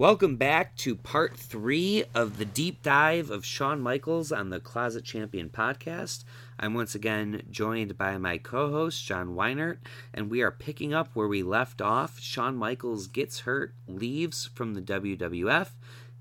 Welcome 0.00 0.36
back 0.36 0.76
to 0.76 0.94
part 0.94 1.36
three 1.36 2.04
of 2.14 2.38
the 2.38 2.46
deep 2.46 2.82
dive 2.82 3.30
of 3.30 3.44
Shawn 3.44 3.82
Michaels 3.82 4.32
on 4.32 4.48
the 4.48 4.58
Closet 4.58 5.04
Champion 5.04 5.50
podcast. 5.50 6.24
I'm 6.58 6.72
once 6.72 6.94
again 6.94 7.42
joined 7.50 7.98
by 7.98 8.16
my 8.16 8.38
co 8.38 8.70
host, 8.70 9.04
John 9.04 9.34
Weinert, 9.34 9.76
and 10.14 10.30
we 10.30 10.40
are 10.40 10.50
picking 10.50 10.94
up 10.94 11.10
where 11.12 11.28
we 11.28 11.42
left 11.42 11.82
off. 11.82 12.18
Shawn 12.18 12.56
Michaels 12.56 13.08
gets 13.08 13.40
hurt, 13.40 13.74
leaves 13.86 14.48
from 14.54 14.72
the 14.72 14.80
WWF, 14.80 15.68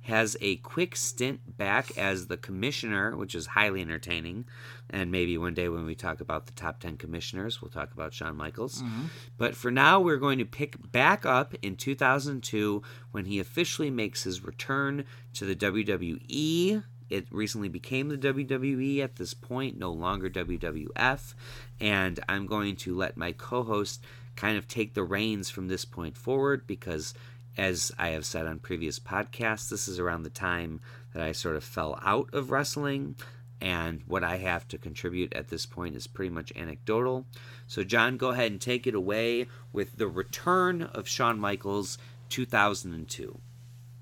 has 0.09 0.35
a 0.41 0.57
quick 0.57 0.95
stint 0.95 1.57
back 1.57 1.97
as 1.97 2.27
the 2.27 2.37
commissioner, 2.37 3.15
which 3.15 3.33
is 3.33 3.47
highly 3.47 3.81
entertaining. 3.81 4.45
And 4.89 5.11
maybe 5.11 5.37
one 5.37 5.53
day 5.53 5.69
when 5.69 5.85
we 5.85 5.95
talk 5.95 6.19
about 6.19 6.47
the 6.47 6.51
top 6.53 6.79
10 6.79 6.97
commissioners, 6.97 7.61
we'll 7.61 7.69
talk 7.69 7.93
about 7.93 8.13
Shawn 8.13 8.35
Michaels. 8.35 8.81
Mm-hmm. 8.81 9.03
But 9.37 9.55
for 9.55 9.69
now, 9.71 9.99
we're 9.99 10.17
going 10.17 10.39
to 10.39 10.45
pick 10.45 10.91
back 10.91 11.25
up 11.25 11.53
in 11.61 11.75
2002 11.75 12.81
when 13.11 13.25
he 13.25 13.39
officially 13.39 13.91
makes 13.91 14.23
his 14.23 14.43
return 14.43 15.05
to 15.33 15.45
the 15.45 15.55
WWE. 15.55 16.83
It 17.09 17.27
recently 17.31 17.69
became 17.69 18.09
the 18.09 18.17
WWE 18.17 19.03
at 19.03 19.15
this 19.15 19.33
point, 19.33 19.77
no 19.77 19.91
longer 19.91 20.29
WWF. 20.29 21.33
And 21.79 22.19
I'm 22.27 22.47
going 22.47 22.75
to 22.77 22.95
let 22.95 23.15
my 23.15 23.31
co 23.31 23.63
host 23.63 24.03
kind 24.35 24.57
of 24.57 24.67
take 24.67 24.93
the 24.93 25.03
reins 25.03 25.49
from 25.49 25.67
this 25.67 25.85
point 25.85 26.17
forward 26.17 26.65
because 26.65 27.13
as 27.59 27.91
I 27.97 28.09
have 28.09 28.25
said 28.25 28.47
on 28.47 28.59
previous 28.59 28.99
podcasts, 28.99 29.69
this 29.69 29.89
is 29.89 29.99
around 29.99 30.23
the 30.23 30.29
time 30.29 30.79
that 31.13 31.21
I 31.21 31.33
sort 31.33 31.57
of 31.57 31.63
fell 31.63 31.99
out 32.01 32.33
of 32.33 32.51
wrestling, 32.51 33.17
and 33.59 34.01
what 34.07 34.23
I 34.23 34.37
have 34.37 34.65
to 34.69 34.77
contribute 34.77 35.33
at 35.33 35.49
this 35.49 35.65
point 35.65 35.97
is 35.97 36.07
pretty 36.07 36.33
much 36.33 36.53
anecdotal. 36.55 37.25
So, 37.67 37.83
John, 37.83 38.15
go 38.15 38.29
ahead 38.29 38.51
and 38.51 38.61
take 38.61 38.87
it 38.87 38.95
away 38.95 39.47
with 39.73 39.97
the 39.97 40.07
return 40.07 40.83
of 40.83 41.09
Shawn 41.09 41.37
Michaels 41.37 41.97
2002. 42.29 43.41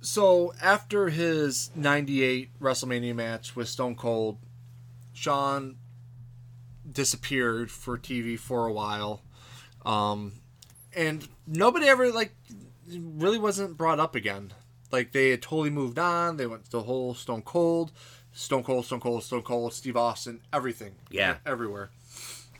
So 0.01 0.53
after 0.61 1.09
his 1.09 1.71
'98 1.75 2.51
WrestleMania 2.61 3.15
match 3.15 3.55
with 3.55 3.67
Stone 3.67 3.95
Cold, 3.95 4.37
Shawn 5.13 5.77
disappeared 6.89 7.71
for 7.71 7.97
TV 7.97 8.37
for 8.37 8.67
a 8.67 8.71
while, 8.71 9.23
um, 9.83 10.33
and 10.95 11.27
nobody 11.47 11.87
ever 11.87 12.11
like 12.11 12.35
really 12.89 13.37
wasn't 13.37 13.77
brought 13.77 13.99
up 13.99 14.15
again. 14.15 14.53
Like 14.91 15.11
they 15.11 15.29
had 15.31 15.41
totally 15.41 15.69
moved 15.69 15.99
on. 15.99 16.37
They 16.37 16.47
went 16.47 16.65
to 16.65 16.71
the 16.71 16.83
whole 16.83 17.13
Stone 17.13 17.41
Cold, 17.43 17.91
Stone 18.33 18.63
Cold, 18.63 18.85
Stone 18.85 19.01
Cold, 19.01 19.23
Stone 19.23 19.41
Cold, 19.43 19.73
Steve 19.73 19.97
Austin, 19.97 20.39
everything. 20.53 20.95
Yeah. 21.09 21.37
everywhere. 21.45 21.89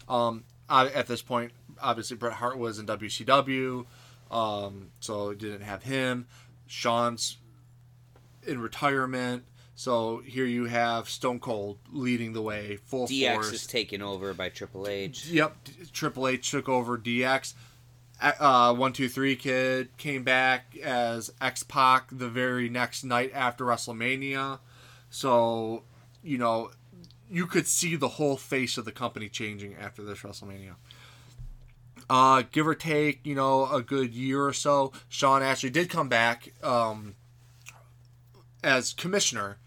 Um, 0.09 0.43
I- 0.69 0.89
at 0.89 1.07
this 1.07 1.21
point, 1.21 1.51
obviously 1.81 2.17
Bret 2.17 2.33
Hart 2.33 2.57
was 2.57 2.79
in 2.79 2.85
WCW, 2.85 3.85
um, 4.31 4.89
so 4.99 5.33
didn't 5.33 5.61
have 5.61 5.83
him. 5.83 6.27
Shawn's 6.65 7.37
in 8.45 8.59
retirement. 8.59 9.43
So 9.75 10.23
here 10.25 10.45
you 10.45 10.65
have 10.65 11.07
Stone 11.07 11.39
Cold 11.39 11.77
leading 11.91 12.33
the 12.33 12.41
way, 12.41 12.77
full 12.85 13.07
DX 13.07 13.33
force. 13.35 13.53
is 13.53 13.67
taken 13.67 14.01
over 14.01 14.33
by 14.33 14.49
Triple 14.49 14.87
H. 14.87 15.27
Yep, 15.27 15.55
Triple 15.93 16.27
H 16.27 16.49
took 16.49 16.67
over 16.67 16.97
DX. 16.97 17.53
Uh, 18.19 18.73
one 18.73 18.93
two 18.93 19.07
three 19.07 19.35
kid 19.35 19.95
came 19.97 20.23
back 20.23 20.75
as 20.77 21.31
X 21.39 21.63
Pac 21.63 22.07
the 22.11 22.29
very 22.29 22.67
next 22.67 23.03
night 23.03 23.31
after 23.33 23.65
WrestleMania. 23.65 24.59
So 25.09 25.83
you 26.23 26.37
know 26.37 26.71
you 27.29 27.45
could 27.45 27.67
see 27.67 27.95
the 27.95 28.07
whole 28.07 28.37
face 28.37 28.77
of 28.77 28.85
the 28.85 28.91
company 28.91 29.29
changing 29.29 29.75
after 29.75 30.03
this 30.03 30.19
WrestleMania. 30.19 30.75
Uh, 32.09 32.43
give 32.51 32.65
or 32.65 32.75
take, 32.75 33.25
you 33.25 33.35
know, 33.35 33.69
a 33.69 33.81
good 33.81 34.13
year 34.13 34.45
or 34.45 34.53
so, 34.53 34.93
Shawn 35.09 35.43
actually 35.43 35.71
did 35.71 35.89
come 35.89 36.07
back 36.07 36.53
um, 36.63 37.15
as 38.63 38.93
commissioner. 38.93 39.57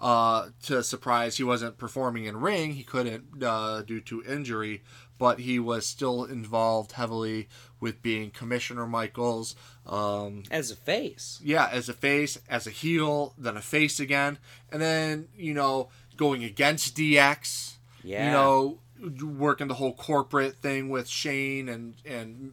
Uh, 0.00 0.50
to 0.62 0.80
surprise, 0.84 1.38
he 1.38 1.42
wasn't 1.42 1.76
performing 1.76 2.24
in 2.24 2.36
ring. 2.36 2.74
He 2.74 2.84
couldn't 2.84 3.42
uh, 3.42 3.82
due 3.82 4.00
to 4.02 4.22
injury, 4.22 4.84
but 5.18 5.40
he 5.40 5.58
was 5.58 5.88
still 5.88 6.22
involved 6.22 6.92
heavily 6.92 7.48
with 7.80 8.02
being 8.02 8.30
Commissioner 8.30 8.86
Michaels. 8.86 9.54
Um, 9.86 10.42
As 10.50 10.70
a 10.70 10.76
face. 10.76 11.40
yeah, 11.44 11.68
as 11.72 11.88
a 11.88 11.92
face, 11.94 12.38
as 12.48 12.66
a 12.66 12.70
heel, 12.70 13.34
then 13.38 13.56
a 13.56 13.62
face 13.62 14.00
again, 14.00 14.38
and 14.70 14.80
then 14.82 15.28
you 15.36 15.54
know 15.54 15.88
going 16.16 16.44
against 16.44 16.96
DX. 16.96 17.74
Yeah. 18.04 18.26
You 18.26 18.32
know, 18.32 18.78
working 19.26 19.68
the 19.68 19.74
whole 19.74 19.92
corporate 19.94 20.56
thing 20.56 20.88
with 20.88 21.08
Shane 21.08 21.68
and 21.68 21.94
and 22.04 22.52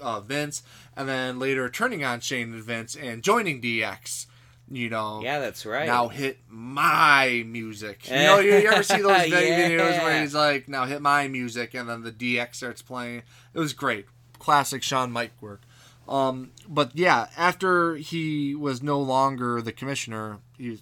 uh, 0.00 0.20
Vince, 0.20 0.62
and 0.96 1.08
then 1.08 1.38
later 1.38 1.68
turning 1.68 2.04
on 2.04 2.20
Shane 2.20 2.52
and 2.52 2.62
Vince 2.62 2.96
and 2.96 3.22
joining 3.22 3.60
DX. 3.60 4.26
You 4.70 4.88
know, 4.88 5.20
Yeah, 5.22 5.40
that's 5.40 5.66
right. 5.66 5.86
now 5.86 6.08
hit 6.08 6.38
my 6.48 7.44
music. 7.46 8.08
You 8.08 8.14
know, 8.14 8.38
you, 8.38 8.52
you 8.56 8.70
ever 8.72 8.82
see 8.82 8.96
those 9.02 9.26
Yeah. 9.28 9.68
videos 9.68 10.02
where 10.02 10.20
he's 10.22 10.34
like, 10.34 10.66
now 10.66 10.86
hit 10.86 11.02
my 11.02 11.28
music, 11.28 11.74
and 11.74 11.86
then 11.88 12.02
the 12.02 12.12
DX 12.12 12.54
starts 12.54 12.80
playing. 12.80 13.22
It 13.52 13.58
was 13.58 13.74
great. 13.74 14.06
Classic 14.42 14.82
Shawn 14.82 15.12
Mike 15.12 15.32
work. 15.40 15.62
Um, 16.08 16.50
but 16.68 16.90
yeah, 16.94 17.28
after 17.36 17.94
he 17.94 18.54
was 18.56 18.82
no 18.82 19.00
longer 19.00 19.62
the 19.62 19.70
commissioner, 19.72 20.38
he 20.58 20.80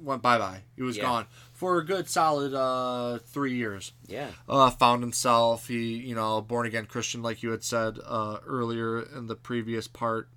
went 0.00 0.22
bye 0.22 0.38
bye. 0.38 0.62
He 0.76 0.82
was 0.82 0.96
Yeah. 0.96 1.02
gone 1.02 1.26
for 1.52 1.78
a 1.78 1.84
good 1.84 2.08
solid 2.08 2.54
uh, 2.54 3.18
three 3.26 3.54
years. 3.56 3.92
yeah. 4.06 4.28
Uh, 4.48 4.70
found 4.70 5.02
himself. 5.02 5.66
He, 5.66 5.96
you 5.96 6.14
know, 6.14 6.40
born 6.40 6.66
again 6.66 6.86
Christian, 6.86 7.20
like 7.22 7.42
you 7.42 7.50
had 7.50 7.64
said 7.64 7.98
uh, 8.06 8.38
earlier 8.46 9.02
in 9.02 9.26
the 9.26 9.34
previous 9.34 9.88
part 9.88 10.28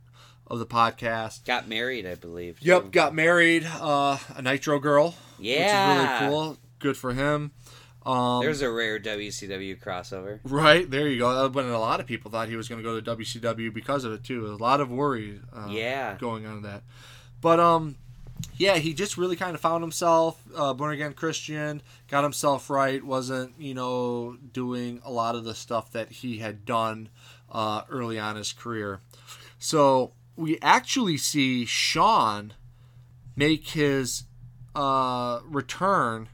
of 0.48 0.58
the 0.60 0.66
podcast. 0.66 1.46
Got 1.46 1.70
married, 1.70 2.06
I 2.08 2.16
believe. 2.16 2.60
too. 2.60 2.66
Yep, 2.70 2.92
got 2.92 3.14
married. 3.16 3.66
Uh, 3.66 4.18
a 4.36 4.42
Nitro 4.42 4.80
girl. 4.80 5.16
Yeah. 5.40 5.60
Which 5.62 6.04
is 6.16 6.22
really 6.22 6.32
cool. 6.32 6.58
Good 6.80 6.98
for 6.98 7.14
him. 7.14 7.52
Um, 8.06 8.42
There's 8.42 8.62
a 8.62 8.70
rare 8.72 9.00
WCW 9.00 9.80
crossover. 9.80 10.40
right 10.44 10.90
there 10.90 11.08
you 11.08 11.20
go. 11.20 11.48
But 11.50 11.66
a 11.66 11.78
lot 11.80 12.00
of 12.00 12.06
people 12.06 12.30
thought 12.32 12.50
he 12.50 12.56
was 12.56 12.68
going 12.68 12.82
to 12.82 12.84
go 12.84 13.00
to 13.00 13.16
WCW 13.16 13.74
because 13.74 14.04
of 14.04 14.12
it 14.12 14.24
too. 14.24 14.48
A 14.48 14.58
lot 14.58 14.82
of 14.82 14.92
worry. 14.92 15.40
Uh, 15.54 15.68
Yeah. 15.70 16.18
Going 16.20 16.46
on 16.46 16.64
that, 16.64 16.84
but 17.40 17.60
um, 17.60 17.96
yeah, 18.58 18.76
he 18.78 18.94
just 18.94 19.18
really 19.18 19.36
kind 19.36 19.56
of 19.56 19.62
found 19.62 19.84
himself. 19.84 20.42
Uh, 20.56 20.74
born 20.74 20.94
again 20.94 21.14
Christian, 21.14 21.82
got 22.10 22.24
himself 22.24 22.70
right. 22.70 23.04
Wasn't 23.04 23.54
you 23.58 23.74
know 23.74 24.38
doing 24.52 25.02
a 25.06 25.12
lot 25.12 25.36
of 25.36 25.44
the 25.46 25.56
stuff 25.56 25.92
that 25.94 26.12
he 26.12 26.40
had 26.40 26.66
done 26.66 27.10
uh, 27.52 27.84
early 27.90 28.20
on 28.20 28.32
in 28.32 28.38
his 28.38 28.52
career. 28.54 29.00
So 29.60 30.12
we 30.36 30.58
actually 30.62 31.18
see 31.18 31.64
Shawn 31.66 32.54
make 33.36 33.70
his 33.70 34.24
uh, 34.76 35.40
return 35.46 36.28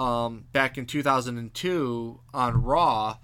um, 0.00 0.46
back 0.52 0.78
in 0.78 0.86
2002 0.86 2.20
on 2.32 2.62
Raw. 2.62 3.18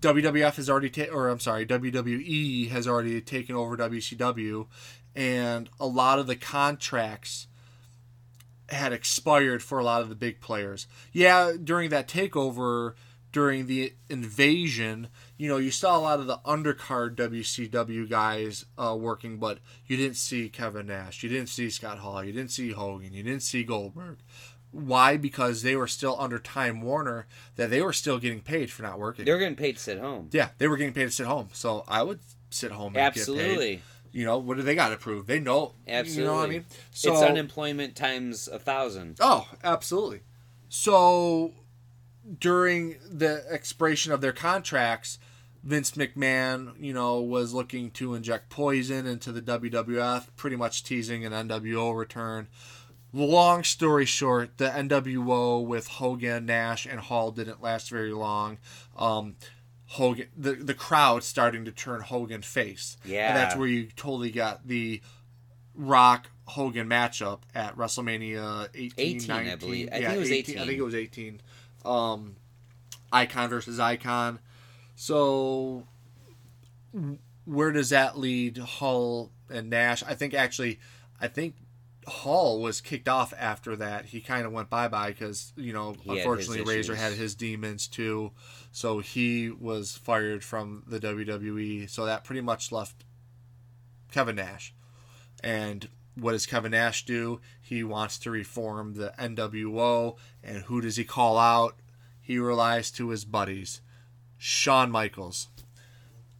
WWF 0.00 0.56
has 0.56 0.68
already 0.68 1.08
or 1.08 1.28
I'm 1.28 1.40
sorry, 1.40 1.64
WWE 1.64 2.68
has 2.68 2.86
already 2.88 3.20
taken 3.22 3.54
over 3.54 3.76
WCW, 3.76 4.66
and 5.14 5.70
a 5.78 5.86
lot 5.86 6.18
of 6.18 6.26
the 6.26 6.36
contracts 6.36 7.46
had 8.68 8.92
expired 8.92 9.62
for 9.62 9.78
a 9.78 9.84
lot 9.84 10.02
of 10.02 10.08
the 10.08 10.14
big 10.14 10.40
players. 10.40 10.88
Yeah, 11.12 11.52
during 11.62 11.90
that 11.90 12.08
takeover, 12.08 12.94
during 13.30 13.66
the 13.66 13.94
invasion, 14.10 15.08
you 15.38 15.48
know, 15.48 15.58
you 15.58 15.70
saw 15.70 15.96
a 15.96 16.00
lot 16.00 16.18
of 16.18 16.26
the 16.26 16.38
undercard 16.44 17.14
WCW 17.14 18.10
guys 18.10 18.64
uh, 18.76 18.96
working, 18.98 19.38
but 19.38 19.58
you 19.86 19.96
didn't 19.96 20.16
see 20.16 20.48
Kevin 20.48 20.86
Nash, 20.86 21.22
you 21.22 21.28
didn't 21.28 21.48
see 21.48 21.70
Scott 21.70 21.98
Hall, 21.98 22.22
you 22.24 22.32
didn't 22.32 22.50
see 22.50 22.72
Hogan, 22.72 23.12
you 23.12 23.22
didn't 23.22 23.42
see 23.42 23.62
Goldberg. 23.62 24.18
Why? 24.74 25.16
Because 25.16 25.62
they 25.62 25.76
were 25.76 25.86
still 25.86 26.16
under 26.18 26.38
Time 26.38 26.82
Warner, 26.82 27.26
that 27.56 27.70
they 27.70 27.80
were 27.80 27.92
still 27.92 28.18
getting 28.18 28.40
paid 28.40 28.70
for 28.70 28.82
not 28.82 28.98
working. 28.98 29.24
They 29.24 29.32
were 29.32 29.38
getting 29.38 29.56
paid 29.56 29.76
to 29.76 29.82
sit 29.82 29.98
home. 29.98 30.28
yeah, 30.32 30.48
they 30.58 30.66
were 30.66 30.76
getting 30.76 30.92
paid 30.92 31.04
to 31.04 31.10
sit 31.10 31.26
home. 31.26 31.48
So 31.52 31.84
I 31.86 32.02
would 32.02 32.18
sit 32.50 32.72
home 32.72 32.88
and 32.88 32.94
get 32.94 33.14
paid. 33.14 33.20
Absolutely. 33.20 33.82
You 34.12 34.24
know, 34.24 34.38
what 34.38 34.56
do 34.56 34.62
they 34.62 34.74
got 34.74 34.90
to 34.90 34.96
prove? 34.96 35.26
They 35.26 35.40
know. 35.40 35.74
Absolutely. 35.86 36.22
You 36.22 36.28
know 36.28 36.36
what 36.36 36.46
I 36.46 36.52
mean? 36.52 36.64
So, 36.92 37.12
it's 37.12 37.22
unemployment 37.22 37.96
times 37.96 38.48
a 38.48 38.58
thousand. 38.58 39.16
Oh, 39.20 39.48
absolutely. 39.62 40.20
So 40.68 41.52
during 42.40 42.96
the 43.08 43.44
expiration 43.50 44.12
of 44.12 44.20
their 44.20 44.32
contracts, 44.32 45.18
Vince 45.62 45.92
McMahon, 45.92 46.74
you 46.78 46.92
know, 46.92 47.20
was 47.20 47.54
looking 47.54 47.90
to 47.92 48.14
inject 48.14 48.50
poison 48.50 49.06
into 49.06 49.32
the 49.32 49.40
WWF, 49.40 50.26
pretty 50.36 50.56
much 50.56 50.84
teasing 50.84 51.24
an 51.24 51.32
NWO 51.32 51.96
return. 51.96 52.48
Long 53.14 53.62
story 53.62 54.06
short, 54.06 54.58
the 54.58 54.68
NWO 54.70 55.64
with 55.64 55.86
Hogan, 55.86 56.46
Nash, 56.46 56.84
and 56.84 56.98
Hall 56.98 57.30
didn't 57.30 57.62
last 57.62 57.88
very 57.88 58.12
long. 58.12 58.58
Um, 58.96 59.36
Hogan, 59.86 60.26
the 60.36 60.54
the 60.54 60.74
crowd 60.74 61.22
starting 61.22 61.64
to 61.64 61.70
turn 61.70 62.00
Hogan 62.00 62.42
face, 62.42 62.96
Yeah. 63.04 63.28
and 63.28 63.36
that's 63.36 63.54
where 63.54 63.68
you 63.68 63.86
totally 63.94 64.32
got 64.32 64.66
the 64.66 65.00
Rock 65.76 66.30
Hogan 66.46 66.88
matchup 66.88 67.42
at 67.54 67.76
WrestleMania 67.76 68.68
18, 68.74 68.92
18, 68.98 69.30
I 69.30 69.44
19. 69.44 69.58
believe. 69.58 69.88
I 69.92 69.96
yeah, 69.98 70.08
think 70.08 70.16
it 70.16 70.18
was 70.20 70.30
I 70.30 70.34
18. 70.34 70.56
think 70.66 70.78
it 70.78 70.82
was 70.82 70.94
18. 70.96 71.40
Um, 71.84 72.36
icon 73.12 73.48
versus 73.48 73.78
icon. 73.78 74.40
So, 74.96 75.86
where 77.44 77.70
does 77.70 77.90
that 77.90 78.18
lead 78.18 78.58
Hall 78.58 79.30
and 79.50 79.70
Nash. 79.70 80.02
I 80.02 80.14
think 80.14 80.34
actually, 80.34 80.78
I 81.20 81.28
think 81.28 81.54
Hall 82.06 82.60
was 82.60 82.80
kicked 82.80 83.08
off 83.08 83.32
after 83.38 83.76
that. 83.76 84.06
He 84.06 84.20
kind 84.20 84.46
of 84.46 84.52
went 84.52 84.70
bye 84.70 84.88
bye 84.88 85.10
because 85.10 85.52
you 85.56 85.72
know 85.72 85.94
He 86.02 86.10
had 86.10 86.18
unfortunately 86.18 86.62
Razor 86.62 86.94
had 86.94 87.12
his 87.12 87.34
demons 87.34 87.86
too, 87.86 88.32
so 88.72 88.98
he 88.98 89.50
was 89.50 89.96
fired 89.96 90.44
from 90.44 90.82
the 90.86 91.00
WWE. 91.00 91.88
So 91.88 92.06
that 92.06 92.24
pretty 92.24 92.40
much 92.40 92.72
left 92.72 93.04
Kevin 94.10 94.36
Nash. 94.36 94.74
And 95.42 95.88
what 96.14 96.32
does 96.32 96.46
Kevin 96.46 96.70
Nash 96.72 97.04
do? 97.04 97.40
He 97.60 97.82
wants 97.82 98.18
to 98.20 98.30
reform 98.30 98.94
the 98.94 99.12
NWO, 99.18 100.16
and 100.42 100.64
who 100.64 100.80
does 100.80 100.96
he 100.96 101.04
call 101.04 101.38
out? 101.38 101.76
He 102.20 102.38
relies 102.38 102.90
to 102.92 103.10
his 103.10 103.24
buddies, 103.24 103.80
Shawn 104.38 104.90
Michaels. 104.90 105.48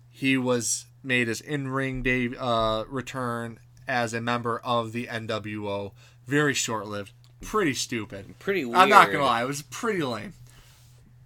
He 0.09 0.37
was 0.37 0.87
made 1.03 1.29
his 1.29 1.41
in-ring 1.41 2.03
day 2.03 2.31
uh, 2.39 2.85
return 2.89 3.59
as 3.89 4.15
a 4.15 4.21
member 4.21 4.59
of 4.65 4.93
the 4.93 5.07
NWO. 5.07 5.93
Very 6.27 6.55
short-lived, 6.55 7.13
pretty 7.43 7.75
stupid. 7.75 8.39
Pretty 8.39 8.65
weird. 8.65 8.79
I'm 8.79 8.89
not 8.89 9.13
gonna 9.13 9.25
lie, 9.25 9.43
it 9.43 9.47
was 9.47 9.63
pretty 9.63 10.03
lame. 10.03 10.33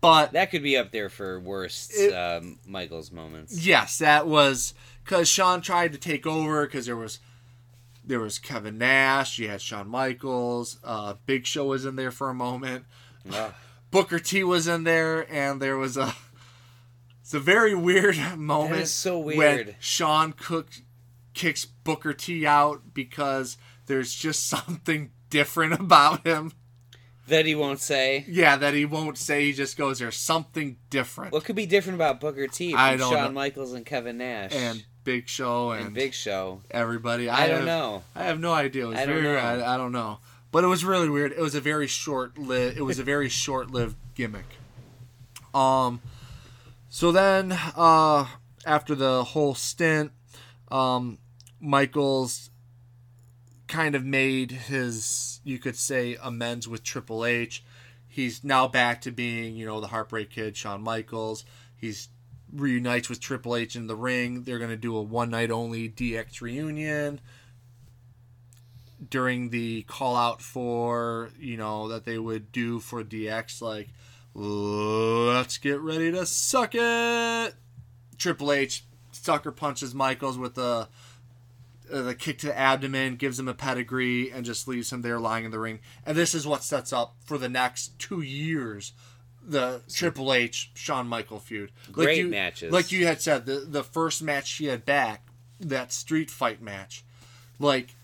But 0.00 0.32
That 0.32 0.50
could 0.52 0.62
be 0.62 0.76
up 0.76 0.92
there 0.92 1.08
for 1.08 1.40
worst 1.40 1.92
It- 1.94 2.12
um, 2.12 2.58
Michaels 2.66 3.10
moments. 3.10 3.64
yes, 3.66 3.98
that 3.98 4.26
was 4.26 4.74
because 5.04 5.28
Shawn 5.28 5.60
tried 5.60 5.92
to 5.92 5.98
take 5.98 6.26
over 6.26 6.66
because 6.66 6.86
there 6.86 6.96
was 6.96 7.18
there 8.04 8.20
was 8.20 8.38
Kevin 8.38 8.78
Nash, 8.78 9.38
you 9.38 9.48
had 9.48 9.60
Shawn 9.60 9.86
Michaels, 9.88 10.78
uh, 10.82 11.14
Big 11.26 11.44
Show 11.46 11.66
was 11.66 11.84
in 11.84 11.96
there 11.96 12.10
for 12.10 12.30
a 12.30 12.34
moment, 12.34 12.86
Ugh. 13.30 13.52
Booker 13.90 14.18
T 14.18 14.42
was 14.44 14.66
in 14.66 14.84
there, 14.84 15.30
and 15.32 15.60
there 15.60 15.76
was 15.76 15.96
a 15.96 16.14
it's 17.20 17.34
a 17.34 17.40
very 17.40 17.74
weird 17.74 18.16
moment 18.38 18.88
so 18.88 19.18
when 19.18 19.36
weird. 19.36 19.76
Shawn 19.80 20.32
Cook 20.32 20.68
kicks 21.38 21.64
Booker 21.64 22.12
T 22.12 22.46
out 22.46 22.92
because 22.92 23.56
there's 23.86 24.12
just 24.14 24.46
something 24.48 25.12
different 25.30 25.72
about 25.80 26.26
him. 26.26 26.52
that 27.28 27.46
he 27.46 27.54
won't 27.54 27.80
say. 27.80 28.24
Yeah, 28.28 28.56
that 28.56 28.74
he 28.74 28.84
won't 28.84 29.16
say. 29.16 29.44
He 29.46 29.52
just 29.52 29.76
goes, 29.78 29.98
"There's 30.00 30.16
something 30.16 30.76
different." 30.90 31.32
What 31.32 31.44
could 31.44 31.56
be 31.56 31.66
different 31.66 31.94
about 31.96 32.20
Booker 32.20 32.46
T 32.48 32.72
from 32.72 32.80
I 32.80 32.96
don't 32.96 33.12
Shawn 33.12 33.24
know. 33.28 33.30
Michaels 33.32 33.72
and 33.72 33.86
Kevin 33.86 34.18
Nash 34.18 34.52
and 34.54 34.84
Big 35.04 35.28
Show 35.28 35.70
and, 35.70 35.86
and 35.86 35.94
Big 35.94 36.12
Show? 36.12 36.60
everybody. 36.70 37.28
I, 37.30 37.46
don't 37.46 37.58
have- 37.58 37.66
know. 37.66 38.02
I 38.14 38.24
have 38.24 38.40
no 38.40 38.52
idea. 38.52 38.84
It 38.84 38.88
was 38.88 38.98
I 38.98 39.06
don't 39.06 39.22
very, 39.22 39.36
know. 39.36 39.64
I, 39.64 39.74
I 39.74 39.76
don't 39.76 39.92
know. 39.92 40.18
But 40.50 40.64
it 40.64 40.68
was 40.68 40.84
really 40.84 41.08
weird. 41.10 41.32
It 41.32 41.40
was 41.40 41.54
a 41.54 41.60
very 41.60 41.86
short 41.86 42.36
lived 42.38 42.76
it 42.78 42.82
was 42.82 42.98
a 42.98 43.04
very 43.04 43.28
short 43.44 43.70
lived 43.70 43.96
gimmick. 44.14 44.46
Um 45.54 46.00
so 46.88 47.12
then 47.12 47.52
uh 47.76 48.26
after 48.64 48.94
the 48.94 49.24
whole 49.24 49.54
stint, 49.54 50.12
um 50.70 51.18
Michaels 51.60 52.50
kind 53.66 53.94
of 53.94 54.04
made 54.04 54.50
his 54.50 55.40
you 55.44 55.58
could 55.58 55.76
say 55.76 56.16
amends 56.22 56.66
with 56.66 56.82
Triple 56.82 57.24
H. 57.24 57.64
He's 58.06 58.42
now 58.42 58.66
back 58.66 59.00
to 59.02 59.10
being, 59.10 59.56
you 59.56 59.66
know, 59.66 59.80
the 59.80 59.88
Heartbreak 59.88 60.30
Kid, 60.30 60.56
Shawn 60.56 60.82
Michaels. 60.82 61.44
He's 61.76 62.08
reunites 62.52 63.08
with 63.08 63.20
Triple 63.20 63.54
H 63.54 63.76
in 63.76 63.86
the 63.86 63.94
ring. 63.94 64.42
They're 64.42 64.58
going 64.58 64.70
to 64.70 64.76
do 64.76 64.96
a 64.96 65.02
one 65.02 65.30
night 65.30 65.50
only 65.50 65.88
DX 65.88 66.40
reunion 66.40 67.20
during 69.10 69.50
the 69.50 69.82
call 69.82 70.16
out 70.16 70.42
for, 70.42 71.30
you 71.38 71.56
know, 71.56 71.88
that 71.88 72.04
they 72.04 72.18
would 72.18 72.50
do 72.50 72.80
for 72.80 73.04
DX 73.04 73.62
like 73.62 73.88
let's 74.34 75.58
get 75.58 75.80
ready 75.80 76.10
to 76.12 76.26
suck 76.26 76.74
it. 76.74 77.54
Triple 78.16 78.52
H 78.52 78.84
sucker 79.12 79.52
punches 79.52 79.94
Michaels 79.94 80.38
with 80.38 80.54
the 80.54 80.88
uh, 81.92 82.02
the 82.02 82.14
kick 82.14 82.38
to 82.38 82.46
the 82.46 82.58
abdomen, 82.58 83.16
gives 83.16 83.38
him 83.38 83.48
a 83.48 83.54
pedigree, 83.54 84.30
and 84.30 84.44
just 84.44 84.68
leaves 84.68 84.92
him 84.92 85.02
there 85.02 85.18
lying 85.18 85.44
in 85.44 85.50
the 85.50 85.58
ring. 85.58 85.80
And 86.04 86.16
this 86.16 86.34
is 86.34 86.46
what 86.46 86.62
sets 86.62 86.92
up 86.92 87.16
for 87.24 87.38
the 87.38 87.48
next 87.48 87.98
two 87.98 88.20
years 88.20 88.92
the 89.42 89.80
Triple 89.92 90.32
H 90.32 90.70
Shawn 90.74 91.08
Michael 91.08 91.38
feud. 91.38 91.72
Great 91.90 92.18
you, 92.18 92.28
matches. 92.28 92.70
Like 92.72 92.92
you 92.92 93.06
had 93.06 93.22
said, 93.22 93.46
the 93.46 93.64
the 93.66 93.82
first 93.84 94.22
match 94.22 94.46
she 94.46 94.66
had 94.66 94.84
back, 94.84 95.26
that 95.58 95.92
street 95.92 96.30
fight 96.30 96.60
match, 96.60 97.04
like 97.58 97.94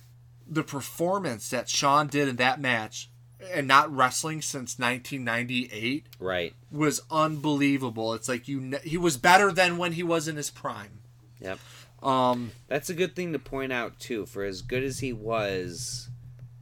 the 0.48 0.62
performance 0.62 1.50
that 1.50 1.68
Shawn 1.68 2.06
did 2.06 2.28
in 2.28 2.36
that 2.36 2.60
match, 2.60 3.10
and 3.52 3.66
not 3.68 3.94
wrestling 3.94 4.40
since 4.42 4.78
1998 4.78 6.06
Right. 6.18 6.54
was 6.70 7.02
unbelievable. 7.10 8.14
It's 8.14 8.28
like 8.28 8.48
you, 8.48 8.60
kn- 8.60 8.82
he 8.82 8.96
was 8.96 9.16
better 9.16 9.52
than 9.52 9.76
when 9.78 9.92
he 9.92 10.02
was 10.02 10.28
in 10.28 10.36
his 10.36 10.50
prime. 10.50 11.00
Yep. 11.40 11.58
Um, 12.04 12.50
That's 12.68 12.90
a 12.90 12.94
good 12.94 13.16
thing 13.16 13.32
to 13.32 13.38
point 13.38 13.72
out 13.72 13.98
too. 13.98 14.26
For 14.26 14.44
as 14.44 14.62
good 14.62 14.84
as 14.84 14.98
he 15.00 15.12
was 15.12 16.08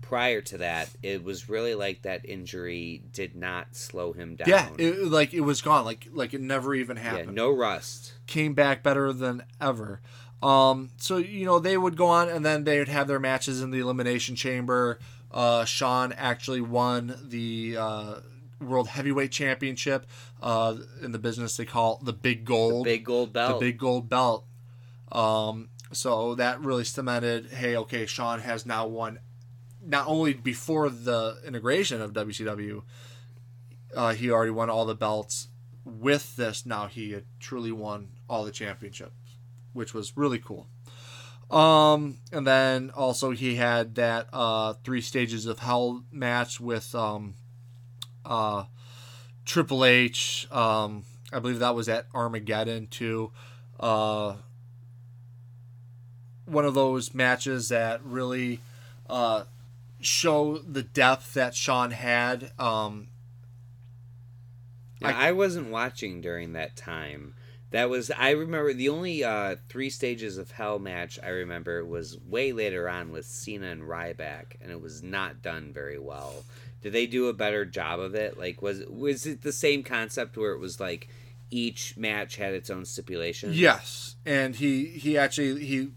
prior 0.01 0.41
to 0.43 0.59
that, 0.59 0.91
it 1.03 1.25
was 1.25 1.49
really 1.49 1.75
like 1.75 2.03
that 2.03 2.25
injury 2.25 3.03
did 3.13 3.35
not 3.35 3.75
slow 3.75 4.13
him 4.13 4.37
down. 4.37 4.49
yeah, 4.49 4.69
it, 4.79 5.05
like 5.07 5.35
it 5.35 5.41
was 5.41 5.61
gone. 5.63 5.85
Like 5.85 6.09
like 6.13 6.33
it 6.35 6.41
never 6.41 6.75
even 6.75 6.97
happened. 6.97 7.31
yeah, 7.31 7.35
no 7.35 7.51
rust. 7.51 8.13
Came 8.27 8.55
back 8.55 8.83
better 8.83 9.13
than 9.13 9.43
ever. 9.61 10.01
Um, 10.43 10.91
so 10.97 11.17
you 11.19 11.45
know 11.45 11.59
they 11.59 11.77
would 11.77 11.97
go 11.97 12.07
on, 12.07 12.29
and 12.29 12.45
then 12.45 12.65
they 12.65 12.79
would 12.79 12.89
have 12.89 13.09
their 13.09 13.21
matches 13.21 13.63
in 13.63 13.71
the 13.71 13.79
elimination 13.81 14.37
chamber. 14.37 14.99
Uh, 15.31 15.65
Shawn 15.65 16.13
actually 16.13 16.61
won 16.61 17.17
the 17.25 17.77
uh, 17.79 18.15
World 18.61 18.89
Heavyweight 18.89 19.33
Championship. 19.33 20.07
Uh, 20.43 20.77
in 21.01 21.13
the 21.13 21.19
business, 21.19 21.57
they 21.57 21.65
call 21.65 22.01
the 22.03 22.13
Big 22.13 22.45
Gold. 22.45 22.85
Big 22.85 23.05
gold 23.05 23.33
belt. 23.33 23.61
the 23.61 23.67
big 23.67 23.79
gold 23.79 24.09
belt. 24.09 24.45
Um, 25.13 25.69
so 25.93 26.35
that 26.37 26.61
really 26.61 26.85
cemented, 26.85 27.51
hey, 27.53 27.77
okay, 27.77 28.07
Shawn 28.07 28.41
has 28.41 28.65
now 28.65 28.87
won, 28.87 29.21
not 29.85 30.09
only 30.09 30.33
before 30.33 30.89
the 30.89 31.39
integration 31.47 32.01
of 32.01 32.13
WCW, 32.13 32.83
uh, 33.95 34.15
he 34.15 34.31
already 34.31 34.51
won 34.51 34.71
all 34.71 34.87
the 34.87 34.95
belts. 34.95 35.49
With 35.85 36.37
this, 36.37 36.65
now 36.65 36.87
he 36.87 37.13
had 37.13 37.25
truly 37.41 37.73
won 37.73 38.09
all 38.29 38.45
the 38.45 38.53
championships, 38.53 39.37
which 39.73 39.93
was 39.93 40.17
really 40.17 40.39
cool. 40.39 40.69
Um, 41.51 42.19
and 42.33 42.47
then 42.47 42.91
also 42.91 43.33
he 43.33 43.57
had 43.57 43.97
that 43.97 44.29
uh, 44.33 44.75
three 44.85 45.03
stages 45.03 45.45
of 45.45 45.59
hell 45.59 46.03
match 46.11 46.59
with 46.59 46.95
um, 46.95 47.35
uh, 48.25 48.65
Triple 49.45 49.85
H. 49.85 50.47
Um, 50.51 51.05
I 51.31 51.41
believe 51.41 51.59
that 51.59 51.75
was 51.75 51.91
at 51.91 52.07
Armageddon 52.15 52.87
too. 52.87 53.33
Uh, 53.79 54.37
one 56.53 56.65
of 56.65 56.75
those 56.75 57.15
matches 57.15 57.71
that 57.71 58.05
really 58.05 58.61
uh, 59.09 59.45
show 60.01 60.59
the 60.59 60.83
depth 60.83 61.35
that 61.35 61.55
Shawn 61.55 61.91
had. 61.93 62.53
Um, 62.59 63.09
Now, 65.01 65.17
I, 65.17 65.33
wasn't 65.33 65.71
watching 65.71 66.21
during 66.21 66.53
that 66.53 66.77
time. 66.77 67.35
That 67.71 67.89
was 67.89 68.11
I 68.11 68.31
remember 68.31 68.75
the 68.75 68.91
only 68.91 69.25
uh, 69.25 69.57
three 69.69 69.89
stages 69.89 70.37
of 70.37 70.51
hell 70.51 70.79
match 70.79 71.19
I 71.23 71.29
remember 71.29 71.85
was 71.85 72.19
way 72.21 72.53
later 72.53 72.89
on 72.89 73.11
with 73.11 73.25
Cena 73.25 73.69
and 73.69 73.83
Ryback, 73.83 74.57
and 74.61 74.71
it 74.71 74.81
was 74.81 75.03
not 75.03 75.41
done 75.41 75.73
very 75.73 75.99
well. 75.99 76.45
Did 76.83 76.93
they 76.93 77.07
do 77.07 77.29
a 77.29 77.33
better 77.33 77.65
job 77.65 77.99
of 77.99 78.15
it? 78.15 78.39
Like 78.39 78.61
was 78.61 78.85
was 78.87 79.25
it 79.25 79.41
the 79.43 79.53
same 79.53 79.83
concept 79.83 80.37
where 80.37 80.53
it 80.53 80.59
was 80.59 80.81
like 80.81 81.09
each 81.51 81.97
match 81.97 82.37
had 82.37 82.53
its 82.53 82.69
own 82.69 82.85
stipulation? 82.85 83.53
yes, 83.55 84.17
and 84.27 84.55
he 84.57 84.85
he 84.85 85.17
actually 85.17 85.65
he 85.65 85.93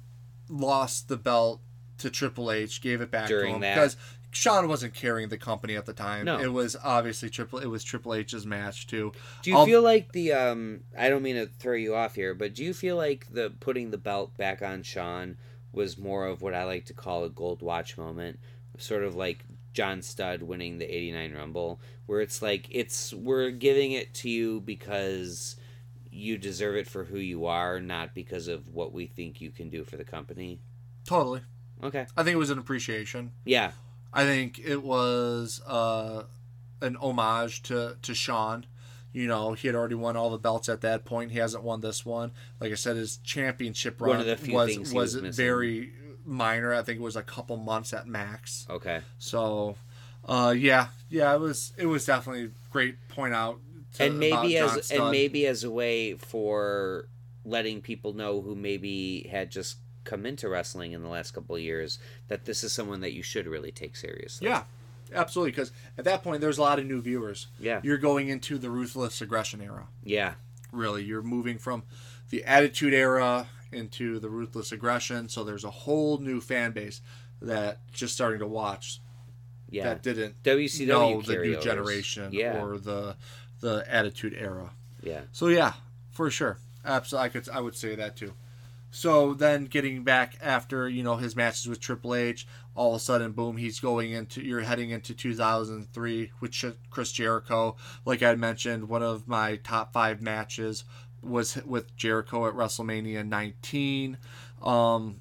lost 0.50 1.08
the 1.08 1.18
belt 1.18 1.62
to 2.00 2.10
Triple 2.10 2.52
H, 2.52 2.82
gave 2.82 3.02
it 3.02 3.12
back 3.12 3.28
During 3.28 3.48
to 3.52 3.56
him 3.56 3.62
that. 3.62 3.76
because 3.76 3.98
Shawn 4.32 4.68
wasn't 4.68 4.94
carrying 4.94 5.30
the 5.30 5.38
company 5.38 5.76
at 5.78 5.86
the 5.86 5.94
time. 5.94 6.26
No. 6.26 6.40
It 6.40 6.52
was 6.52 6.76
obviously 6.84 7.30
Triple. 7.30 7.60
It 7.60 7.68
was 7.68 7.84
Triple 7.86 8.14
H's 8.14 8.46
match 8.46 8.86
too. 8.88 9.14
Do 9.44 9.50
you 9.50 9.58
I'll- 9.58 9.66
feel 9.66 9.82
like 9.82 10.12
the 10.12 10.34
um 10.34 10.82
I 10.98 11.08
don't 11.10 11.22
mean 11.24 11.36
to 11.36 11.46
throw 11.46 11.76
you 11.76 11.96
off 11.96 12.16
here, 12.16 12.34
but 12.34 12.54
do 12.54 12.64
you 12.64 12.74
feel 12.74 12.98
like 12.98 13.28
the 13.32 13.54
putting 13.60 13.92
the 13.92 13.98
belt 13.98 14.36
back 14.38 14.62
on 14.62 14.84
Shawn 14.84 15.38
was 15.72 15.98
more 15.98 16.26
of 16.26 16.42
what 16.42 16.54
I 16.54 16.64
like 16.66 16.86
to 16.86 16.94
call 16.94 17.24
a 17.24 17.30
gold 17.30 17.62
watch 17.62 17.98
moment, 17.98 18.40
sort 18.78 19.04
of 19.04 19.16
like 19.16 19.46
John 19.74 20.02
Studd 20.02 20.42
winning 20.42 20.78
the 20.80 20.86
89 20.86 21.34
Rumble, 21.34 21.80
where 22.06 22.22
it's 22.22 22.42
like 22.42 22.68
it's 22.72 23.14
we're 23.14 23.52
giving 23.52 23.94
it 23.94 24.14
to 24.16 24.30
you 24.30 24.60
because 24.62 25.56
you 26.16 26.38
deserve 26.38 26.76
it 26.76 26.88
for 26.88 27.04
who 27.04 27.18
you 27.18 27.46
are, 27.46 27.80
not 27.80 28.14
because 28.16 28.48
of 28.48 28.68
what 28.68 28.94
we 28.94 29.06
think 29.06 29.42
you 29.42 29.52
can 29.52 29.70
do 29.70 29.84
for 29.84 29.98
the 29.98 30.04
company. 30.04 30.60
Totally, 31.06 31.42
Okay. 31.84 32.08
I 32.16 32.24
think 32.24 32.34
it 32.36 32.40
was 32.40 32.50
an 32.50 32.58
appreciation. 32.58 33.32
Yeah. 33.44 33.72
I 34.14 34.24
think 34.24 34.60
it 34.60 34.82
was 34.82 35.62
uh, 35.68 36.24
an 36.82 36.96
homage 36.98 37.64
to 37.64 37.98
to 38.02 38.16
Shawn. 38.16 38.66
You 39.12 39.28
know, 39.28 39.54
he 39.54 39.68
had 39.68 39.76
already 39.76 39.96
won 39.96 40.18
all 40.18 40.30
the 40.30 40.38
belts 40.38 40.68
at 40.68 40.82
that 40.82 41.06
point. 41.06 41.32
He 41.32 41.40
hasn't 41.40 41.64
won 41.64 41.82
this 41.82 42.06
one. 42.06 42.32
Like 42.60 42.72
I 42.72 42.76
said, 42.76 42.96
his 42.96 43.18
championship 43.18 44.02
run 44.02 44.20
of 44.20 44.26
the 44.26 44.38
few 44.38 44.56
was 44.56 44.78
was, 44.94 45.22
was 45.22 45.36
very 45.36 45.94
minor. 46.26 46.74
I 46.74 46.82
think 46.82 47.00
it 47.00 47.04
was 47.04 47.16
a 47.16 47.24
couple 47.24 47.58
months 47.58 47.94
at 47.94 48.08
max. 48.08 48.66
Okay. 48.70 49.02
So, 49.18 49.76
uh, 50.26 50.54
yeah, 50.58 50.88
yeah, 51.10 51.34
it 51.34 51.40
was 51.40 51.74
it 51.78 51.86
was 51.86 52.06
definitely 52.06 52.52
great 52.72 52.96
point 53.10 53.34
out. 53.34 53.60
And 54.00 54.20
maybe 54.20 54.58
as 54.58 54.92
and 54.92 55.12
maybe 55.12 55.46
as 55.48 55.64
a 55.64 55.72
way 55.72 56.14
for 56.16 57.08
letting 57.44 57.82
people 57.82 58.14
know 58.14 58.42
who 58.42 58.56
maybe 58.56 59.28
had 59.32 59.52
just 59.52 59.78
come 60.04 60.26
into 60.26 60.48
wrestling 60.50 60.92
in 60.94 61.02
the 61.02 61.10
last 61.10 61.32
couple 61.32 61.56
of 61.56 61.62
years 61.62 62.00
that 62.28 62.46
this 62.46 62.64
is 62.64 62.72
someone 62.72 63.02
that 63.02 63.14
you 63.14 63.24
should 63.24 63.48
really 63.48 63.72
take 63.72 63.96
seriously. 63.96 64.48
Yeah, 64.48 64.64
absolutely. 65.14 65.52
Because 65.52 65.72
at 65.98 66.06
that 66.06 66.24
point, 66.24 66.42
there's 66.42 66.58
a 66.58 66.62
lot 66.62 66.80
of 66.80 66.86
new 66.86 67.02
viewers. 67.02 67.48
Yeah. 67.60 67.82
You're 67.84 67.98
going 67.98 68.30
into 68.30 68.58
the 68.58 68.70
ruthless 68.70 69.22
aggression 69.22 69.62
era. 69.62 69.88
Yeah. 70.04 70.36
Really, 70.72 71.04
you're 71.04 71.24
moving 71.24 71.58
from 71.58 71.84
the 72.30 72.44
attitude 72.44 72.94
era 72.94 73.48
into 73.72 74.20
the 74.20 74.30
ruthless 74.30 74.72
aggression. 74.72 75.28
So 75.30 75.44
there's 75.44 75.64
a 75.64 75.72
whole 75.72 76.20
new 76.20 76.40
fan 76.42 76.72
base 76.72 77.02
that 77.42 77.80
just 77.92 78.14
starting 78.14 78.40
to 78.40 78.48
watch 78.48 79.02
Yeah. 79.70 79.86
that 79.86 80.04
didn't 80.04 80.42
WCW 80.44 80.88
know 80.88 81.22
the 81.22 81.38
new 81.38 81.60
generation 81.62 82.30
Yeah. 82.32 82.62
or 82.64 82.78
the 82.78 83.18
the 83.60 83.86
attitude 83.88 84.36
era. 84.38 84.72
Yeah. 85.02 85.22
So 85.32 85.48
yeah, 85.48 85.74
for 86.12 86.30
sure, 86.30 86.58
absolutely, 86.84 87.26
I 87.26 87.30
could 87.30 87.50
I 87.50 87.60
would 87.60 87.76
say 87.76 87.96
that 87.96 88.16
too. 88.16 88.34
So 88.92 89.34
then 89.34 89.66
getting 89.66 90.04
back 90.04 90.38
after 90.42 90.88
you 90.88 91.04
know 91.04 91.18
his 91.18 91.36
matches 91.36 91.68
with 91.68 91.82
Triple 91.82 92.16
H, 92.16 92.48
all 92.76 92.96
of 92.96 93.02
a 93.02 93.04
sudden, 93.04 93.34
boom, 93.34 93.58
he's 93.58 93.80
going 93.80 94.12
into 94.14 94.42
you're 94.42 94.62
heading 94.62 94.92
into 94.92 95.14
2003 95.14 96.32
with 96.40 96.52
Ch- 96.52 96.66
Chris 96.90 97.12
Jericho. 97.12 97.76
Like 98.06 98.24
I 98.24 98.36
mentioned, 98.36 98.88
one 98.88 99.04
of 99.04 99.28
my 99.28 99.58
top 99.58 99.92
five 99.92 100.22
matches 100.22 100.86
was 101.22 101.58
with 101.66 101.96
Jericho 101.98 102.48
at 102.48 102.54
WrestleMania 102.54 103.28
19. 103.28 104.18
Um, 104.64 105.20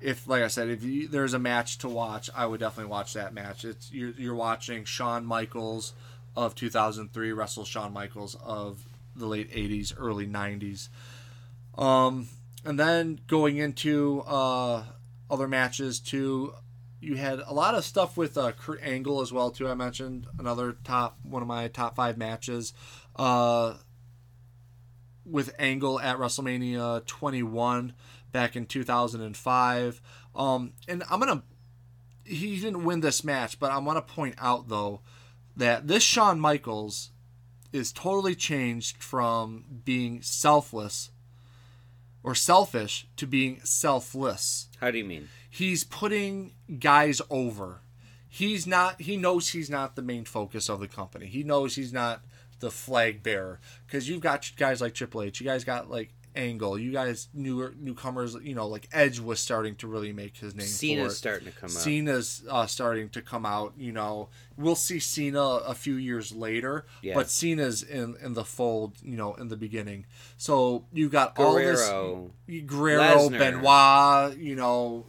if 0.00 0.28
like 0.28 0.42
I 0.42 0.48
said, 0.48 0.68
if 0.68 0.84
you, 0.84 1.08
there's 1.08 1.34
a 1.34 1.38
match 1.38 1.78
to 1.78 1.88
watch, 1.88 2.30
I 2.34 2.46
would 2.46 2.60
definitely 2.60 2.90
watch 2.90 3.14
that 3.14 3.34
match. 3.34 3.64
It's 3.64 3.92
you're, 3.92 4.10
you're 4.10 4.34
watching 4.34 4.84
Shawn 4.84 5.26
Michaels 5.26 5.94
of 6.38 6.54
2003 6.54 7.32
wrestle 7.32 7.64
Shawn 7.64 7.92
Michaels 7.92 8.36
of 8.44 8.86
the 9.16 9.26
late 9.26 9.50
80s, 9.50 9.92
early 9.96 10.26
90s. 10.26 10.88
Um, 11.76 12.28
and 12.64 12.78
then 12.78 13.20
going 13.26 13.56
into 13.56 14.22
uh, 14.26 14.84
other 15.28 15.48
matches 15.48 15.98
too, 15.98 16.54
you 17.00 17.16
had 17.16 17.40
a 17.40 17.52
lot 17.52 17.74
of 17.74 17.84
stuff 17.84 18.16
with 18.16 18.38
uh, 18.38 18.52
Kurt 18.52 18.80
Angle 18.82 19.20
as 19.20 19.32
well 19.32 19.50
too. 19.50 19.68
I 19.68 19.74
mentioned 19.74 20.28
another 20.38 20.76
top 20.84 21.18
one 21.22 21.42
of 21.42 21.48
my 21.48 21.66
top 21.68 21.96
five 21.96 22.16
matches. 22.16 22.72
Uh, 23.16 23.74
with 25.24 25.54
Angle 25.58 26.00
at 26.00 26.16
WrestleMania 26.16 27.04
21 27.04 27.92
back 28.32 28.56
in 28.56 28.64
2005. 28.64 30.00
Um, 30.34 30.72
and 30.86 31.02
I'm 31.10 31.20
gonna 31.20 31.42
he 32.24 32.56
didn't 32.60 32.84
win 32.84 33.00
this 33.00 33.24
match, 33.24 33.58
but 33.58 33.70
I 33.70 33.78
want 33.78 33.96
to 34.06 34.14
point 34.14 34.36
out 34.38 34.68
though 34.68 35.00
that 35.58 35.88
this 35.88 36.02
Shawn 36.02 36.40
Michaels 36.40 37.10
is 37.72 37.92
totally 37.92 38.34
changed 38.34 39.02
from 39.02 39.64
being 39.84 40.22
selfless 40.22 41.10
or 42.22 42.34
selfish 42.34 43.06
to 43.16 43.26
being 43.26 43.60
selfless. 43.64 44.68
How 44.80 44.90
do 44.90 44.98
you 44.98 45.04
mean? 45.04 45.28
He's 45.50 45.84
putting 45.84 46.52
guys 46.78 47.20
over. 47.28 47.80
He's 48.28 48.66
not 48.66 49.00
he 49.00 49.16
knows 49.16 49.50
he's 49.50 49.70
not 49.70 49.96
the 49.96 50.02
main 50.02 50.24
focus 50.24 50.68
of 50.68 50.80
the 50.80 50.88
company. 50.88 51.26
He 51.26 51.42
knows 51.42 51.74
he's 51.74 51.92
not 51.92 52.22
the 52.60 52.70
flag 52.70 53.22
bearer 53.22 53.60
cuz 53.88 54.08
you've 54.08 54.20
got 54.20 54.50
guys 54.56 54.80
like 54.80 54.94
Triple 54.94 55.22
H. 55.22 55.40
You 55.40 55.46
guys 55.46 55.64
got 55.64 55.90
like 55.90 56.12
Angle. 56.38 56.78
You 56.78 56.92
guys 56.92 57.28
newer 57.34 57.74
newcomers, 57.78 58.36
you 58.42 58.54
know, 58.54 58.66
like 58.68 58.88
Edge 58.92 59.18
was 59.18 59.40
starting 59.40 59.74
to 59.76 59.88
really 59.88 60.12
make 60.12 60.36
his 60.36 60.54
name 60.54 60.66
Cena's 60.66 61.18
starting 61.18 61.46
to 61.46 61.58
come 61.58 61.66
up. 61.68 61.76
Cena's 61.76 62.42
uh, 62.48 62.66
starting 62.66 63.08
to 63.10 63.20
come 63.20 63.44
out. 63.44 63.74
You 63.76 63.92
know, 63.92 64.28
we'll 64.56 64.76
see 64.76 65.00
Cena 65.00 65.40
a 65.42 65.74
few 65.74 65.94
years 65.96 66.32
later, 66.32 66.86
Yeah. 67.02 67.14
but 67.14 67.28
Cena's 67.28 67.82
in 67.82 68.16
in 68.22 68.34
the 68.34 68.44
fold. 68.44 68.94
You 69.02 69.16
know, 69.16 69.34
in 69.34 69.48
the 69.48 69.56
beginning. 69.56 70.06
So 70.36 70.84
you 70.92 71.08
got 71.08 71.38
all 71.38 71.54
Guerrero. 71.54 72.30
this 72.46 72.62
Guerrero, 72.62 73.28
Lesnar. 73.28 73.38
Benoit. 73.38 74.38
You 74.38 74.54
know, 74.54 75.06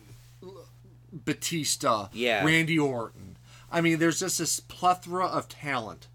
Batista, 1.11 2.09
Yeah. 2.13 2.43
Randy 2.45 2.77
Orton. 2.77 3.37
I 3.71 3.81
mean, 3.81 3.99
there's 3.99 4.19
just 4.19 4.39
this 4.39 4.59
plethora 4.59 5.25
of 5.27 5.47
talent, 5.47 6.07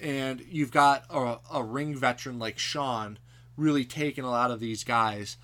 and 0.00 0.44
you've 0.50 0.70
got 0.70 1.04
a, 1.10 1.38
a 1.52 1.62
ring 1.62 1.94
veteran 1.96 2.38
like 2.38 2.58
Shawn 2.58 3.18
really 3.56 3.84
taking 3.84 4.24
a 4.24 4.30
lot 4.30 4.50
of 4.50 4.60
these 4.60 4.84
guys 4.84 5.36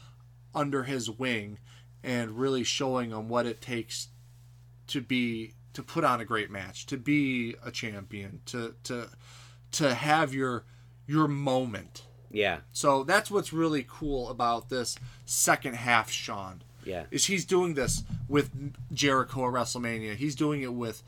under 0.54 0.84
his 0.84 1.10
wing 1.10 1.58
and 2.02 2.38
really 2.38 2.64
showing 2.64 3.10
them 3.10 3.28
what 3.28 3.46
it 3.46 3.60
takes 3.60 4.08
to 4.88 5.00
be 5.00 5.52
to 5.72 5.82
put 5.82 6.04
on 6.04 6.20
a 6.20 6.24
great 6.24 6.50
match, 6.50 6.86
to 6.86 6.96
be 6.96 7.54
a 7.64 7.70
champion, 7.70 8.40
to 8.46 8.74
to 8.84 9.08
to 9.72 9.94
have 9.94 10.34
your 10.34 10.64
your 11.06 11.28
moment. 11.28 12.04
Yeah. 12.30 12.58
So 12.72 13.04
that's 13.04 13.30
what's 13.30 13.52
really 13.52 13.84
cool 13.88 14.28
about 14.28 14.68
this 14.68 14.96
second 15.24 15.74
half, 15.74 16.10
Shawn. 16.10 16.62
Yeah. 16.84 17.04
Is 17.10 17.26
he's 17.26 17.44
doing 17.44 17.74
this 17.74 18.04
with 18.28 18.50
Jericho 18.92 19.46
at 19.46 19.52
WrestleMania. 19.52 20.14
He's 20.16 20.34
doing 20.34 20.62
it 20.62 20.72
with 20.72 21.02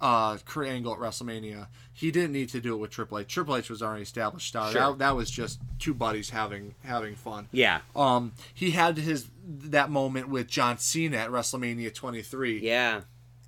uh, 0.00 0.36
Kurt 0.44 0.66
Angle 0.66 0.92
at 0.92 0.98
WrestleMania. 0.98 1.68
He 1.92 2.10
didn't 2.10 2.32
need 2.32 2.48
to 2.50 2.60
do 2.60 2.74
it 2.74 2.78
with 2.78 2.90
Triple 2.90 3.18
H. 3.18 3.28
Triple 3.32 3.56
H 3.56 3.70
was 3.70 3.82
already 3.82 4.02
established 4.02 4.48
star. 4.48 4.70
Sure. 4.72 4.80
That, 4.90 4.98
that 4.98 5.16
was 5.16 5.30
just 5.30 5.60
two 5.78 5.94
buddies 5.94 6.30
having 6.30 6.74
having 6.84 7.14
fun. 7.14 7.48
Yeah. 7.52 7.80
Um, 7.94 8.32
he 8.52 8.72
had 8.72 8.96
his 8.98 9.28
that 9.46 9.90
moment 9.90 10.28
with 10.28 10.48
John 10.48 10.78
Cena 10.78 11.18
at 11.18 11.30
WrestleMania 11.30 11.94
23 11.94 12.60
Yeah. 12.60 13.02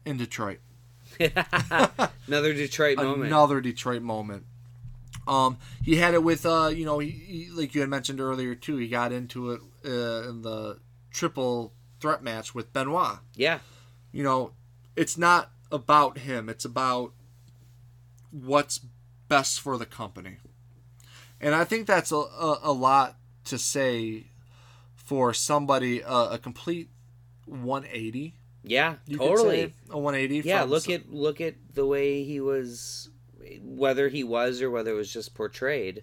in 0.04 0.16
Detroit. 0.16 0.58
Another 2.28 2.52
Detroit 2.52 2.98
moment. 2.98 3.24
Another 3.26 3.60
Detroit 3.60 4.02
moment. 4.02 4.44
Um, 5.26 5.58
he 5.82 5.96
had 5.96 6.14
it 6.14 6.22
with 6.22 6.46
uh, 6.46 6.70
you 6.72 6.84
know, 6.84 6.98
he, 7.00 7.10
he, 7.10 7.48
like 7.50 7.74
you 7.74 7.80
had 7.80 7.90
mentioned 7.90 8.20
earlier 8.20 8.54
too. 8.54 8.76
He 8.76 8.88
got 8.88 9.12
into 9.12 9.52
it 9.52 9.60
uh, 9.84 10.28
in 10.28 10.42
the 10.42 10.78
triple 11.10 11.72
threat 12.00 12.22
match 12.22 12.54
with 12.54 12.72
Benoit. 12.72 13.18
Yeah. 13.34 13.58
You 14.12 14.22
know, 14.22 14.52
it's 14.94 15.18
not 15.18 15.50
about 15.70 16.18
him. 16.18 16.48
It's 16.48 16.64
about 16.64 17.12
what's 18.30 18.80
best 19.28 19.60
for 19.60 19.76
the 19.78 19.86
company. 19.86 20.36
And 21.40 21.54
I 21.54 21.64
think 21.64 21.86
that's 21.86 22.12
a, 22.12 22.16
a, 22.16 22.58
a 22.64 22.72
lot 22.72 23.16
to 23.44 23.58
say 23.58 24.26
for 24.94 25.32
somebody 25.34 26.02
uh, 26.02 26.30
a 26.30 26.38
complete 26.38 26.88
180. 27.46 28.34
Yeah. 28.64 28.96
Totally. 29.16 29.72
a 29.90 29.98
180. 29.98 30.48
Yeah, 30.48 30.62
look 30.64 30.84
some- 30.84 30.94
at 30.94 31.12
look 31.12 31.40
at 31.40 31.54
the 31.74 31.86
way 31.86 32.24
he 32.24 32.40
was, 32.40 33.10
whether 33.62 34.08
he 34.08 34.24
was 34.24 34.60
or 34.62 34.70
whether 34.70 34.90
it 34.90 34.94
was 34.94 35.12
just 35.12 35.34
portrayed. 35.34 36.02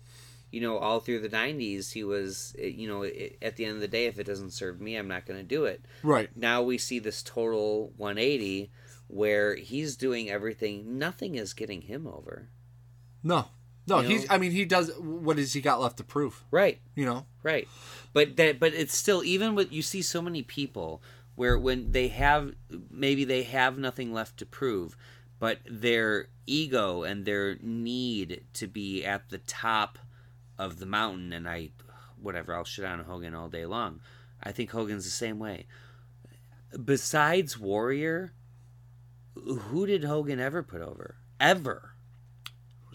You 0.51 0.62
know, 0.62 0.77
all 0.77 1.00
through 1.00 1.22
the 1.22 1.29
'90s, 1.29 1.91
he 1.93 2.03
was. 2.03 2.55
eh, 2.60 2.67
You 2.67 2.88
know, 2.88 3.03
at 3.41 3.55
the 3.55 3.65
end 3.65 3.74
of 3.75 3.82
the 3.82 3.88
day, 3.88 4.05
if 4.05 4.20
it 4.20 4.25
doesn't 4.25 4.51
serve 4.51 4.79
me, 4.79 4.96
I'm 4.96 5.08
not 5.08 5.25
going 5.25 5.39
to 5.39 5.43
do 5.46 5.65
it. 5.65 5.84
right. 6.03 6.29
Now 6.38 6.62
we 6.62 6.77
see 6.77 7.00
this 7.00 7.24
total 7.24 7.91
180, 7.98 8.70
where 9.13 9.55
he's 9.55 9.96
doing 9.96 10.29
everything. 10.29 10.98
Nothing 10.98 11.36
is 11.36 11.53
getting 11.53 11.82
him 11.82 12.08
over. 12.08 12.50
No, 13.24 13.48
no. 13.88 14.00
You 14.01 14.10
he's. 14.10 14.27
know? 14.27 14.36
I 14.36 14.38
mean, 14.38 14.51
he 14.51 14.65
does. 14.65 14.91
What 14.98 15.38
has 15.38 15.53
he 15.53 15.62
got 15.62 15.79
left 15.79 15.98
to 15.98 16.03
prove? 16.03 16.43
Right. 16.51 16.79
You 16.96 17.05
know. 17.05 17.25
Right. 17.43 17.67
But 18.13 18.36
that 18.38 18.60
but 18.60 18.74
it's 18.74 18.96
still 18.96 19.24
even 19.24 19.55
with 19.55 19.72
you 19.72 19.82
see 19.82 20.01
so 20.01 20.22
many 20.22 20.41
people 20.41 21.01
where 21.36 21.58
when 21.58 21.91
they 21.91 22.10
have 22.10 22.53
maybe 22.89 23.24
they 23.24 23.43
have 23.43 23.77
nothing 23.77 24.13
left 24.13 24.38
to 24.38 24.46
prove, 24.46 24.98
but 25.39 25.60
their 25.70 26.27
ego 26.46 27.03
and 27.03 27.25
their 27.25 27.58
need 27.62 28.43
to 28.53 28.67
be 28.67 29.05
at 29.05 29.29
the 29.29 29.38
top 29.39 29.98
of 30.58 30.79
the 30.79 30.86
mountain 30.86 31.34
and 31.34 31.48
I 31.48 31.70
whatever, 32.22 32.55
I'll 32.55 32.63
shit 32.63 32.86
on 32.86 33.00
Hogan 33.03 33.36
all 33.36 33.50
day 33.50 33.65
long. 33.65 34.00
I 34.41 34.51
think 34.51 34.72
Hogan's 34.72 35.05
the 35.05 35.12
same 35.12 35.39
way. 35.39 35.65
Besides 36.84 37.60
Warrior, 37.60 38.34
who 39.35 39.85
did 39.85 40.03
Hogan 40.03 40.39
ever 40.39 40.63
put 40.63 40.81
over? 40.81 41.15
Ever. 41.39 41.89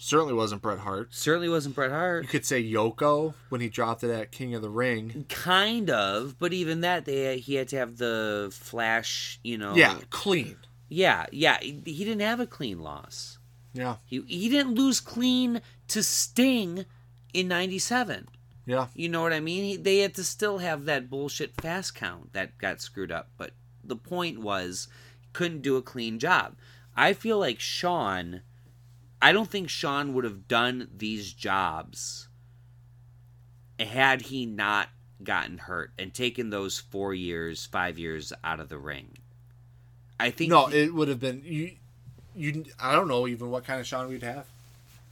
Certainly 0.01 0.35
wasn't 0.35 0.63
Bret 0.63 0.79
Hart. 0.79 1.09
Certainly 1.13 1.49
wasn't 1.49 1.75
Bret 1.75 1.91
Hart. 1.91 2.23
You 2.23 2.29
could 2.29 2.47
say 2.47 2.63
Yoko 2.63 3.35
when 3.49 3.61
he 3.61 3.69
dropped 3.69 4.05
it 4.05 4.11
at 4.13 4.31
King 4.31 4.55
of 4.55 4.63
the 4.63 4.71
Ring. 4.71 5.27
kind 5.29 5.91
of 5.91 6.39
but 6.39 6.53
even 6.53 6.83
that 6.83 7.05
they 7.05 7.39
he 7.39 7.55
had 7.57 7.67
to 7.69 7.77
have 7.77 7.97
the 7.99 8.49
flash 8.53 9.41
you 9.43 9.59
know 9.59 9.75
Yeah, 9.75 9.99
clean. 10.11 10.57
yeah 10.89 11.27
yeah 11.33 11.59
he 11.61 11.73
didn't 11.83 12.21
have 12.21 12.39
a 12.39 12.47
clean 12.47 12.79
loss 12.79 13.39
Yeah, 13.75 13.97
he 14.07 14.23
he 14.29 14.49
didn't 14.49 14.77
lose 14.77 15.01
clean 15.01 15.61
to 15.89 16.03
sting 16.05 16.85
in 17.35 17.49
97 17.49 18.29
yeah. 18.67 18.87
you 18.95 19.09
know 19.09 19.23
what 19.23 19.33
i 19.33 19.41
mean 19.41 19.65
he, 19.65 19.77
they 19.77 19.99
had 19.99 20.15
to 20.15 20.23
still 20.25 20.59
have 20.59 20.85
that 20.85 21.11
bullshit 21.11 21.61
fast 21.61 21.95
count 21.97 22.33
that 22.35 22.57
got 22.59 22.81
screwed 22.81 23.11
up 23.11 23.31
but 23.37 23.51
the 23.83 23.97
point 23.97 24.39
was 24.39 24.87
couldn't 25.33 25.63
do 25.63 25.77
a 25.77 25.83
clean 25.83 26.19
job 26.19 26.55
i 26.97 27.13
feel 27.13 27.39
like 27.39 27.61
sean 27.61 28.41
i 29.23 29.33
don't 29.33 29.51
think 29.51 29.69
sean 29.69 30.15
would 30.15 30.25
have 30.25 30.49
done 30.49 30.89
these 30.97 31.33
jobs 31.33 32.29
had 33.79 34.23
he 34.23 34.45
not 34.47 34.89
gotten 35.23 35.59
hurt 35.59 35.93
and 35.99 36.13
taken 36.13 36.51
those 36.51 36.79
four 36.79 37.15
years, 37.15 37.67
five 37.67 37.99
years 37.99 38.33
out 38.45 38.61
of 38.61 38.69
the 38.69 38.79
ring. 38.79 39.11
I 40.19 40.31
think 40.31 40.51
No, 40.51 40.67
he- 40.67 40.79
it 40.83 40.95
would 40.95 41.09
have 41.09 41.21
been 41.21 41.43
you. 41.45 41.73
You. 42.35 42.65
I 42.81 42.93
don't 42.95 43.09
know 43.09 43.27
even 43.27 43.51
what 43.51 43.65
kind 43.65 43.81
of 43.81 43.87
Shawn 43.87 44.09
we'd 44.09 44.23
have. 44.23 44.47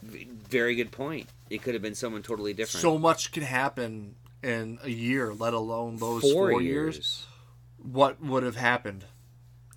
very 0.02 0.74
good 0.74 0.90
point. 0.92 1.28
It 1.50 1.62
could 1.62 1.74
have 1.74 1.82
been 1.82 1.94
someone 1.94 2.22
totally 2.22 2.52
different. 2.54 2.82
So 2.82 2.98
much 2.98 3.32
can 3.32 3.42
happen 3.44 4.14
in 4.42 4.78
a 4.82 4.90
year, 4.90 5.32
let 5.32 5.54
alone 5.54 5.96
those 5.96 6.22
Four, 6.22 6.50
four, 6.50 6.62
years. 6.62 7.26
what 7.78 8.20
would 8.20 8.42
have 8.42 8.56
happened? 8.56 9.04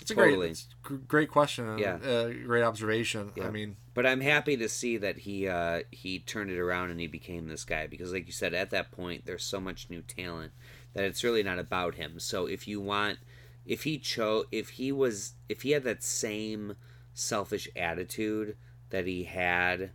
It's 0.01 0.11
a 0.11 0.15
great, 0.15 0.39
it's 0.39 0.67
a 0.89 0.93
great 0.93 1.29
question. 1.29 1.77
Yeah. 1.77 1.95
uh, 1.95 2.29
great 2.45 2.63
observation. 2.63 3.31
Yeah. 3.35 3.47
I 3.47 3.49
mean, 3.51 3.75
But 3.93 4.05
I'm 4.05 4.21
happy 4.21 4.55
to 4.57 4.69
see 4.69 4.97
that 4.97 5.19
he 5.19 5.47
uh, 5.47 5.81
he 5.91 6.19
turned 6.19 6.49
it 6.51 6.57
around 6.57 6.89
and 6.91 6.99
he 6.99 7.07
became 7.07 7.47
this 7.47 7.65
guy 7.65 7.85
because, 7.87 8.13
like 8.13 8.25
you 8.25 8.31
said, 8.31 8.53
at 8.53 8.69
that 8.69 8.91
point 8.91 9.25
there's 9.25 9.43
so 9.43 9.59
much 9.59 9.89
new 9.89 10.01
talent 10.01 10.53
that 10.93 11.03
it's 11.03 11.23
really 11.23 11.43
not 11.43 11.59
about 11.59 11.95
him. 11.95 12.19
So 12.19 12.45
if 12.45 12.67
you 12.67 12.79
want, 12.81 13.19
if 13.65 13.83
he 13.83 13.97
chose, 13.99 14.45
if 14.51 14.69
he 14.69 14.91
was, 14.91 15.33
if 15.49 15.63
he 15.63 15.71
had 15.71 15.83
that 15.83 16.01
same 16.01 16.75
selfish 17.13 17.67
attitude 17.75 18.55
that 18.91 19.05
he 19.05 19.25
had 19.25 19.91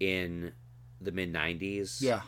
in 0.00 0.52
the 1.00 1.12
mid 1.12 1.32
'90s, 1.32 2.02
yeah, 2.02 2.22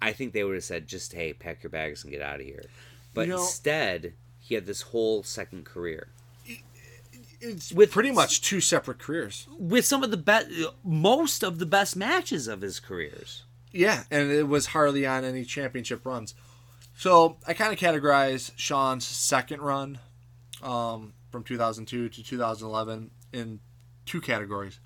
I 0.00 0.12
think 0.12 0.32
they 0.32 0.44
would 0.44 0.54
have 0.54 0.64
said, 0.64 0.86
just 0.86 1.12
hey, 1.12 1.32
pack 1.32 1.62
your 1.62 1.70
bags 1.70 2.02
and 2.04 2.12
get 2.12 2.22
out 2.22 2.40
of 2.40 2.46
here. 2.46 2.62
But 3.14 3.22
You 3.26 3.34
know- 3.34 3.40
instead, 3.42 4.14
he 4.42 4.54
had 4.54 4.66
this 4.66 4.82
whole 4.82 5.22
second 5.22 5.64
career. 5.64 6.08
it's 7.40 7.72
With- 7.72 7.90
pretty 7.90 8.10
much 8.12 8.42
two 8.42 8.60
separate 8.60 8.98
careers. 8.98 9.46
with 9.58 9.84
some 9.84 10.02
of 10.04 10.10
the 10.10 10.16
best, 10.16 10.48
most 10.84 11.42
of 11.42 11.58
the 11.58 11.66
best 11.66 11.96
matches 11.96 12.46
of 12.48 12.60
his 12.60 12.78
careers. 12.80 13.44
Yeah, 13.72 14.04
and 14.10 14.30
it 14.30 14.48
was 14.48 14.66
hardly 14.66 15.06
on 15.06 15.24
any 15.24 15.44
championship 15.44 16.04
runs. 16.04 16.34
So 16.94 17.38
I 17.46 17.54
kind 17.54 17.72
of 17.72 17.78
categorize 17.78 18.52
Shawn's 18.56 19.06
second 19.06 19.62
run 19.62 19.98
um, 20.62 21.14
from 21.30 21.42
2002 21.42 22.08
to 22.10 22.22
2011 22.22 23.10
in 23.32 23.60
two 24.04 24.20
categories. 24.20 24.78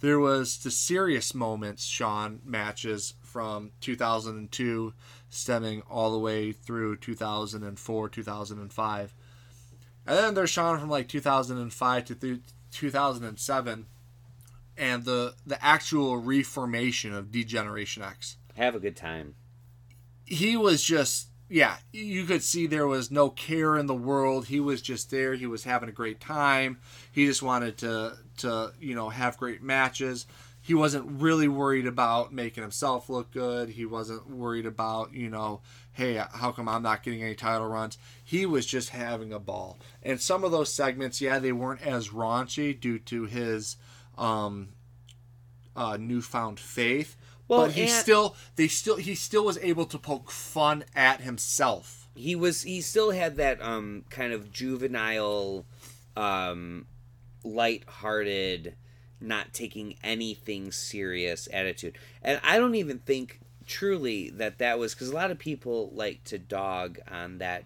There 0.00 0.18
was 0.20 0.58
the 0.58 0.70
serious 0.70 1.34
moments 1.34 1.84
Shawn 1.84 2.40
matches 2.44 3.14
from 3.32 3.70
2002 3.80 4.92
stemming 5.30 5.82
all 5.90 6.12
the 6.12 6.18
way 6.18 6.52
through 6.52 6.96
2004, 6.96 8.08
2005. 8.08 9.14
And 10.06 10.18
then 10.18 10.34
there's 10.34 10.50
Shawn 10.50 10.78
from 10.78 10.90
like 10.90 11.08
2005 11.08 12.04
to 12.04 12.14
th- 12.14 12.40
2007 12.72 13.86
and 14.76 15.04
the 15.04 15.34
the 15.46 15.62
actual 15.64 16.16
reformation 16.16 17.14
of 17.14 17.30
D-Generation 17.30 18.02
X. 18.02 18.36
Have 18.56 18.74
a 18.74 18.80
good 18.80 18.96
time. 18.96 19.34
He 20.24 20.56
was 20.56 20.82
just 20.82 21.28
yeah, 21.48 21.76
you 21.92 22.24
could 22.24 22.42
see 22.42 22.66
there 22.66 22.86
was 22.86 23.10
no 23.10 23.28
care 23.28 23.76
in 23.76 23.86
the 23.86 23.94
world. 23.94 24.46
He 24.46 24.58
was 24.58 24.80
just 24.80 25.10
there. 25.10 25.34
He 25.34 25.46
was 25.46 25.64
having 25.64 25.90
a 25.90 25.92
great 25.92 26.18
time. 26.18 26.78
He 27.12 27.26
just 27.26 27.42
wanted 27.42 27.76
to 27.78 28.16
to, 28.38 28.72
you 28.80 28.94
know, 28.94 29.10
have 29.10 29.36
great 29.36 29.62
matches. 29.62 30.26
He 30.64 30.74
wasn't 30.74 31.20
really 31.20 31.48
worried 31.48 31.88
about 31.88 32.32
making 32.32 32.62
himself 32.62 33.10
look 33.10 33.32
good. 33.32 33.70
He 33.70 33.84
wasn't 33.84 34.30
worried 34.30 34.64
about, 34.64 35.12
you 35.12 35.28
know, 35.28 35.60
hey, 35.92 36.22
how 36.32 36.52
come 36.52 36.68
I'm 36.68 36.82
not 36.82 37.02
getting 37.02 37.20
any 37.20 37.34
title 37.34 37.66
runs? 37.66 37.98
He 38.22 38.46
was 38.46 38.64
just 38.64 38.90
having 38.90 39.32
a 39.32 39.40
ball. 39.40 39.78
And 40.04 40.20
some 40.20 40.44
of 40.44 40.52
those 40.52 40.72
segments, 40.72 41.20
yeah, 41.20 41.40
they 41.40 41.50
weren't 41.50 41.82
as 41.84 42.10
raunchy 42.10 42.78
due 42.78 43.00
to 43.00 43.24
his 43.24 43.76
um 44.16 44.68
uh, 45.74 45.96
newfound 45.98 46.60
faith. 46.60 47.16
Well, 47.48 47.62
but 47.66 47.72
he 47.72 47.82
and- 47.82 47.90
still 47.90 48.36
they 48.56 48.68
still 48.68 48.96
he 48.96 49.14
still 49.16 49.44
was 49.44 49.58
able 49.58 49.86
to 49.86 49.98
poke 49.98 50.30
fun 50.30 50.84
at 50.94 51.22
himself. 51.22 52.08
He 52.14 52.36
was 52.36 52.62
he 52.62 52.80
still 52.82 53.10
had 53.10 53.36
that 53.36 53.60
um 53.60 54.04
kind 54.10 54.32
of 54.32 54.52
juvenile, 54.52 55.66
um, 56.16 56.86
light-hearted, 57.42 58.76
not 59.22 59.52
taking 59.52 59.96
anything 60.02 60.72
serious 60.72 61.48
attitude. 61.52 61.98
And 62.22 62.40
I 62.42 62.58
don't 62.58 62.74
even 62.74 62.98
think 62.98 63.40
truly 63.66 64.30
that 64.30 64.58
that 64.58 64.78
was 64.78 64.94
because 64.94 65.08
a 65.08 65.14
lot 65.14 65.30
of 65.30 65.38
people 65.38 65.90
like 65.94 66.24
to 66.24 66.38
dog 66.38 66.98
on 67.10 67.38
that 67.38 67.64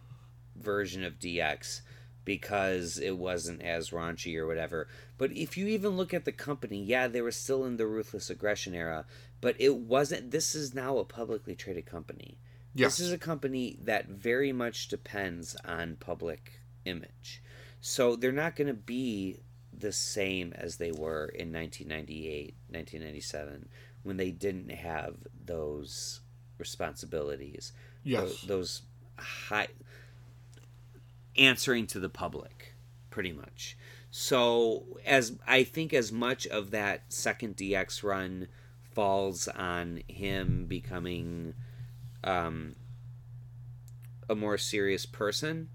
version 0.56 1.04
of 1.04 1.18
DX 1.18 1.80
because 2.24 2.98
it 2.98 3.16
wasn't 3.16 3.62
as 3.62 3.90
raunchy 3.90 4.36
or 4.36 4.46
whatever. 4.46 4.88
But 5.16 5.32
if 5.32 5.56
you 5.56 5.66
even 5.68 5.96
look 5.96 6.12
at 6.12 6.24
the 6.24 6.32
company, 6.32 6.82
yeah, 6.82 7.08
they 7.08 7.22
were 7.22 7.30
still 7.30 7.64
in 7.64 7.76
the 7.76 7.86
ruthless 7.86 8.28
aggression 8.28 8.74
era, 8.74 9.06
but 9.40 9.54
it 9.58 9.76
wasn't. 9.76 10.32
This 10.32 10.54
is 10.54 10.74
now 10.74 10.98
a 10.98 11.04
publicly 11.04 11.54
traded 11.54 11.86
company. 11.86 12.38
Yes. 12.74 12.98
This 12.98 13.06
is 13.06 13.12
a 13.12 13.18
company 13.18 13.78
that 13.84 14.08
very 14.08 14.52
much 14.52 14.88
depends 14.88 15.56
on 15.64 15.96
public 15.96 16.60
image. 16.84 17.42
So 17.80 18.16
they're 18.16 18.32
not 18.32 18.56
going 18.56 18.68
to 18.68 18.74
be 18.74 19.40
the 19.78 19.92
same 19.92 20.52
as 20.54 20.76
they 20.76 20.90
were 20.90 21.26
in 21.26 21.52
1998, 21.52 22.54
1997 22.68 23.68
when 24.02 24.16
they 24.16 24.30
didn't 24.30 24.70
have 24.70 25.16
those 25.44 26.20
responsibilities. 26.58 27.72
Yes. 28.04 28.40
Tho- 28.42 28.56
Those 28.58 28.82
high 29.18 29.68
answering 31.36 31.86
to 31.88 32.00
the 32.00 32.08
public 32.08 32.74
pretty 33.10 33.32
much. 33.32 33.76
So 34.10 34.84
as 35.04 35.36
I 35.46 35.64
think 35.64 35.92
as 35.92 36.12
much 36.12 36.46
of 36.46 36.70
that 36.70 37.12
second 37.12 37.56
DX 37.56 38.02
run 38.02 38.48
falls 38.94 39.48
on 39.48 40.02
him 40.08 40.64
becoming 40.66 41.54
um, 42.24 42.76
a 44.28 44.34
more 44.34 44.56
serious 44.56 45.04
person 45.04 45.68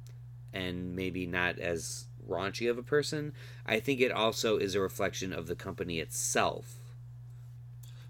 and 0.53 0.95
maybe 0.95 1.25
not 1.27 1.59
as 1.59 2.05
raunchy 2.31 2.69
of 2.69 2.77
a 2.77 2.83
person. 2.83 3.33
I 3.65 3.79
think 3.79 3.99
it 4.01 4.11
also 4.11 4.57
is 4.57 4.73
a 4.75 4.79
reflection 4.79 5.31
of 5.33 5.47
the 5.47 5.55
company 5.55 5.99
itself. 5.99 6.75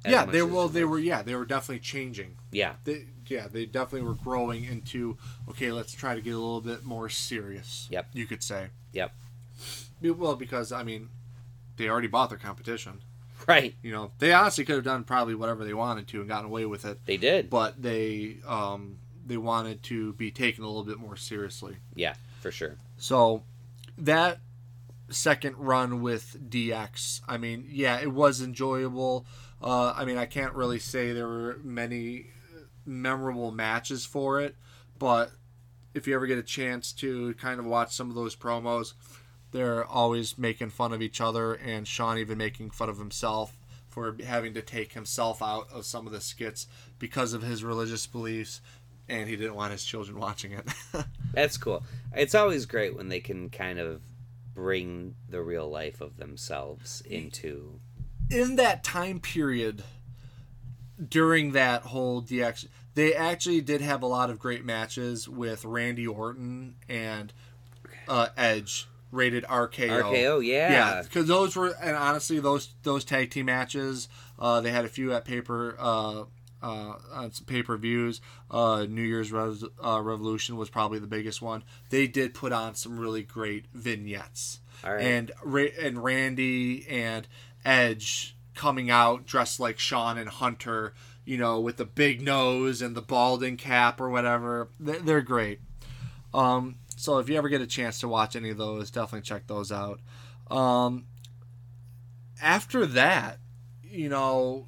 yeah, 0.06 0.26
they 0.26 0.42
well 0.42 0.68
they 0.68 0.84
were 0.86 1.00
yeah 1.00 1.22
they 1.22 1.36
were 1.36 1.46
definitely 1.46 1.80
changing. 1.80 2.38
Yeah, 2.52 2.74
They, 2.86 3.06
yeah, 3.28 3.48
they 3.48 3.66
definitely 3.66 4.08
were 4.08 4.16
growing 4.16 4.64
into 4.66 5.18
okay. 5.50 5.72
Let's 5.72 5.94
try 5.94 6.16
to 6.16 6.22
get 6.22 6.32
a 6.32 6.38
little 6.40 6.62
bit 6.62 6.84
more 6.84 7.08
serious. 7.10 7.88
Yep. 7.92 8.08
you 8.14 8.26
could 8.26 8.44
say. 8.44 8.68
yep, 8.94 9.14
Well, 10.02 10.36
because 10.36 10.72
I 10.72 10.84
mean, 10.84 11.10
they 11.78 11.88
already 11.88 12.08
bought 12.08 12.30
their 12.30 12.38
competition. 12.40 13.02
right. 13.48 13.76
You 13.82 13.92
know, 13.92 14.12
they 14.20 14.34
honestly 14.34 14.66
could 14.66 14.76
have 14.76 14.84
done 14.84 15.04
probably 15.04 15.36
whatever 15.36 15.64
they 15.64 15.74
wanted 15.74 16.08
to 16.10 16.20
and 16.20 16.28
gotten 16.28 16.46
away 16.46 16.66
with 16.66 16.84
it, 16.86 17.00
They 17.06 17.18
did. 17.18 17.50
but 17.50 17.82
they 17.82 18.38
um 18.48 18.98
they 19.26 19.38
wanted 19.38 19.82
to 19.84 20.14
be 20.14 20.32
taken 20.32 20.64
a 20.64 20.68
little 20.68 20.84
bit 20.84 20.98
more 20.98 21.16
seriously. 21.16 21.78
Yeah, 21.96 22.16
for 22.42 22.52
sure. 22.52 22.76
So 22.98 23.44
that 23.98 24.40
second 25.10 25.58
run 25.58 26.02
with 26.02 26.50
DX, 26.50 27.22
I 27.28 27.38
mean, 27.38 27.68
yeah, 27.70 28.00
it 28.00 28.12
was 28.12 28.42
enjoyable. 28.42 29.26
Uh, 29.62 29.94
I 29.96 30.06
mean, 30.06 30.18
I 30.18 30.26
can't 30.26 30.54
really 30.54 30.80
say 30.80 31.12
there 31.12 31.28
were 31.28 31.60
many 31.64 32.28
memorable 32.86 33.52
matches 33.52 34.06
for 34.06 34.42
it, 34.42 34.56
but 34.98 35.32
if 35.94 36.08
you 36.08 36.16
ever 36.16 36.28
get 36.28 36.38
a 36.38 36.44
chance 36.44 36.92
to 36.94 37.34
kind 37.36 37.60
of 37.60 37.66
watch 37.66 37.94
some 37.94 38.10
of 38.10 38.16
those 38.16 38.36
promos, 38.36 38.94
they're 39.52 39.86
always 39.86 40.38
making 40.38 40.70
fun 40.70 40.94
of 40.94 41.02
each 41.02 41.20
other, 41.20 41.54
and 41.54 41.88
Shawn 41.88 42.18
even 42.18 42.38
making 42.38 42.72
fun 42.72 42.90
of 42.90 42.98
himself 42.98 43.58
for 43.90 44.16
having 44.26 44.54
to 44.54 44.62
take 44.62 44.94
himself 44.94 45.42
out 45.42 45.68
of 45.70 45.86
some 45.86 46.08
of 46.08 46.14
the 46.14 46.22
skits 46.22 46.66
because 46.98 47.34
of 47.34 47.42
his 47.42 47.64
religious 47.64 48.08
beliefs, 48.08 48.62
and 49.12 49.30
he 49.30 49.36
didn't 49.36 49.56
want 49.56 49.72
his 49.72 49.84
children 49.84 50.18
watching 50.20 50.54
it. 50.54 50.68
That's 51.34 51.58
cool. 51.58 51.84
It's 52.16 52.34
always 52.34 52.66
great 52.66 52.96
when 52.96 53.10
they 53.10 53.20
can 53.20 53.50
kind 53.50 53.78
of 53.78 54.02
bring 54.56 55.16
the 55.30 55.42
real 55.42 55.70
life 55.70 56.02
of 56.02 56.18
themselves 56.18 57.02
into. 57.02 57.80
in 58.30 58.56
that 58.56 58.84
time 58.84 59.20
period 59.20 59.84
during 61.10 61.52
that 61.52 61.84
whole 61.84 62.22
DX, 62.22 62.68
they 62.94 63.14
actually 63.14 63.62
did 63.62 63.82
have 63.82 64.02
a 64.04 64.08
lot 64.08 64.30
of 64.30 64.40
great 64.40 64.64
matches 64.66 65.28
with 65.28 65.66
Randy 65.66 66.08
Orton 66.08 66.76
and 66.88 67.34
uh, 68.08 68.28
Edge, 68.38 68.88
rated 69.12 69.44
RKO. 69.46 70.04
RKO, 70.04 70.46
yeah. 70.46 70.72
Yeah, 70.72 71.02
because 71.04 71.28
those 71.28 71.56
were, 71.56 71.74
and 71.82 71.96
honestly, 71.96 72.40
those 72.40 72.74
those 72.84 73.04
tag 73.06 73.32
team 73.32 73.46
matches, 73.48 74.08
uh, 74.40 74.62
they 74.62 74.72
had 74.72 74.86
a 74.86 74.90
few 74.90 75.14
at 75.14 75.26
paper, 75.26 75.76
uh, 75.80 76.24
uh, 76.62 76.96
on 77.14 77.32
some 77.32 77.46
pay 77.46 77.64
per 77.64 77.78
views. 77.78 78.22
Uh, 78.50 78.86
New 78.88 79.02
Year's 79.02 79.32
Res- 79.32 79.64
uh, 79.84 80.02
Revolution 80.02 80.58
was 80.58 80.70
probably 80.70 81.00
the 81.00 81.08
biggest 81.08 81.42
one. 81.42 81.64
They 81.90 82.08
did 82.08 82.34
put 82.34 82.52
on 82.52 82.76
some 82.76 83.00
really 83.00 83.24
great 83.24 83.66
vignettes, 83.74 84.60
right. 84.84 85.02
and 85.02 85.32
Ra- 85.44 85.66
and 85.80 86.04
Randy 86.04 86.86
and 86.90 87.28
Edge 87.66 88.36
coming 88.56 88.90
out 88.90 89.26
dressed 89.26 89.60
like 89.60 89.80
Shawn 89.80 90.18
and 90.18 90.30
Hunter, 90.30 90.94
you 91.26 91.38
know, 91.38 91.60
with 91.60 91.78
the 91.78 91.86
big 91.86 92.22
nose 92.22 92.82
and 92.82 92.96
the 92.96 93.02
balding 93.02 93.58
cap 93.58 94.02
or 94.02 94.10
whatever. 94.10 94.70
They're, 94.80 95.00
they're 95.00 95.22
great. 95.22 95.60
Um, 96.34 96.76
so 96.96 97.18
if 97.18 97.30
you 97.30 97.36
ever 97.36 97.50
get 97.50 97.62
a 97.62 97.68
chance 97.68 98.00
to 98.02 98.08
watch 98.08 98.36
any 98.36 98.50
of 98.50 98.58
those, 98.58 98.92
definitely 98.92 99.22
check 99.22 99.48
those 99.48 99.72
out. 99.72 100.00
Um, 100.50 101.06
after 102.42 102.86
that, 102.86 103.40
you 103.84 104.10
know, 104.10 104.68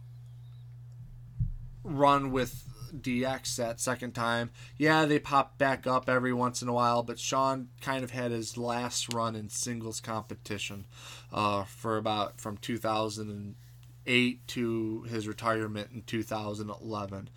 run 1.83 2.31
with 2.31 2.63
DX 2.95 3.55
that 3.55 3.79
second 3.79 4.13
time. 4.13 4.51
Yeah, 4.77 5.05
they 5.05 5.19
pop 5.19 5.57
back 5.57 5.87
up 5.87 6.07
every 6.07 6.33
once 6.33 6.61
in 6.61 6.67
a 6.67 6.73
while, 6.73 7.01
but 7.03 7.19
Shawn 7.19 7.69
kind 7.81 8.03
of 8.03 8.11
had 8.11 8.31
his 8.31 8.57
last 8.57 9.13
run 9.13 9.35
in 9.35 9.49
singles 9.49 9.99
competition 9.99 10.85
uh, 11.31 11.63
for 11.63 11.97
about 11.97 12.39
from 12.39 12.57
2008 12.57 14.47
to 14.47 15.01
his 15.03 15.27
retirement 15.27 15.89
in 15.93 16.03
2011. 16.03 17.29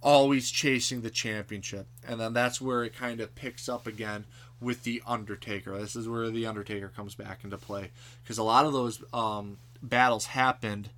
always 0.00 0.50
chasing 0.50 1.00
the 1.02 1.10
championship. 1.10 1.86
And 2.06 2.20
then 2.20 2.32
that's 2.32 2.60
where 2.60 2.84
it 2.84 2.94
kind 2.94 3.20
of 3.20 3.34
picks 3.34 3.68
up 3.68 3.86
again 3.86 4.24
with 4.60 4.84
the 4.84 5.02
Undertaker. 5.06 5.76
This 5.78 5.96
is 5.96 6.08
where 6.08 6.30
the 6.30 6.46
Undertaker 6.46 6.88
comes 6.88 7.14
back 7.14 7.40
into 7.44 7.58
play 7.58 7.90
because 8.22 8.38
a 8.38 8.42
lot 8.42 8.64
of 8.64 8.72
those 8.72 9.02
um, 9.12 9.58
battles 9.82 10.26
happened. 10.26 10.90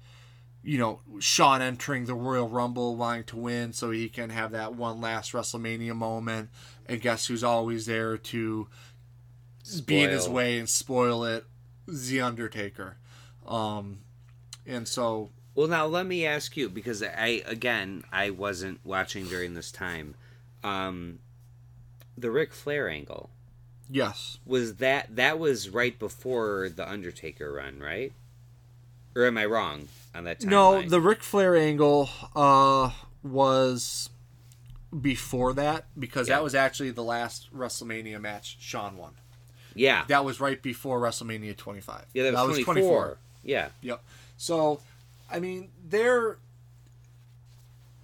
You 0.62 0.78
know, 0.78 1.00
Shawn 1.20 1.62
entering 1.62 2.04
the 2.04 2.14
Royal 2.14 2.48
Rumble, 2.48 2.94
wanting 2.96 3.24
to 3.24 3.36
win, 3.36 3.72
so 3.72 3.90
he 3.90 4.08
can 4.08 4.30
have 4.30 4.50
that 4.52 4.74
one 4.74 5.00
last 5.00 5.32
WrestleMania 5.32 5.94
moment. 5.94 6.50
And 6.86 7.00
guess 7.00 7.26
who's 7.26 7.42
always 7.42 7.86
there 7.86 8.18
to 8.18 8.68
be 9.86 10.02
in 10.02 10.10
his 10.10 10.28
way 10.28 10.58
and 10.58 10.68
spoil 10.68 11.24
it? 11.24 11.44
The 11.86 12.20
Undertaker. 12.20 12.98
Um, 13.46 14.00
and 14.66 14.86
so 14.86 15.30
Well, 15.54 15.68
now 15.68 15.86
let 15.86 16.06
me 16.06 16.26
ask 16.26 16.56
you 16.56 16.68
because 16.68 17.02
I 17.02 17.42
again 17.46 18.04
I 18.12 18.30
wasn't 18.30 18.80
watching 18.84 19.26
during 19.26 19.54
this 19.54 19.72
time. 19.72 20.14
Um, 20.62 21.20
the 22.16 22.30
Ric 22.30 22.52
Flair 22.52 22.88
angle 22.88 23.30
yes, 23.90 24.38
was 24.46 24.76
that 24.76 25.16
that 25.16 25.38
was 25.38 25.68
right 25.68 25.98
before 25.98 26.68
the 26.68 26.88
Undertaker 26.88 27.52
run, 27.52 27.80
right? 27.80 28.12
Or 29.14 29.26
am 29.26 29.38
I 29.38 29.46
wrong 29.46 29.88
on 30.14 30.24
that? 30.24 30.40
Timeline? 30.40 30.46
No, 30.48 30.82
the 30.82 31.00
Ric 31.00 31.22
Flair 31.22 31.56
angle 31.56 32.08
uh, 32.36 32.90
was 33.22 34.10
before 35.00 35.52
that 35.54 35.86
because 35.98 36.28
Yeah. 36.28 36.36
that 36.36 36.44
was 36.44 36.54
actually 36.54 36.90
the 36.90 37.04
last 37.04 37.48
WrestleMania 37.56 38.20
match 38.20 38.56
Shawn 38.60 38.96
won. 38.96 39.12
yeah 39.74 40.04
That 40.08 40.24
was 40.24 40.40
right 40.40 40.60
before 40.60 41.00
WrestleMania 41.00 41.56
25. 41.56 42.06
yeah 42.12 42.30
that 42.30 42.46
was, 42.46 42.58
24. 42.64 43.18
Yeah, 43.44 43.68
Yep. 43.82 44.02
So, 44.36 44.80
I 45.30 45.38
mean, 45.38 45.70
there 45.88 46.38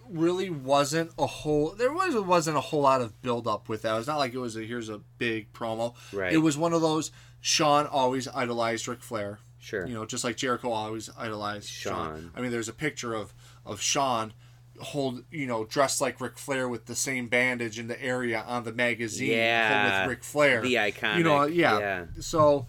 really 0.09 0.49
wasn't 0.49 1.11
a 1.19 1.27
whole 1.27 1.71
there 1.71 1.93
was 1.93 2.15
wasn't 2.15 2.57
a 2.57 2.61
whole 2.61 2.83
lot 2.83 3.01
of 3.01 3.21
build 3.23 3.49
up 3.49 3.69
with 3.69 3.83
that. 3.83 3.95
It 3.95 3.99
was 3.99 4.07
not 4.07 4.19
like 4.19 4.33
it 4.35 4.39
was 4.39 4.57
a 4.57 4.63
here's 4.63 4.89
a 4.89 5.01
big 5.19 5.53
promo. 5.53 5.95
Right. 6.13 6.33
It 6.33 6.39
was 6.39 6.57
one 6.57 6.73
of 6.73 6.81
those 6.81 7.11
Shawn 7.41 7.87
always 7.87 8.29
idolized 8.29 8.87
Ric 8.87 9.03
Flair. 9.03 9.41
Sure. 9.67 9.87
You 9.87 9.95
know, 9.95 10.07
just 10.07 10.23
like 10.25 10.37
Jericho 10.37 10.71
always 10.71 11.11
idolized 11.19 11.69
Sean. 11.69 11.93
Shawn. 11.95 12.33
I 12.37 12.41
mean, 12.41 12.51
there's 12.53 12.69
a 12.69 12.73
picture 12.73 13.15
of 13.15 13.35
of 13.65 13.81
Shawn 13.81 14.33
hold 14.79 15.25
you 15.31 15.47
know 15.47 15.65
dressed 15.65 16.01
like 16.03 16.21
Ric 16.21 16.39
Flair 16.39 16.69
with 16.69 16.85
the 16.85 16.95
same 16.95 17.29
bandage 17.29 17.79
in 17.79 17.89
the 17.89 18.01
area 18.03 18.45
on 18.47 18.65
the 18.65 18.73
magazine 18.73 19.31
Yeah. 19.33 20.03
with 20.03 20.11
Ric 20.11 20.23
Flair. 20.25 20.61
the 20.63 20.75
iconic. 20.75 21.19
You 21.19 21.25
know, 21.25 21.45
yeah. 21.45 22.05
So, 22.21 22.67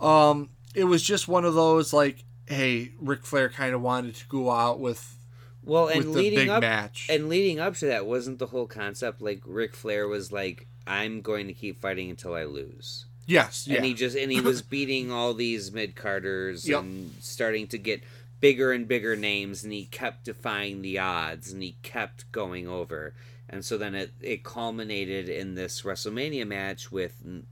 um, 0.00 0.50
it 0.74 0.84
was 0.84 1.02
just 1.02 1.26
one 1.26 1.44
of 1.46 1.54
those 1.54 1.92
like, 1.92 2.24
hey, 2.46 2.92
Ric 3.00 3.24
Flair 3.24 3.48
kind 3.48 3.74
of 3.74 3.80
wanted 3.82 4.14
to 4.16 4.26
go 4.28 4.50
out 4.50 4.78
with 4.78 5.16
Well, 5.64 5.88
and 5.88 6.04
with 6.04 6.12
the 6.14 6.20
leading 6.20 6.50
up 6.50 6.60
match. 6.60 7.08
and 7.10 7.28
leading 7.28 7.58
up 7.58 7.74
to 7.76 7.86
that 7.86 8.06
wasn't 8.06 8.38
the 8.38 8.46
whole 8.46 8.66
concept. 8.66 9.20
Like 9.22 9.40
Ric 9.46 9.74
Flair 9.74 10.06
was 10.06 10.30
like, 10.30 10.66
"I'm 10.86 11.20
going 11.22 11.46
to 11.48 11.54
keep 11.54 11.80
fighting 11.80 12.10
until 12.10 12.34
I 12.34 12.44
lose." 12.44 13.06
Yes, 13.28 13.68
yeah, 13.68 13.76
and 13.76 13.84
he 13.84 13.94
just 13.94 14.16
and 14.16 14.32
he 14.32 14.40
was 14.40 14.60
beating 14.62 15.12
all 15.12 15.32
these 15.34 15.70
mid 15.70 15.94
carders 15.94 16.68
Yep. 16.68 16.80
and 16.80 17.14
starting 17.20 17.68
to 17.68 17.78
get 17.78 18.02
bigger 18.40 18.72
and 18.72 18.88
bigger 18.88 19.14
names 19.14 19.62
and 19.64 19.72
he 19.72 19.84
kept 19.84 20.24
defying 20.24 20.82
the 20.82 20.98
odds 20.98 21.52
and 21.52 21.62
he 21.62 21.76
kept 21.82 22.30
going 22.32 22.66
over 22.68 23.12
and 23.48 23.64
so 23.64 23.76
then 23.78 23.94
it, 23.94 24.10
it 24.20 24.44
culminated 24.44 25.28
in 25.28 25.54
this 25.54 25.82
WrestleMania 25.82 26.46
match 26.46 26.90
with 26.92 27.14
Mr. 27.24 27.44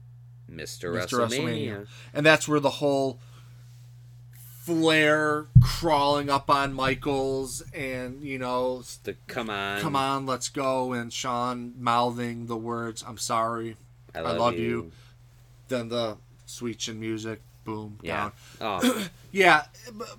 Mr. 0.49 0.93
WrestleMania. 0.93 1.27
WrestleMania. 1.29 1.87
and 2.13 2.25
that's 2.25 2.47
where 2.47 2.59
the 2.59 2.69
whole 2.69 3.19
Flair 4.63 5.45
crawling 5.61 6.29
up 6.29 6.49
on 6.49 6.73
Michaels 6.73 7.61
and 7.73 8.21
you 8.21 8.37
know, 8.37 8.83
The 9.03 9.15
come 9.27 9.49
on, 9.49 9.79
come 9.81 9.95
on, 9.95 10.25
let's 10.25 10.49
go, 10.49 10.91
and 10.91 11.11
Shawn 11.11 11.73
mouthing 11.79 12.47
the 12.47 12.57
words, 12.57 13.01
"I'm 13.07 13.17
sorry." 13.17 13.77
I 14.13 14.19
I 14.19 14.21
love, 14.23 14.37
love 14.37 14.53
you. 14.55 14.59
you. 14.59 14.91
Then 15.67 15.89
the 15.89 16.17
sweet 16.45 16.77
chin 16.79 16.99
music, 16.99 17.41
boom, 17.63 17.99
Yeah. 18.01 18.31
down. 18.59 18.81
Oh, 18.83 19.07
Yeah, 19.31 19.65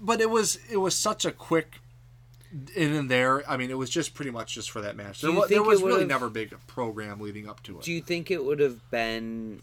but 0.00 0.20
it 0.20 0.30
was 0.30 0.58
it 0.70 0.76
was 0.76 0.94
such 0.94 1.24
a 1.24 1.32
quick 1.32 1.80
in 2.74 2.94
and 2.94 3.10
there. 3.10 3.48
I 3.50 3.56
mean, 3.56 3.70
it 3.70 3.76
was 3.78 3.90
just 3.90 4.14
pretty 4.14 4.30
much 4.30 4.54
just 4.54 4.70
for 4.70 4.80
that 4.80 4.96
match. 4.96 5.20
There, 5.20 5.32
there 5.48 5.62
was 5.62 5.82
really 5.82 6.04
never 6.04 6.28
big 6.30 6.54
program 6.66 7.20
leading 7.20 7.48
up 7.48 7.62
to 7.64 7.78
it. 7.78 7.84
do 7.84 7.92
you 7.92 8.00
think 8.00 8.30
it 8.30 8.44
would 8.44 8.60
have 8.60 8.90
been 8.90 9.60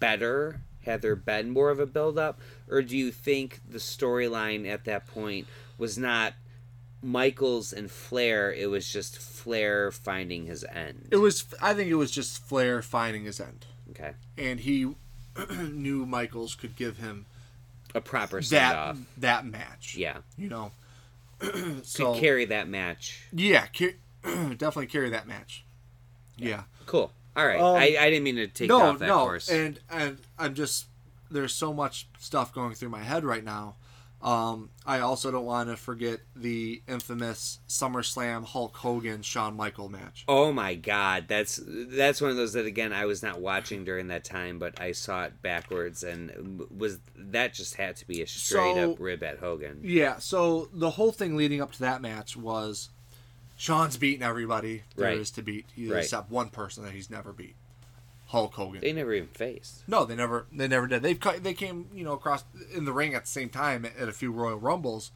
better 0.00 0.60
had 0.84 1.00
there 1.02 1.16
been 1.16 1.50
more 1.50 1.70
of 1.70 1.78
a 1.80 1.86
build 1.86 2.18
up 2.18 2.40
or 2.68 2.82
do 2.82 2.96
you 2.96 3.10
think 3.10 3.60
the 3.68 3.78
storyline 3.78 4.68
at 4.68 4.84
that 4.84 5.06
point 5.06 5.46
was 5.78 5.96
not 5.96 6.34
Michaels 7.02 7.72
and 7.72 7.90
Flair 7.90 8.52
it 8.52 8.68
was 8.70 8.90
just 8.90 9.18
Flair 9.18 9.90
finding 9.90 10.46
his 10.46 10.64
end 10.64 11.08
it 11.10 11.16
was. 11.16 11.44
I 11.60 11.74
think 11.74 11.90
it 11.90 11.94
was 11.94 12.10
just 12.10 12.42
Flair 12.46 12.82
finding 12.82 13.24
his 13.24 13.40
end, 13.40 13.66
okay 13.90 14.12
and 14.38 14.60
he 14.60 14.94
knew 15.72 16.06
Michaels 16.06 16.54
could 16.54 16.76
give 16.76 16.96
him 16.98 17.26
a 17.94 18.00
proper 18.00 18.40
that 18.40 18.76
off 18.76 18.98
that 19.16 19.46
match. 19.46 19.94
yeah 19.96 20.18
you 20.36 20.48
know. 20.48 20.72
could 21.38 21.84
so 21.86 22.14
carry 22.14 22.44
that 22.46 22.68
match 22.68 23.20
yeah, 23.32 23.66
ca- 23.76 23.96
definitely 24.24 24.86
carry 24.86 25.10
that 25.10 25.26
match. 25.26 25.64
Yeah. 26.36 26.62
cool 26.86 27.12
all 27.36 27.46
right 27.46 27.60
Um, 27.60 27.76
I, 27.76 27.96
I 28.00 28.10
didn't 28.10 28.22
mean 28.24 28.36
to 28.36 28.46
take 28.46 28.68
no, 28.68 28.80
off 28.80 28.98
that 29.00 29.08
no, 29.08 29.18
course 29.24 29.48
and 29.48 29.78
and 29.90 30.18
I'm 30.38 30.54
just 30.54 30.86
there's 31.30 31.54
so 31.54 31.72
much 31.72 32.08
stuff 32.18 32.52
going 32.54 32.74
through 32.74 32.90
my 32.90 33.02
head 33.02 33.24
right 33.24 33.42
now. 33.44 33.74
Um, 34.24 34.70
I 34.86 35.00
also 35.00 35.30
don't 35.30 35.44
want 35.44 35.68
to 35.68 35.76
forget 35.76 36.20
the 36.34 36.82
infamous 36.88 37.60
SummerSlam 37.68 38.44
Hulk 38.46 38.74
Hogan 38.74 39.20
Shawn 39.20 39.54
Michael 39.54 39.90
match. 39.90 40.24
Oh 40.26 40.50
my 40.50 40.74
god, 40.76 41.26
that's 41.28 41.60
that's 41.66 42.22
one 42.22 42.30
of 42.30 42.36
those 42.38 42.54
that 42.54 42.64
again 42.64 42.94
I 42.94 43.04
was 43.04 43.22
not 43.22 43.40
watching 43.42 43.84
during 43.84 44.06
that 44.08 44.24
time, 44.24 44.58
but 44.58 44.80
I 44.80 44.92
saw 44.92 45.24
it 45.24 45.42
backwards 45.42 46.02
and 46.02 46.62
was 46.74 47.00
that 47.18 47.52
just 47.52 47.74
had 47.74 47.96
to 47.96 48.06
be 48.06 48.22
a 48.22 48.26
straight 48.26 48.76
So- 48.76 48.92
up 48.92 48.96
rib 48.98 49.22
at 49.22 49.40
Hogan. 49.40 49.80
Yeah, 49.84 50.18
so 50.18 50.70
the 50.72 50.90
whole 50.92 51.12
thing 51.12 51.36
leading 51.36 51.60
up 51.60 51.72
to 51.72 51.80
that 51.80 52.00
match 52.00 52.34
was 52.34 52.88
Shawn's 53.56 53.98
beating 53.98 54.22
everybody 54.22 54.84
there 54.96 55.10
is 55.12 55.18
Right. 55.18 55.34
to 55.34 55.42
beat, 55.42 55.66
Right. 55.76 56.02
except 56.02 56.30
one 56.30 56.48
person 56.48 56.82
that 56.84 56.92
he's 56.92 57.10
never 57.10 57.32
beat, 57.34 57.56
Hulk 58.34 58.52
Hogan. 58.54 58.80
They 58.82 58.92
never 58.92 59.14
even 59.14 59.28
faced. 59.28 59.82
No, 59.88 60.04
they 60.04 60.14
never. 60.14 60.46
They 60.52 60.68
never 60.68 60.86
did. 60.86 61.02
They've 61.02 61.18
cut- 61.18 61.42
they 61.42 61.54
came 61.54 61.88
you 61.94 62.04
know 62.04 62.12
across 62.12 62.44
in 62.74 62.84
the 62.84 62.92
ring 62.92 63.14
at 63.14 63.22
the 63.24 63.30
same 63.30 63.48
time 63.48 63.86
at 63.86 64.08
a 64.08 64.12
few 64.12 64.30
Royal 64.30 64.58
Rumbles. 64.58 65.10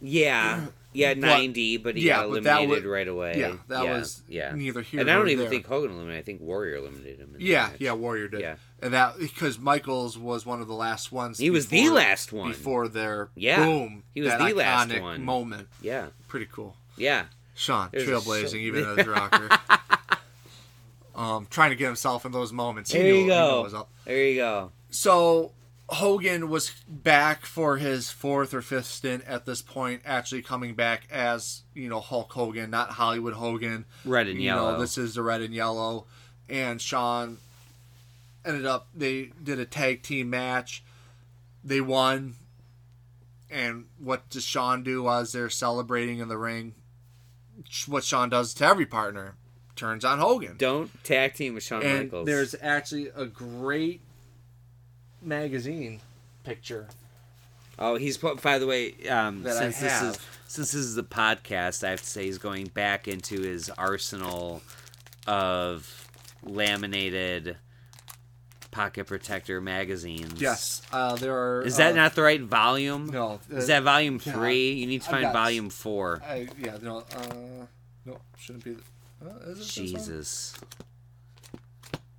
Yeah, 0.00 0.66
yeah, 0.92 1.14
ninety, 1.14 1.76
but 1.78 1.96
he 1.96 2.06
yeah, 2.08 2.16
got 2.16 2.24
eliminated 2.26 2.68
was- 2.68 2.84
right 2.84 3.08
away. 3.08 3.38
yeah, 3.38 3.54
that 3.68 3.84
was 3.84 4.22
yeah. 4.28 4.52
neither 4.54 4.82
here 4.82 5.00
And 5.00 5.10
I 5.10 5.14
don't 5.14 5.28
even 5.28 5.44
there. 5.44 5.50
think 5.50 5.66
Hogan 5.66 5.92
eliminated. 5.92 6.22
I 6.22 6.24
think 6.26 6.40
Warrior 6.42 6.76
eliminated 6.76 7.20
him. 7.20 7.34
in 7.36 7.40
Yeah, 7.40 7.70
yeah, 7.78 7.92
Warrior 7.92 8.28
did. 8.28 8.40
Yeah. 8.40 8.56
and 8.82 8.92
that 8.92 9.18
because 9.18 9.58
Michaels 9.58 10.18
was 10.18 10.44
one 10.44 10.60
of 10.60 10.66
the 10.68 10.74
last 10.74 11.10
ones. 11.12 11.38
He 11.38 11.48
was 11.48 11.68
the 11.68 11.88
last 11.88 12.32
one. 12.32 12.48
before 12.50 12.88
their 12.88 13.30
Yeah, 13.34 13.64
boom. 13.64 14.02
he 14.12 14.20
was 14.20 14.32
the 14.32 14.52
last 14.54 14.90
iconic 14.90 15.00
one. 15.00 15.24
moment. 15.24 15.68
yeah, 15.80 16.08
Pretty 16.28 16.46
cool. 16.52 16.76
yeah. 16.98 17.26
Shawn 17.56 17.88
There's 17.92 18.08
trailblazing 18.08 18.56
even 18.56 18.84
as 18.84 19.06
a 19.06 19.10
rocker. 19.10 19.48
um, 21.14 21.46
trying 21.50 21.70
to 21.70 21.76
get 21.76 21.86
himself 21.86 22.24
in 22.24 22.32
those 22.32 22.52
moments. 22.52 22.92
He 22.92 22.98
There 22.98 23.12
knew, 23.12 23.20
you 23.22 23.26
go. 23.28 23.86
There 24.04 24.28
you 24.28 24.36
go. 24.36 24.72
So 24.90 25.52
Hogan 25.88 26.48
was 26.48 26.70
back 26.88 27.44
for 27.44 27.76
his 27.76 28.10
fourth 28.10 28.54
or 28.54 28.62
fifth 28.62 28.86
stint 28.86 29.24
at 29.26 29.44
this 29.46 29.62
point, 29.62 30.02
actually 30.04 30.42
coming 30.42 30.74
back 30.74 31.06
as 31.10 31.62
you 31.74 31.88
know 31.88 32.00
Hulk 32.00 32.32
Hogan, 32.32 32.70
not 32.70 32.90
Hollywood 32.90 33.34
Hogan. 33.34 33.84
Red 34.04 34.28
and 34.28 34.38
you 34.38 34.44
yellow. 34.46 34.72
know, 34.72 34.80
this 34.80 34.96
is 34.98 35.14
the 35.14 35.22
red 35.22 35.40
and 35.40 35.54
yellow. 35.54 36.06
And 36.48 36.80
Shawn 36.80 37.38
ended 38.44 38.66
up 38.66 38.88
they 38.94 39.30
did 39.42 39.58
a 39.58 39.64
tag 39.64 40.02
team 40.02 40.30
match. 40.30 40.82
They 41.62 41.80
won. 41.80 42.34
And 43.50 43.86
what 43.98 44.28
does 44.30 44.42
Shawn 44.44 44.82
do 44.82 45.08
as 45.08 45.32
they're 45.32 45.48
celebrating 45.50 46.18
in 46.18 46.28
the 46.28 46.38
ring? 46.38 46.74
What 47.86 48.02
Shawn 48.02 48.28
does 48.30 48.52
to 48.54 48.64
every 48.66 48.86
partner, 48.86 49.36
turns 49.76 50.04
on 50.04 50.18
Hogan. 50.18 50.56
Don't 50.56 50.90
tag 51.04 51.34
team 51.34 51.54
with 51.54 51.62
Shawn 51.62 51.82
and 51.82 52.04
Michaels. 52.04 52.26
there's 52.26 52.54
actually 52.60 53.08
a 53.14 53.26
great 53.26 54.00
magazine 55.22 56.00
picture 56.42 56.88
Oh, 57.78 57.96
he's 57.96 58.16
put. 58.16 58.40
By 58.40 58.58
the 58.58 58.66
way, 58.66 58.94
um, 59.08 59.44
since 59.44 59.80
this 59.80 60.02
is 60.02 60.18
since 60.46 60.72
this 60.72 60.80
is 60.80 60.96
a 60.96 61.02
podcast, 61.02 61.84
I 61.84 61.90
have 61.90 62.00
to 62.00 62.06
say 62.06 62.24
he's 62.24 62.38
going 62.38 62.66
back 62.66 63.08
into 63.08 63.40
his 63.40 63.68
arsenal 63.70 64.62
of 65.26 66.08
laminated 66.44 67.56
pocket 68.70 69.06
protector 69.06 69.60
magazines. 69.60 70.40
Yes, 70.40 70.82
uh, 70.92 71.16
there 71.16 71.36
are. 71.36 71.62
Is 71.62 71.76
that 71.78 71.92
uh, 71.92 71.96
not 71.96 72.14
the 72.14 72.22
right 72.22 72.40
volume? 72.40 73.06
No. 73.06 73.40
Is 73.50 73.64
uh, 73.64 73.66
that 73.68 73.82
volume 73.82 74.20
yeah, 74.24 74.32
three? 74.32 74.72
You 74.72 74.86
need 74.86 75.02
to 75.02 75.10
find 75.10 75.32
volume 75.32 75.70
four. 75.70 76.22
I, 76.24 76.48
yeah, 76.58 76.76
no. 76.80 76.98
Uh, 76.98 77.66
no, 78.04 78.18
shouldn't 78.38 78.64
be. 78.64 78.76
Is 79.24 79.32
it 79.32 79.56
this 79.56 79.76
one? 79.76 79.86
Jesus, 79.86 80.54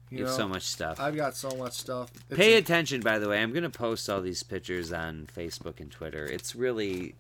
You 0.10 0.20
you 0.20 0.26
have 0.26 0.32
know, 0.34 0.38
so 0.38 0.48
much 0.48 0.64
stuff. 0.64 1.00
I've 1.00 1.16
got 1.16 1.36
so 1.36 1.50
much 1.52 1.74
stuff. 1.74 2.12
It's 2.30 2.38
Pay 2.38 2.56
a- 2.56 2.58
attention, 2.60 3.02
by 3.02 3.20
the 3.20 3.28
way. 3.30 3.42
I'm 3.42 3.54
gonna 3.54 3.70
post 3.70 4.10
all 4.10 4.22
these 4.22 4.44
pictures 4.44 4.92
on 4.94 5.28
Facebook 5.36 5.80
and 5.80 5.92
Twitter. 5.92 6.26
It's 6.26 6.56
really 6.56 7.16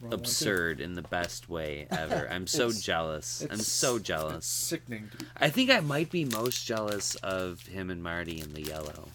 Wrong 0.00 0.12
absurd 0.12 0.80
in 0.80 0.94
the 0.94 1.02
best 1.02 1.48
way 1.48 1.86
ever. 1.90 2.28
I'm 2.30 2.46
so 2.46 2.70
jealous. 2.72 3.46
I'm 3.50 3.58
so 3.58 3.96
It's 3.96 4.04
jealous. 4.06 4.46
sickening. 4.46 5.10
I 5.36 5.48
think 5.50 5.70
I 5.70 5.80
might 5.80 6.10
be 6.10 6.24
most 6.24 6.66
jealous 6.66 7.14
of 7.16 7.66
him 7.66 7.90
and 7.90 8.02
Marty 8.02 8.40
in 8.40 8.52
the 8.54 8.62
yellow. 8.62 9.08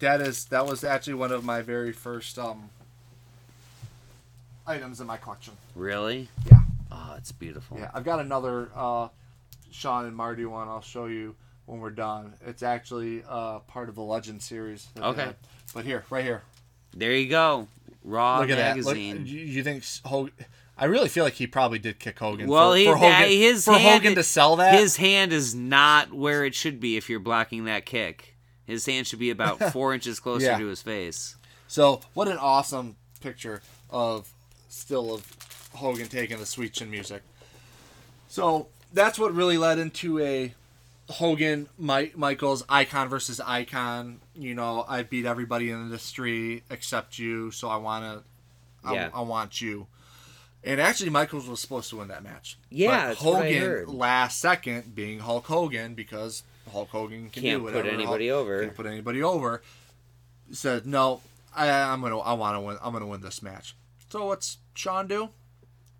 That 0.00 0.20
is 0.20 0.44
that 0.46 0.64
was 0.66 0.84
actually 0.84 1.14
one 1.14 1.32
of 1.32 1.44
my 1.44 1.60
very 1.60 1.92
first 1.92 2.38
um 2.38 2.70
items 4.66 5.00
in 5.00 5.06
my 5.06 5.16
collection. 5.16 5.54
Really? 5.74 6.28
Yeah. 6.46 6.62
Oh, 6.90 7.14
it's 7.16 7.32
beautiful. 7.32 7.78
Yeah, 7.78 7.90
I've 7.94 8.04
got 8.04 8.20
another 8.20 8.70
uh, 8.74 9.08
Shawn 9.70 10.06
and 10.06 10.16
Marty 10.16 10.44
one. 10.46 10.68
I'll 10.68 10.80
show 10.80 11.06
you 11.06 11.34
when 11.66 11.80
we're 11.80 11.90
done. 11.90 12.34
It's 12.46 12.62
actually 12.62 13.22
uh, 13.28 13.60
part 13.60 13.88
of 13.88 13.94
the 13.94 14.02
Legend 14.02 14.42
series. 14.42 14.86
Okay. 14.98 15.32
But 15.74 15.84
here, 15.84 16.04
right 16.10 16.24
here. 16.24 16.42
There 16.96 17.12
you 17.12 17.28
go. 17.28 17.68
Raw 18.04 18.40
Look 18.40 18.50
at 18.50 18.56
that. 18.56 18.76
Look, 18.78 18.96
magazine. 18.96 19.26
you, 19.26 19.40
you 19.40 19.62
think 19.62 19.84
Hogan? 20.04 20.32
I 20.78 20.84
really 20.84 21.08
feel 21.08 21.24
like 21.24 21.34
he 21.34 21.46
probably 21.46 21.78
did 21.80 21.98
kick 21.98 22.18
Hogan. 22.18 22.48
Well, 22.48 22.70
for, 22.72 22.76
he, 22.76 22.84
for 22.86 22.96
Hogan, 22.96 23.28
his 23.28 23.64
for 23.64 23.72
hand, 23.72 24.02
Hogan 24.04 24.14
to 24.14 24.22
sell 24.22 24.56
that. 24.56 24.78
His 24.78 24.96
hand 24.96 25.32
is 25.32 25.54
not 25.54 26.12
where 26.12 26.44
it 26.44 26.54
should 26.54 26.78
be 26.80 26.96
if 26.96 27.10
you're 27.10 27.18
blocking 27.20 27.64
that 27.64 27.84
kick. 27.84 28.36
His 28.64 28.86
hand 28.86 29.06
should 29.06 29.18
be 29.18 29.30
about 29.30 29.58
four 29.72 29.92
inches 29.92 30.20
closer 30.20 30.46
Yeah. 30.46 30.58
to 30.58 30.66
his 30.66 30.80
face. 30.80 31.36
So 31.66 32.00
what 32.14 32.28
an 32.28 32.38
awesome 32.38 32.96
picture 33.20 33.60
of 33.90 34.32
still 34.68 35.12
of 35.12 35.22
Hogan 35.74 36.08
taking 36.08 36.38
the 36.38 36.46
sweet 36.46 36.72
chin 36.72 36.90
music. 36.90 37.22
So 38.28 38.68
that's 38.92 39.18
what 39.18 39.34
really 39.34 39.58
led 39.58 39.78
into 39.78 40.18
a 40.20 40.54
Hogan 41.10 41.68
Mike 41.78 42.16
Michaels 42.16 42.64
icon 42.68 43.08
versus 43.08 43.40
icon. 43.40 44.20
You 44.34 44.54
know, 44.54 44.84
I 44.88 45.02
beat 45.02 45.24
everybody 45.24 45.70
in 45.70 45.78
the 45.78 45.84
industry 45.86 46.62
except 46.70 47.18
you, 47.18 47.50
so 47.50 47.68
I 47.68 47.76
wanna 47.76 48.22
I, 48.84 48.94
Yeah. 48.94 49.10
I 49.12 49.22
want 49.22 49.60
you. 49.60 49.86
And 50.64 50.80
actually 50.80 51.10
Michaels 51.10 51.48
was 51.48 51.60
supposed 51.60 51.88
to 51.90 51.96
win 51.96 52.08
that 52.08 52.22
match. 52.22 52.58
Yeah, 52.70 52.88
But 52.88 53.06
that's 53.08 53.22
what 53.22 53.42
I 53.46 53.52
Hogan 53.58 53.96
last 53.98 54.40
second 54.40 54.94
being 54.94 55.20
Hulk 55.20 55.46
Hogan 55.46 55.94
because 55.94 56.42
Hulk 56.70 56.88
Hogan 56.90 57.30
can 57.30 57.42
Can't 57.42 57.64
do 57.64 57.70
put 57.72 57.86
anybody 57.86 58.28
Hulk- 58.28 58.40
over. 58.40 58.62
Can't 58.62 58.76
put 58.76 58.86
anybody 58.86 59.22
over. 59.22 59.62
Said 60.50 60.86
no, 60.86 61.20
I, 61.54 61.68
I'm 61.70 62.00
gonna 62.00 62.18
I 62.18 62.32
want 62.34 62.56
to 62.56 62.60
win. 62.60 62.76
I'm 62.82 62.92
gonna 62.92 63.06
win 63.06 63.20
this 63.20 63.42
match. 63.42 63.74
So 64.10 64.26
what's 64.26 64.58
Shawn 64.74 65.06
do? 65.06 65.30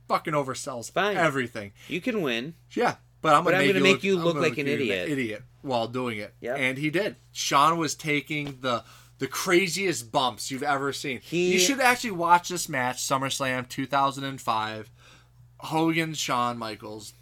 Fucking 0.09 0.33
oversells 0.35 0.91
Fine. 0.91 1.17
everything. 1.17 1.73
You 1.87 2.01
can 2.01 2.23
win. 2.23 2.55
Yeah, 2.73 2.97
but 3.23 3.35
I'm 3.35 3.45
But 3.45 3.51
gonna, 3.53 3.63
I'm 3.63 3.67
make, 3.69 3.75
gonna 3.77 3.87
you 3.89 3.95
make 3.95 4.05
you 4.05 4.17
look 4.19 4.37
like 4.37 4.59
an 4.59 4.67
idiot. 4.67 5.09
idiot 5.09 5.43
while 5.63 5.87
doing 5.89 6.19
it. 6.19 6.35
Yep. 6.41 6.57
and 6.59 6.79
he 6.79 6.91
did. 6.91 7.17
Shawn 7.33 7.77
was 7.79 7.95
taking 7.95 8.59
the 8.63 8.85
the 9.19 9.27
craziest 9.27 10.13
bumps 10.13 10.51
you've 10.51 10.63
ever 10.63 10.93
seen. 10.93 11.21
He- 11.21 11.53
you 11.53 11.59
should 11.59 11.81
actually 11.81 12.13
watch 12.13 12.49
this 12.49 12.69
match, 12.69 12.99
SummerSlam 13.03 13.69
2005. 13.69 14.91
Hogan, 15.61 16.15
Shawn 16.15 16.57
Michaels. 16.59 17.15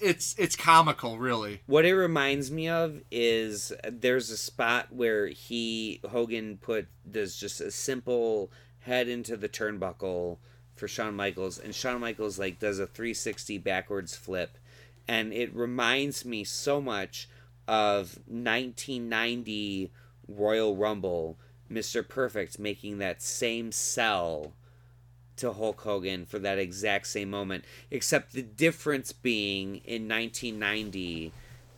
It's 0.00 0.34
it's 0.38 0.56
comical, 0.56 1.18
really. 1.18 1.60
What 1.66 1.84
it 1.84 1.94
reminds 1.94 2.50
me 2.50 2.68
of 2.68 3.02
is 3.10 3.72
there's 3.86 4.30
a 4.30 4.36
spot 4.36 4.86
where 4.92 5.26
he 5.26 6.00
Hogan 6.08 6.56
put 6.56 6.86
does 7.10 7.36
just 7.36 7.60
a 7.60 7.70
simple 7.70 8.50
head 8.80 9.08
into 9.08 9.36
the 9.36 9.48
turnbuckle 9.48 10.38
for 10.80 10.88
Shawn 10.88 11.14
Michaels, 11.14 11.58
and 11.58 11.74
Shawn 11.74 12.00
Michaels 12.00 12.38
like 12.38 12.58
does 12.58 12.78
a 12.78 12.86
360 12.86 13.58
backwards 13.58 14.16
flip, 14.16 14.56
and 15.06 15.32
it 15.32 15.54
reminds 15.54 16.24
me 16.24 16.42
so 16.42 16.80
much 16.80 17.28
of 17.68 18.18
1990 18.26 19.92
Royal 20.26 20.74
Rumble, 20.76 21.36
Mr. 21.70 22.06
Perfect 22.06 22.58
making 22.58 22.98
that 22.98 23.22
same 23.22 23.70
sell 23.70 24.54
to 25.36 25.52
Hulk 25.52 25.82
Hogan 25.82 26.24
for 26.24 26.38
that 26.38 26.58
exact 26.58 27.06
same 27.06 27.30
moment, 27.30 27.64
except 27.90 28.32
the 28.32 28.42
difference 28.42 29.12
being 29.12 29.76
in 29.84 30.08
1990, 30.08 31.32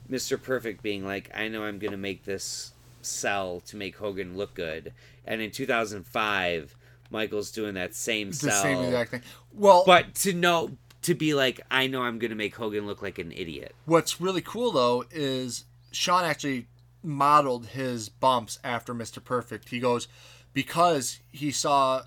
Mr. 0.09 0.41
Perfect 0.41 0.83
being 0.83 1.05
like, 1.05 1.29
I 1.35 1.49
know 1.49 1.65
I'm 1.65 1.79
going 1.79 1.91
to 1.91 1.97
make 1.97 2.25
this 2.25 2.73
sell 3.03 3.61
to 3.67 3.77
make 3.77 3.97
Hogan 3.97 4.37
look 4.37 4.55
good. 4.55 4.93
And 5.27 5.41
in 5.41 5.51
2005, 5.51 6.77
Michael's 7.12 7.51
doing 7.53 7.75
that 7.75 7.94
same 7.94 8.33
sell. 8.33 8.51
the 8.51 8.62
same 8.62 8.85
exact 8.85 9.11
thing. 9.11 9.22
Well, 9.53 9.85
But 9.87 10.14
to 10.16 10.33
know, 10.33 10.72
to 11.03 11.14
be 11.14 11.35
like, 11.35 11.61
I 11.70 11.87
know 11.87 12.03
I'm 12.03 12.18
going 12.18 12.31
to 12.31 12.37
make 12.37 12.57
Hogan 12.57 12.87
look 12.87 13.03
like 13.03 13.18
an 13.18 13.33
idiot. 13.33 13.75
What's 13.85 14.20
really 14.20 14.42
cool 14.42 14.72
though 14.72 15.05
is 15.11 15.64
Shawn 15.92 16.25
actually 16.25 16.66
modeled 17.03 17.66
his 17.66 18.09
bumps 18.09 18.59
after 18.64 18.94
Mr. 18.94 19.22
Perfect. 19.22 19.68
He 19.68 19.79
goes 19.81 20.09
because 20.55 21.20
he 21.31 21.51
saw 21.51 22.03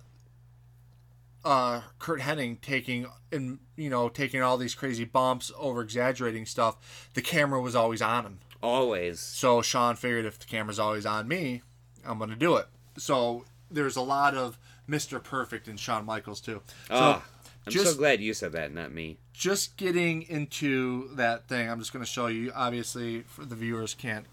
uh, 1.44 1.82
Curt 2.00 2.22
Hennig 2.22 2.62
taking 2.62 3.06
and 3.32 3.60
you 3.76 3.90
know 3.90 4.10
taking 4.10 4.42
all 4.42 4.58
these 4.58 4.74
crazy 4.76 5.04
bumps, 5.06 5.52
over 5.58 5.82
exaggerating 5.82 6.46
stuff. 6.46 7.10
The 7.14 7.22
camera 7.22 7.62
was 7.62 7.76
always 7.76 8.02
on 8.02 8.26
him, 8.26 8.40
Always. 8.64 9.20
so 9.20 9.62
Shawn 9.62 9.96
figured 9.96 10.26
if 10.26 10.40
the 10.40 10.46
camera's 10.46 10.80
always 10.80 11.06
on 11.06 11.28
me, 11.28 11.62
I'm 12.06 12.18
gonna 12.18 12.36
do 12.36 12.56
it. 12.56 12.68
So 12.98 13.46
there's 13.70 13.96
a 13.96 14.02
lot 14.02 14.34
of 14.36 14.58
Mr. 14.90 15.22
Perfect 15.24 15.68
and 15.68 15.80
Shawn 15.80 16.06
Michaels 16.06 16.42
too. 16.42 16.62
So 16.88 16.94
Ah, 16.96 17.26
I'm 17.66 17.72
so 17.74 17.96
glad 17.96 18.22
you 18.22 18.34
said 18.34 18.52
that, 18.54 18.74
not 18.74 18.92
me. 18.92 19.18
just 19.34 19.78
getting 19.78 20.22
into 20.24 21.10
that 21.16 21.48
thing, 21.48 21.70
I'm 21.70 21.80
just 21.80 21.92
going 21.94 22.06
to 22.06 22.10
show 22.12 22.28
you. 22.28 22.52
Obviously, 22.56 23.22
for 23.22 23.44
the 23.46 23.56
viewers 23.56 23.94
can't 23.94 24.26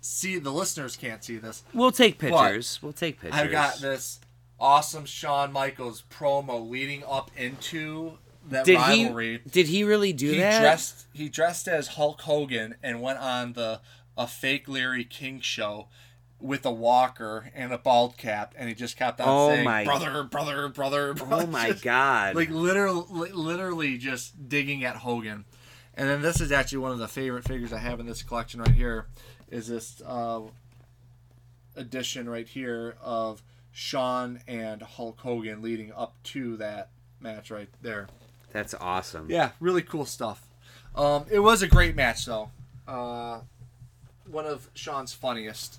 see, 0.00 0.38
the 0.38 0.50
listeners 0.52 0.96
can't 0.96 1.22
see 1.22 1.36
this. 1.36 1.62
We'll 1.74 1.92
take 1.92 2.18
pictures. 2.18 2.78
We'll 2.82 2.92
take 2.92 3.20
pictures. 3.20 3.40
I've 3.40 3.50
got 3.50 3.78
this 3.80 4.20
awesome 4.58 5.04
Shawn 5.04 5.52
Michaels 5.52 6.04
promo 6.10 6.68
leading 6.68 7.02
up 7.06 7.30
into 7.36 8.18
that 8.48 8.64
Did 8.64 8.76
rivalry. 8.76 9.40
he? 9.44 9.50
Did 9.50 9.66
he 9.68 9.84
really 9.84 10.12
do 10.12 10.30
He 10.30 10.38
that? 10.38 10.60
dressed 10.60 11.06
he 11.12 11.28
dressed 11.28 11.66
as 11.68 11.88
Hulk 11.88 12.20
Hogan 12.22 12.74
and 12.82 13.00
went 13.02 13.18
on 13.18 13.54
the 13.54 13.80
a 14.16 14.26
fake 14.26 14.68
Larry 14.68 15.04
King 15.04 15.40
show 15.40 15.88
with 16.40 16.66
a 16.66 16.70
walker 16.70 17.50
and 17.54 17.72
a 17.72 17.78
bald 17.78 18.16
cap, 18.18 18.54
and 18.56 18.68
he 18.68 18.74
just 18.74 18.96
kept 18.96 19.20
on 19.20 19.28
Oh 19.28 19.48
saying, 19.48 19.64
my- 19.64 19.84
"Brother, 19.84 20.22
brother, 20.24 20.68
brother." 20.68 21.14
brother." 21.14 21.44
Oh 21.44 21.46
my 21.46 21.68
Just- 21.72 21.84
god! 21.84 22.34
like 22.34 22.50
literally, 22.50 23.32
literally 23.32 23.96
just 23.98 24.48
digging 24.48 24.84
at 24.84 24.96
Hogan. 24.96 25.44
And 25.94 26.08
then 26.08 26.22
this 26.22 26.40
is 26.40 26.50
actually 26.50 26.78
one 26.78 26.90
of 26.92 26.98
the 26.98 27.06
favorite 27.08 27.44
figures 27.44 27.72
I 27.72 27.78
have 27.78 28.00
in 28.00 28.06
this 28.06 28.22
collection 28.22 28.60
right 28.60 28.70
here. 28.72 29.06
Is 29.50 29.68
this 29.68 30.02
uh, 30.04 30.40
edition 31.76 32.28
right 32.28 32.46
here 32.48 32.96
of 33.02 33.42
Shawn 33.72 34.40
and 34.46 34.82
Hulk 34.82 35.20
Hogan 35.20 35.62
leading 35.62 35.92
up 35.92 36.14
to 36.24 36.56
that 36.58 36.90
match 37.20 37.50
right 37.50 37.68
there. 37.82 38.08
That's 38.52 38.74
awesome. 38.74 39.30
Yeah, 39.30 39.50
really 39.60 39.82
cool 39.82 40.04
stuff. 40.04 40.46
Um, 40.94 41.26
it 41.30 41.40
was 41.40 41.62
a 41.62 41.66
great 41.68 41.96
match 41.96 42.26
though. 42.26 42.50
Uh, 42.86 43.40
one 44.30 44.46
of 44.46 44.68
Shawn's 44.74 45.12
funniest, 45.12 45.78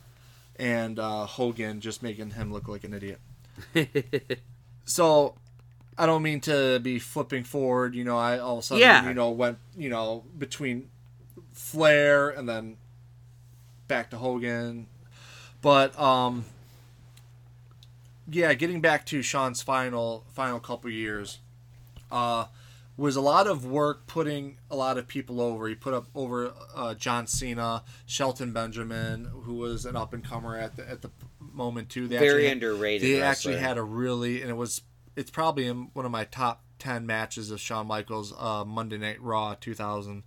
and 0.58 1.00
uh, 1.00 1.26
Hogan 1.26 1.82
just 1.82 2.02
making 2.04 2.32
him 2.32 2.52
look 2.54 2.68
like 2.68 2.84
an 2.84 2.94
idiot. 2.94 3.20
so 4.86 5.36
I 5.98 6.06
don't 6.06 6.22
mean 6.24 6.42
to 6.42 6.80
be 6.80 7.00
flipping 7.00 7.44
forward. 7.44 7.96
You 7.96 8.04
know, 8.04 8.18
I 8.18 8.38
all 8.40 8.58
of 8.58 8.60
a 8.60 8.64
sudden 8.64 8.82
Yeah. 8.82 9.08
you 9.08 9.14
know 9.14 9.30
went 9.32 9.58
you 9.78 9.90
know 9.90 10.24
between 10.38 10.90
Flair 11.54 12.30
and 12.30 12.48
then 12.50 12.78
back 13.88 14.10
to 14.12 14.18
Hogan, 14.18 14.88
but 15.62 15.98
um, 16.00 16.46
yeah, 18.30 18.54
getting 18.54 18.82
back 18.82 19.06
to 19.08 19.22
Shawn's 19.22 19.62
final 19.62 20.24
final 20.34 20.60
couple 20.60 20.90
years, 20.90 21.40
uh, 22.12 22.46
was 22.98 23.16
a 23.16 23.22
lot 23.22 23.46
of 23.48 23.66
work 23.66 24.08
putting 24.08 24.58
a 24.72 24.76
lot 24.76 24.98
of 24.98 25.08
people 25.08 25.42
over. 25.42 25.68
He 25.68 25.76
put 25.76 25.94
up 25.94 26.08
over 26.16 26.54
uh, 26.76 26.94
John 26.94 27.28
Cena, 27.28 27.84
Shelton 28.06 28.54
Benjamin, 28.54 29.26
who 29.44 29.56
was 29.56 29.86
an 29.86 29.96
up 29.96 30.14
and 30.14 30.24
comer 30.24 30.58
at 30.58 30.76
the 30.78 30.90
at 30.90 31.02
the 31.02 31.12
moment 31.40 31.90
too. 31.90 32.08
They 32.08 32.18
Very 32.18 32.48
actually- 32.48 32.52
underrated. 32.52 33.10
they 33.10 33.22
actually 33.22 33.58
had 33.58 33.78
a 33.78 33.84
really 33.84 34.42
and 34.42 34.50
it 34.50 34.56
was 34.56 34.82
it's 35.16 35.32
probably 35.32 35.68
in 35.68 35.90
one 35.94 36.06
of 36.06 36.12
my 36.12 36.26
top 36.26 36.64
10 36.80 37.06
matches 37.06 37.52
of 37.52 37.60
Shawn 37.62 37.88
Michaels 37.88 38.34
uh, 38.38 38.64
Monday 38.66 38.98
Night 38.98 39.22
Raw 39.22 39.56
2000 39.60 40.24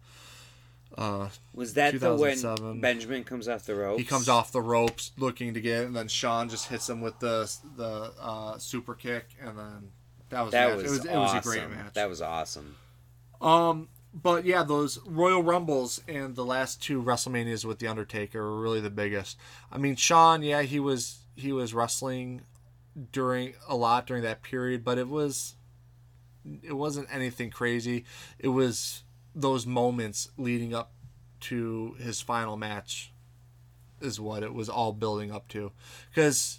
uh, 0.96 1.28
Was 1.54 1.74
that 1.74 1.92
the 2.00 2.14
when 2.14 2.35
2007. 2.37 2.81
Benjamin 2.81 3.24
comes 3.24 3.46
off 3.48 3.64
the 3.66 3.74
ropes? 3.74 3.98
he 4.00 4.04
comes 4.07 4.28
off 4.28 4.50
the 4.50 4.62
ropes 4.62 5.12
looking 5.18 5.52
to 5.54 5.61
get 5.61 5.85
and 5.85 5.94
then 5.94 6.09
Shawn 6.09 6.48
just 6.48 6.68
hits 6.68 6.88
him 6.88 7.00
with 7.02 7.18
the 7.18 7.50
the 7.76 8.12
uh, 8.20 8.59
super 8.59 8.94
kick 8.94 9.26
and 9.40 9.59
then 9.59 9.90
that 10.31 10.43
was 10.43 10.53
That 10.53 10.69
match. 10.71 10.83
was, 10.83 10.85
it 10.85 10.91
was 10.91 11.05
it 11.07 11.14
awesome. 11.14 11.37
was 11.37 11.47
a 11.47 11.49
great 11.49 11.71
match 11.71 11.95
That 11.95 12.09
was 12.09 12.23
awesome. 12.23 12.77
um 13.41 13.88
but 14.14 14.45
yeah 14.45 14.62
those 14.62 14.99
Royal 15.07 15.43
Rumbles 15.43 16.01
and 16.09 16.35
the 16.35 16.45
last 16.45 16.83
two 16.83 17.03
WrestleManias 17.03 17.64
with 17.64 17.79
the 17.79 17.87
Undertaker 17.87 18.43
were 18.43 18.61
really 18.61 18.81
the 18.81 18.91
biggest 18.91 19.37
I 19.71 19.79
mean 19.79 19.97
Shawn 19.97 20.43
yeah 20.43 20.62
he 20.62 20.81
was 20.81 21.19
he 21.37 21.53
was 21.53 21.73
wrestling 21.75 22.43
during 23.12 23.55
a 23.69 23.77
lot 23.77 24.07
during 24.09 24.25
that 24.25 24.43
period, 24.43 24.83
but 24.85 24.99
it 24.99 25.09
was 25.09 25.55
it 26.64 26.73
wasn't 26.73 27.07
anything 27.12 27.51
crazy. 27.51 28.05
It 28.38 28.49
was 28.49 29.03
those 29.35 29.67
moments 29.67 30.31
leading 30.37 30.75
up 30.75 30.91
to 31.41 31.95
his 32.01 32.21
final 32.21 32.57
match 32.57 33.12
is 34.01 34.19
what 34.19 34.43
it 34.43 34.53
was 34.55 34.69
all 34.69 34.93
building 34.93 35.31
up 35.31 35.47
to. 35.49 35.71
Because 36.11 36.59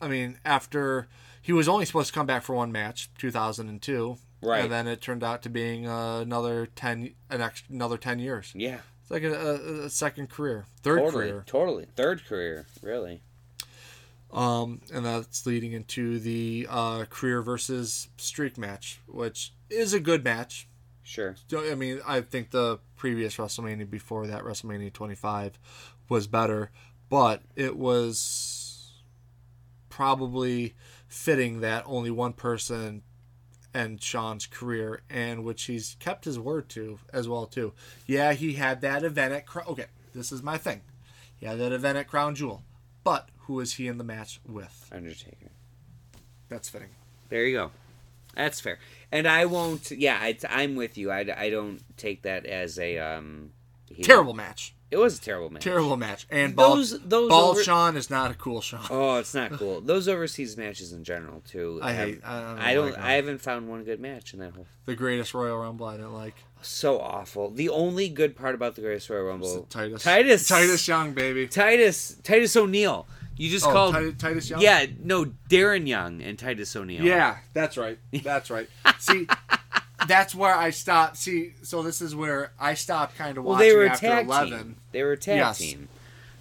I 0.00 0.06
mean, 0.08 0.38
after 0.44 1.08
he 1.42 1.52
was 1.52 1.68
only 1.68 1.84
supposed 1.84 2.08
to 2.08 2.14
come 2.14 2.26
back 2.26 2.42
for 2.42 2.54
one 2.54 2.72
match, 2.72 3.10
2002, 3.18 4.16
Right. 4.42 4.64
And 4.64 4.72
then 4.72 4.88
it 4.88 5.00
turned 5.00 5.22
out 5.22 5.42
to 5.42 5.48
being 5.48 5.86
uh, 5.86 6.18
another 6.18 6.66
ten, 6.66 7.14
an 7.30 7.40
extra, 7.40 7.72
another 7.72 7.96
ten 7.96 8.18
years. 8.18 8.52
Yeah. 8.54 8.78
It's 9.00 9.10
like 9.10 9.22
a, 9.22 9.32
a, 9.32 9.84
a 9.84 9.90
second 9.90 10.30
career, 10.30 10.66
third 10.82 10.98
totally. 10.98 11.12
career. 11.12 11.44
Totally. 11.46 11.86
Third 11.96 12.24
career, 12.26 12.66
really. 12.82 13.22
Um, 14.32 14.80
and 14.92 15.04
that's 15.04 15.46
leading 15.46 15.72
into 15.72 16.18
the 16.18 16.66
uh, 16.68 17.04
career 17.04 17.42
versus 17.42 18.08
streak 18.16 18.58
match, 18.58 19.00
which 19.06 19.52
is 19.70 19.92
a 19.92 20.00
good 20.00 20.24
match. 20.24 20.68
Sure. 21.02 21.36
So, 21.48 21.70
I 21.70 21.74
mean, 21.74 22.00
I 22.06 22.22
think 22.22 22.50
the 22.50 22.78
previous 22.96 23.36
WrestleMania 23.36 23.88
before 23.90 24.26
that, 24.26 24.42
WrestleMania 24.42 24.92
25, 24.92 25.58
was 26.08 26.26
better, 26.26 26.70
but 27.10 27.42
it 27.56 27.76
was 27.76 29.02
probably 29.90 30.74
fitting 31.12 31.60
that 31.60 31.84
only 31.86 32.10
one 32.10 32.32
person 32.32 33.02
and 33.74 34.02
Shawn's 34.02 34.46
career, 34.46 35.02
and 35.10 35.44
which 35.44 35.64
he's 35.64 35.96
kept 36.00 36.24
his 36.24 36.38
word 36.38 36.68
to 36.70 36.98
as 37.12 37.28
well 37.28 37.46
too. 37.46 37.72
Yeah, 38.06 38.32
he 38.32 38.54
had 38.54 38.80
that 38.80 39.04
event 39.04 39.32
at 39.32 39.46
Crown. 39.46 39.66
Okay, 39.68 39.86
this 40.14 40.32
is 40.32 40.42
my 40.42 40.58
thing. 40.58 40.80
He 41.38 41.46
had 41.46 41.58
that 41.58 41.72
event 41.72 41.98
at 41.98 42.08
Crown 42.08 42.34
Jewel, 42.34 42.62
but 43.04 43.28
who 43.40 43.60
is 43.60 43.74
he 43.74 43.88
in 43.88 43.98
the 43.98 44.04
match 44.04 44.40
with? 44.46 44.88
Undertaker. 44.92 45.50
That's 46.48 46.68
fitting. 46.68 46.90
There 47.28 47.44
you 47.46 47.56
go. 47.56 47.70
That's 48.34 48.60
fair. 48.60 48.78
And 49.10 49.26
I 49.26 49.44
won't. 49.46 49.90
Yeah, 49.90 50.18
I, 50.20 50.36
I'm 50.48 50.74
with 50.76 50.96
you. 50.96 51.10
I, 51.10 51.26
I 51.36 51.50
don't 51.50 51.80
take 51.98 52.22
that 52.22 52.46
as 52.46 52.78
a 52.78 52.98
um. 52.98 53.50
he- 53.90 54.02
Terrible 54.02 54.34
match. 54.34 54.74
It 54.92 54.98
was 54.98 55.18
a 55.18 55.20
terrible 55.22 55.48
match. 55.50 55.62
Terrible 55.64 55.96
match. 55.96 56.26
And 56.30 56.54
Bald, 56.54 56.78
Those 56.78 57.00
those 57.00 57.28
Bald 57.30 57.52
over- 57.56 57.64
Sean 57.64 57.96
is 57.96 58.10
not 58.10 58.30
a 58.30 58.34
cool 58.34 58.60
Sean. 58.60 58.82
Oh, 58.90 59.16
it's 59.16 59.32
not 59.34 59.50
cool. 59.58 59.80
Those 59.80 60.06
overseas 60.06 60.56
matches 60.56 60.92
in 60.92 61.02
general 61.02 61.40
too. 61.48 61.80
I 61.82 61.92
have- 61.92 62.08
hate- 62.08 62.20
I 62.24 62.40
don't 62.40 62.58
I 62.58 62.74
don't. 62.74 62.90
like. 62.92 62.98
I 62.98 63.12
haven't 63.14 63.38
found 63.40 63.68
one 63.68 63.84
good 63.84 64.00
match 64.00 64.34
in 64.34 64.40
that 64.40 64.52
whole. 64.52 64.66
The 64.84 64.94
greatest 64.94 65.32
Royal 65.34 65.56
Rumble 65.58 65.86
I 65.86 65.96
didn't 65.96 66.12
like. 66.14 66.34
So 66.60 67.00
awful. 67.00 67.50
The 67.50 67.70
only 67.70 68.08
good 68.08 68.36
part 68.36 68.54
about 68.54 68.74
the 68.76 68.82
Greatest 68.82 69.10
Royal 69.10 69.24
Rumble, 69.24 69.66
Titus. 69.70 70.02
Titus, 70.04 70.46
Titus 70.46 70.86
Young, 70.86 71.12
baby. 71.12 71.48
Titus, 71.48 72.16
Titus 72.22 72.54
O'Neil. 72.54 73.06
You 73.36 73.50
just 73.50 73.66
Oh, 73.66 73.72
called. 73.72 73.94
Titus, 73.94 74.14
Titus 74.18 74.50
Young? 74.50 74.60
Yeah, 74.60 74.86
no, 75.02 75.24
Darren 75.48 75.88
Young 75.88 76.20
and 76.22 76.38
Titus 76.38 76.76
O'Neil. 76.76 77.02
Yeah, 77.02 77.38
that's 77.54 77.76
right. 77.76 77.98
That's 78.12 78.50
right. 78.50 78.68
See, 79.00 79.26
that's 80.06 80.34
where 80.34 80.54
I 80.54 80.70
stopped. 80.70 81.16
See, 81.16 81.52
so 81.62 81.82
this 81.82 82.00
is 82.00 82.14
where 82.14 82.52
I 82.58 82.74
stopped 82.74 83.16
kind 83.16 83.38
of 83.38 83.44
Well, 83.44 83.54
watching 83.54 83.68
they 83.68 83.76
were 83.76 83.86
after 83.86 84.18
11. 84.20 84.50
team. 84.58 84.76
They 84.92 85.02
were 85.02 85.12
a 85.12 85.16
tag 85.16 85.36
Yes. 85.38 85.58
team. 85.58 85.88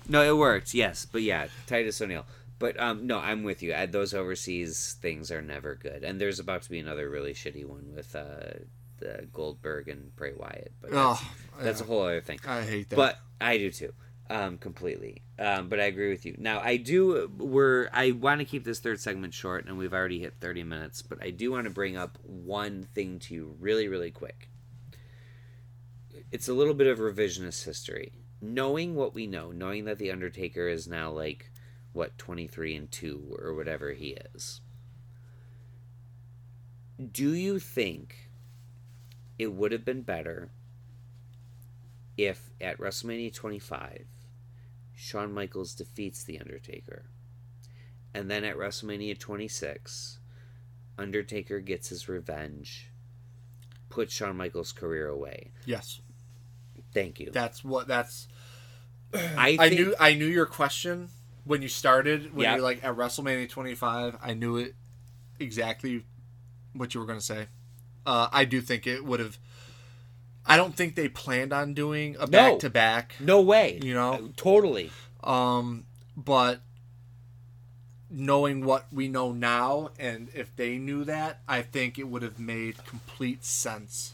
No, 0.07 0.21
it 0.23 0.35
worked. 0.37 0.73
Yes, 0.73 1.05
but 1.09 1.21
yeah, 1.21 1.47
Titus 1.67 2.01
O'Neil. 2.01 2.25
But 2.59 2.79
um, 2.79 3.07
no, 3.07 3.17
I'm 3.17 3.43
with 3.43 3.63
you. 3.63 3.73
Those 3.87 4.13
overseas 4.13 4.97
things 5.01 5.31
are 5.31 5.41
never 5.41 5.75
good, 5.75 6.03
and 6.03 6.19
there's 6.21 6.39
about 6.39 6.61
to 6.63 6.69
be 6.69 6.79
another 6.79 7.09
really 7.09 7.33
shitty 7.33 7.65
one 7.65 7.93
with 7.95 8.15
uh, 8.15 8.59
the 8.99 9.27
Goldberg 9.33 9.87
and 9.87 10.15
Bray 10.15 10.33
Wyatt. 10.35 10.71
But 10.81 10.91
that's, 10.91 11.21
Oh, 11.23 11.31
that's 11.61 11.81
a 11.81 11.85
whole 11.85 12.03
other 12.03 12.21
thing. 12.21 12.39
I 12.47 12.61
hate 12.61 12.89
that. 12.89 12.95
But 12.97 13.17
I 13.39 13.57
do 13.57 13.71
too, 13.71 13.93
um, 14.31 14.57
completely. 14.57 15.21
Um, 15.37 15.67
but 15.67 15.81
I 15.81 15.83
agree 15.83 16.09
with 16.09 16.25
you. 16.25 16.35
Now 16.37 16.61
I 16.61 16.77
do. 16.77 17.29
We're 17.37 17.89
I 17.91 18.11
want 18.11 18.39
to 18.39 18.45
keep 18.45 18.63
this 18.63 18.79
third 18.79 18.99
segment 18.99 19.33
short, 19.33 19.65
and 19.65 19.77
we've 19.77 19.93
already 19.93 20.19
hit 20.19 20.35
thirty 20.39 20.63
minutes. 20.63 21.01
But 21.01 21.21
I 21.21 21.31
do 21.31 21.51
want 21.51 21.65
to 21.65 21.69
bring 21.69 21.97
up 21.97 22.17
one 22.23 22.83
thing 22.83 23.19
to 23.19 23.33
you 23.33 23.55
really, 23.59 23.89
really 23.89 24.09
quick. 24.09 24.49
It's 26.31 26.47
a 26.47 26.53
little 26.53 26.73
bit 26.73 26.87
of 26.87 26.99
revisionist 26.99 27.65
history. 27.65 28.13
Knowing 28.41 28.95
what 28.95 29.13
we 29.13 29.27
know, 29.27 29.51
knowing 29.51 29.85
that 29.85 29.99
the 29.99 30.11
Undertaker 30.11 30.67
is 30.67 30.87
now 30.87 31.11
like 31.11 31.51
what 31.91 32.17
twenty 32.17 32.47
three 32.47 32.75
and 32.75 32.89
two 32.89 33.35
or 33.37 33.53
whatever 33.53 33.91
he 33.91 34.17
is. 34.33 34.61
Do 37.11 37.33
you 37.33 37.59
think 37.59 38.29
it 39.37 39.51
would 39.51 39.73
have 39.73 39.83
been 39.83 40.03
better 40.03 40.51
if 42.17 42.51
at 42.59 42.77
WrestleMania 42.77 43.33
25, 43.33 44.05
Shawn 45.01 45.33
Michaels 45.33 45.73
defeats 45.73 46.23
The 46.23 46.39
Undertaker, 46.39 47.05
and 48.13 48.29
then 48.29 48.43
at 48.43 48.55
WrestleMania 48.55 49.17
26, 49.17 50.19
Undertaker 50.95 51.59
gets 51.59 51.89
his 51.89 52.07
revenge, 52.07 52.91
puts 53.89 54.13
Shawn 54.13 54.37
Michaels' 54.37 54.71
career 54.71 55.07
away. 55.07 55.51
yes, 55.65 56.01
Thank 56.93 57.19
you. 57.19 57.31
that's 57.31 57.63
what 57.63 57.87
that's. 57.87 58.27
I, 59.13 59.57
I 59.59 59.69
think, 59.69 59.79
knew 59.81 59.95
I 59.99 60.13
knew 60.13 60.27
your 60.27 60.45
question 60.45 61.09
when 61.45 61.61
you 61.63 61.67
started 61.67 62.35
when 62.35 62.43
Yeah. 62.43 62.53
you're 62.55 62.63
like 62.63 62.83
at 62.83 62.95
WrestleMania 62.95 63.49
25. 63.49 64.17
I 64.21 64.33
knew 64.35 64.57
it 64.57 64.75
exactly 65.39 66.05
what 66.73 66.93
you 66.93 66.99
were 66.99 67.07
going 67.07 67.17
to 67.19 67.25
say. 67.25 67.47
Uh, 68.05 68.27
I 68.31 68.45
do 68.45 68.61
think 68.61 68.85
it 68.85 69.03
would 69.03 69.19
have. 69.19 69.39
I 70.45 70.57
don't 70.57 70.75
think 70.75 70.95
they 70.95 71.07
planned 71.07 71.53
on 71.53 71.73
doing 71.73 72.15
a 72.19 72.27
back 72.27 72.59
to 72.59 72.69
back. 72.69 73.15
No 73.19 73.41
way. 73.41 73.79
You 73.81 73.93
know? 73.93 74.13
Uh, 74.13 74.21
Totally. 74.35 74.91
Um, 75.23 75.85
but 76.17 76.61
knowing 78.09 78.65
what 78.65 78.87
we 78.91 79.07
know 79.07 79.31
now, 79.31 79.89
and 79.99 80.29
if 80.33 80.55
they 80.55 80.77
knew 80.77 81.03
that, 81.05 81.39
I 81.47 81.61
think 81.61 81.97
it 81.97 82.07
would 82.07 82.23
have 82.23 82.39
made 82.39 82.83
complete 82.85 83.45
sense. 83.45 84.13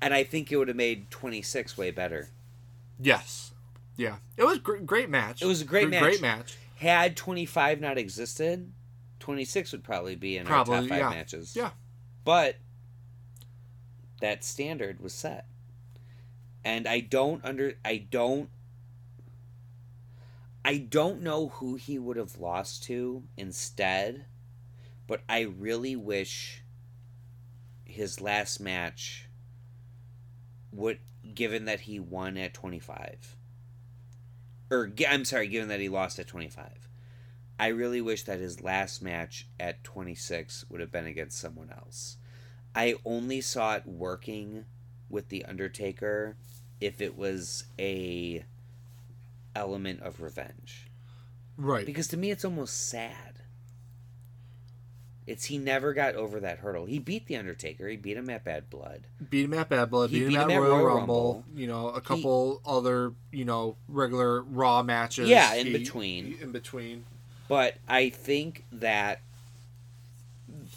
And 0.00 0.14
I 0.14 0.24
think 0.24 0.52
it 0.52 0.56
would 0.56 0.68
have 0.68 0.76
made 0.76 1.10
26 1.10 1.76
way 1.76 1.90
better. 1.90 2.28
Yes, 3.00 3.52
yeah, 3.96 4.16
it 4.36 4.44
was 4.44 4.58
gr- 4.58 4.76
great 4.76 5.08
match. 5.08 5.40
It 5.42 5.46
was 5.46 5.62
a 5.62 5.64
great 5.64 5.84
Gr- 5.84 5.90
match. 5.90 6.02
Great 6.02 6.20
match. 6.22 6.56
Had 6.76 7.16
25 7.16 7.80
not 7.80 7.98
existed, 7.98 8.70
26 9.20 9.72
would 9.72 9.84
probably 9.84 10.16
be 10.16 10.36
in 10.36 10.46
our 10.46 10.64
Probably, 10.64 10.80
top 10.80 10.88
five 10.88 10.98
yeah. 10.98 11.10
matches. 11.10 11.56
Yeah. 11.56 11.70
But 12.24 12.56
that 14.20 14.44
standard 14.44 15.00
was 15.00 15.12
set. 15.12 15.46
And 16.64 16.86
I 16.86 17.00
don't 17.00 17.44
under 17.44 17.74
I 17.84 18.06
don't 18.10 18.50
I 20.64 20.76
don't 20.76 21.22
know 21.22 21.48
who 21.48 21.76
he 21.76 21.98
would 21.98 22.16
have 22.16 22.38
lost 22.38 22.82
to 22.84 23.22
instead, 23.36 24.26
but 25.06 25.22
I 25.28 25.40
really 25.40 25.96
wish 25.96 26.62
his 27.84 28.20
last 28.20 28.60
match 28.60 29.28
would 30.70 30.98
given 31.34 31.64
that 31.64 31.80
he 31.80 31.98
won 31.98 32.36
at 32.36 32.54
25 32.54 33.36
or 34.70 34.92
I'm 35.08 35.24
sorry, 35.24 35.48
given 35.48 35.68
that 35.68 35.80
he 35.80 35.88
lost 35.88 36.18
at 36.18 36.28
25. 36.28 36.88
I 37.58 37.66
really 37.68 38.00
wish 38.00 38.22
that 38.24 38.38
his 38.38 38.62
last 38.62 39.02
match 39.02 39.46
at 39.58 39.84
26 39.84 40.66
would 40.70 40.80
have 40.80 40.92
been 40.92 41.06
against 41.06 41.38
someone 41.38 41.70
else. 41.70 42.16
I 42.74 42.94
only 43.04 43.40
saw 43.40 43.74
it 43.76 43.86
working 43.86 44.64
with 45.08 45.28
the 45.28 45.44
Undertaker 45.44 46.36
if 46.80 47.00
it 47.00 47.16
was 47.16 47.64
a 47.78 48.44
element 49.54 50.00
of 50.02 50.20
revenge. 50.22 50.86
Right. 51.56 51.84
Because 51.84 52.08
to 52.08 52.16
me 52.16 52.30
it's 52.30 52.44
almost 52.44 52.88
sad. 52.88 53.40
It's 55.26 55.44
he 55.44 55.58
never 55.58 55.92
got 55.92 56.14
over 56.16 56.40
that 56.40 56.58
hurdle. 56.58 56.86
He 56.86 56.98
beat 56.98 57.26
the 57.26 57.36
Undertaker. 57.36 57.86
He 57.88 57.96
beat 57.96 58.16
him 58.16 58.28
at 58.30 58.42
Bad 58.44 58.68
Blood. 58.70 59.02
beat 59.28 59.44
him 59.44 59.54
at 59.54 59.68
Bad 59.68 59.90
Blood. 59.90 60.10
He 60.10 60.20
Beat 60.20 60.24
him 60.26 60.30
beat 60.30 60.38
at 60.38 60.44
him 60.46 60.50
at 60.50 60.56
Royal, 60.60 60.70
Royal 60.76 60.86
Rumble, 60.86 61.32
Rumble. 61.34 61.44
You 61.54 61.66
know, 61.68 61.88
a 61.90 62.00
couple 62.00 62.60
other 62.66 63.12
you 63.30 63.44
know 63.44 63.76
regular 63.88 64.42
Raw 64.42 64.82
matches. 64.82 65.28
Yeah, 65.28 65.54
in 65.54 65.66
He- 65.66 65.72
between. 65.72 66.38
In 66.40 66.50
between. 66.52 67.04
But 67.48 67.76
I 67.88 68.08
think 68.10 68.64
that 68.72 69.20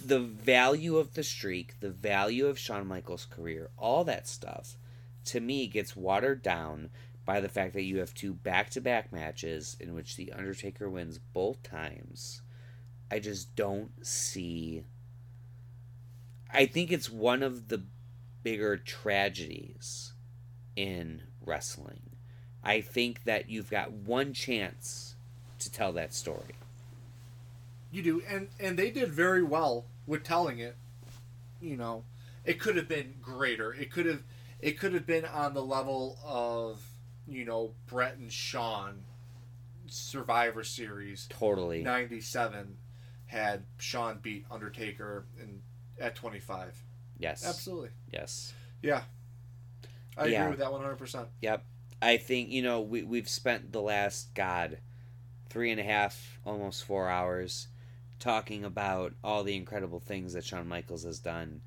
the 0.05 0.19
value 0.19 0.97
of 0.97 1.13
the 1.13 1.23
streak, 1.23 1.79
the 1.79 1.89
value 1.89 2.47
of 2.47 2.59
Shawn 2.59 2.87
Michaels' 2.87 3.27
career, 3.29 3.69
all 3.77 4.03
that 4.03 4.27
stuff, 4.27 4.77
to 5.25 5.39
me 5.39 5.67
gets 5.67 5.95
watered 5.95 6.41
down 6.41 6.89
by 7.25 7.39
the 7.39 7.49
fact 7.49 7.73
that 7.73 7.83
you 7.83 7.99
have 7.99 8.13
two 8.13 8.33
back 8.33 8.69
to 8.71 8.81
back 8.81 9.11
matches 9.11 9.77
in 9.79 9.93
which 9.93 10.15
The 10.15 10.31
Undertaker 10.33 10.89
wins 10.89 11.19
both 11.19 11.63
times. 11.63 12.41
I 13.09 13.19
just 13.19 13.55
don't 13.55 14.05
see. 14.05 14.83
I 16.51 16.65
think 16.65 16.91
it's 16.91 17.09
one 17.09 17.43
of 17.43 17.69
the 17.69 17.83
bigger 18.43 18.75
tragedies 18.75 20.13
in 20.75 21.21
wrestling. 21.45 22.01
I 22.63 22.81
think 22.81 23.23
that 23.23 23.49
you've 23.49 23.69
got 23.69 23.91
one 23.91 24.33
chance 24.33 25.15
to 25.59 25.71
tell 25.71 25.93
that 25.93 26.13
story. 26.13 26.55
You 27.93 28.01
do, 28.01 28.23
and 28.27 28.47
and 28.59 28.77
they 28.77 28.89
did 28.89 29.09
very 29.13 29.43
well 29.43 29.85
with 30.07 30.23
telling 30.23 30.57
it. 30.57 30.75
You 31.61 31.77
know, 31.77 32.05
it 32.43 32.59
could 32.59 32.75
have 32.75 32.87
been 32.87 33.13
greater. 33.21 33.71
It 33.71 33.91
could 33.91 34.07
have, 34.07 34.23
it 34.59 34.79
could 34.79 34.95
have 34.95 35.05
been 35.05 35.25
on 35.25 35.53
the 35.53 35.63
level 35.63 36.17
of, 36.25 36.83
you 37.27 37.45
know, 37.45 37.75
Bret 37.85 38.17
and 38.17 38.31
Shawn, 38.31 39.03
Survivor 39.85 40.63
Series 40.63 41.27
Totally. 41.29 41.83
'97, 41.83 42.77
had 43.27 43.63
Shawn 43.77 44.17
beat 44.23 44.45
Undertaker 44.49 45.25
in 45.39 45.61
at 45.99 46.15
25. 46.15 46.83
Yes. 47.19 47.45
Absolutely. 47.45 47.89
Yes. 48.11 48.53
Yeah. 48.81 49.03
I 50.17 50.25
Yeah. 50.25 50.41
agree 50.41 50.49
with 50.49 50.59
that 50.59 50.71
100%. 50.71 51.27
Yep. 51.41 51.63
I 52.01 52.17
think, 52.17 52.49
you 52.49 52.63
know, 52.63 52.81
we, 52.81 53.03
we've 53.03 53.29
spent 53.29 53.71
the 53.71 53.81
last, 53.81 54.33
God, 54.33 54.79
three 55.49 55.69
and 55.71 55.79
a 55.79 55.83
half, 55.83 56.39
almost 56.43 56.83
four 56.83 57.07
hours 57.07 57.67
talking 58.23 58.63
about 58.63 59.13
all 59.21 59.43
the 59.43 59.57
incredible 59.57 59.99
things 59.99 60.31
that 60.31 60.45
Shawn 60.45 60.65
Michaels 60.65 61.03
has 61.03 61.19
done. 61.19 61.59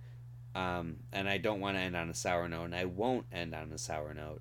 Um, 0.54 0.96
and 1.12 1.28
I 1.28 1.36
don't 1.36 1.60
want 1.60 1.76
to 1.76 1.82
end 1.82 1.94
on 1.94 2.08
a 2.08 2.14
sour 2.14 2.48
note, 2.48 2.64
and 2.64 2.74
I 2.74 2.86
won't 2.86 3.26
end 3.30 3.54
on 3.54 3.70
a 3.72 3.78
sour 3.78 4.14
note. 4.14 4.40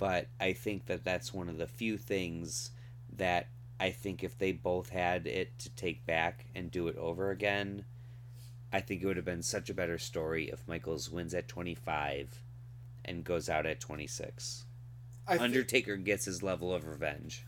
But 0.00 0.26
I 0.40 0.52
think 0.52 0.86
that 0.86 1.04
that's 1.04 1.32
one 1.32 1.48
of 1.48 1.58
the 1.58 1.68
few 1.68 1.96
things 1.96 2.72
that 3.16 3.46
I 3.78 3.90
think 3.90 4.24
if 4.24 4.36
they 4.36 4.50
both 4.50 4.88
had 4.88 5.28
it 5.28 5.56
to 5.60 5.70
take 5.70 6.04
back 6.04 6.46
and 6.56 6.72
do 6.72 6.88
it 6.88 6.96
over 6.96 7.30
again, 7.30 7.84
I 8.72 8.80
think 8.80 9.00
it 9.00 9.06
would 9.06 9.16
have 9.16 9.24
been 9.24 9.42
such 9.42 9.70
a 9.70 9.74
better 9.74 9.98
story 9.98 10.50
if 10.50 10.66
Michaels 10.66 11.08
wins 11.08 11.34
at 11.34 11.46
25 11.46 12.42
and 13.04 13.22
goes 13.22 13.48
out 13.48 13.64
at 13.64 13.78
26. 13.78 14.64
I 15.28 15.38
Undertaker 15.38 15.96
gets 15.96 16.24
his 16.24 16.42
level 16.42 16.74
of 16.74 16.88
revenge. 16.88 17.46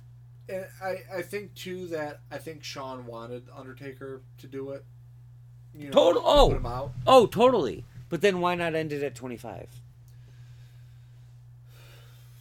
And 0.49 0.67
I, 0.83 0.99
I 1.19 1.23
think 1.23 1.55
too 1.55 1.87
that 1.89 2.21
I 2.31 2.39
think 2.39 2.63
Shawn 2.63 3.07
wanted 3.07 3.45
Undertaker 3.55 4.23
to 4.39 4.47
do 4.47 4.71
it. 4.71 4.85
You 5.75 5.87
know, 5.87 5.93
Total- 5.93 6.23
oh. 6.25 6.49
put 6.49 6.57
him 6.59 6.67
out. 6.67 6.93
Oh, 7.07 7.27
totally. 7.27 7.85
But 8.09 8.21
then 8.21 8.41
why 8.41 8.55
not 8.55 8.75
end 8.75 8.93
it 8.93 9.03
at 9.03 9.15
25? 9.15 9.69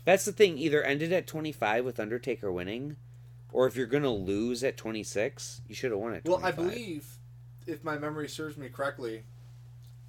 That's 0.05 0.25
the 0.25 0.31
thing. 0.31 0.57
Either 0.57 0.83
end 0.83 1.01
it 1.01 1.11
at 1.11 1.25
25 1.25 1.83
with 1.83 1.99
Undertaker 1.99 2.51
winning, 2.51 2.95
or 3.51 3.65
if 3.65 3.75
you're 3.75 3.87
going 3.87 4.03
to 4.03 4.09
lose 4.09 4.63
at 4.63 4.77
26, 4.77 5.61
you 5.67 5.73
should 5.73 5.91
have 5.91 5.99
won 5.99 6.13
at 6.13 6.23
25. 6.23 6.27
Well, 6.27 6.45
I 6.47 6.51
believe, 6.51 7.07
if 7.65 7.83
my 7.83 7.97
memory 7.97 8.29
serves 8.29 8.55
me 8.55 8.69
correctly, 8.69 9.23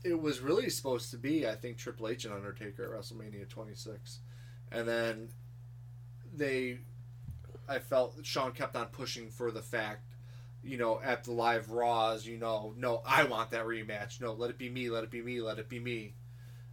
it 0.05 0.21
was 0.21 0.41
really 0.41 0.69
supposed 0.69 1.11
to 1.11 1.17
be 1.17 1.49
I 1.49 1.55
think 1.55 1.79
Triple 1.79 2.09
H 2.09 2.27
and 2.27 2.35
Undertaker 2.35 2.85
at 2.85 2.91
WrestleMania 2.91 3.49
26, 3.49 4.19
and 4.71 4.87
then 4.87 5.29
they, 6.35 6.79
I 7.69 7.79
felt 7.79 8.17
Shawn 8.23 8.53
kept 8.53 8.77
on 8.77 8.87
pushing 8.87 9.31
for 9.31 9.51
the 9.51 9.63
fact. 9.63 10.05
You 10.63 10.79
know, 10.79 11.01
at 11.03 11.25
the 11.25 11.33
live 11.33 11.71
Raws, 11.71 12.27
you 12.27 12.39
know, 12.39 12.75
no, 12.77 13.01
I 13.07 13.25
want 13.25 13.51
that 13.51 13.67
rematch. 13.67 14.21
No, 14.21 14.33
let 14.33 14.51
it 14.51 14.59
be 14.59 14.69
me. 14.69 14.91
Let 14.91 15.05
it 15.05 15.11
be 15.11 15.23
me. 15.23 15.41
Let 15.41 15.59
it 15.59 15.69
be 15.69 15.79
me. 15.79 16.15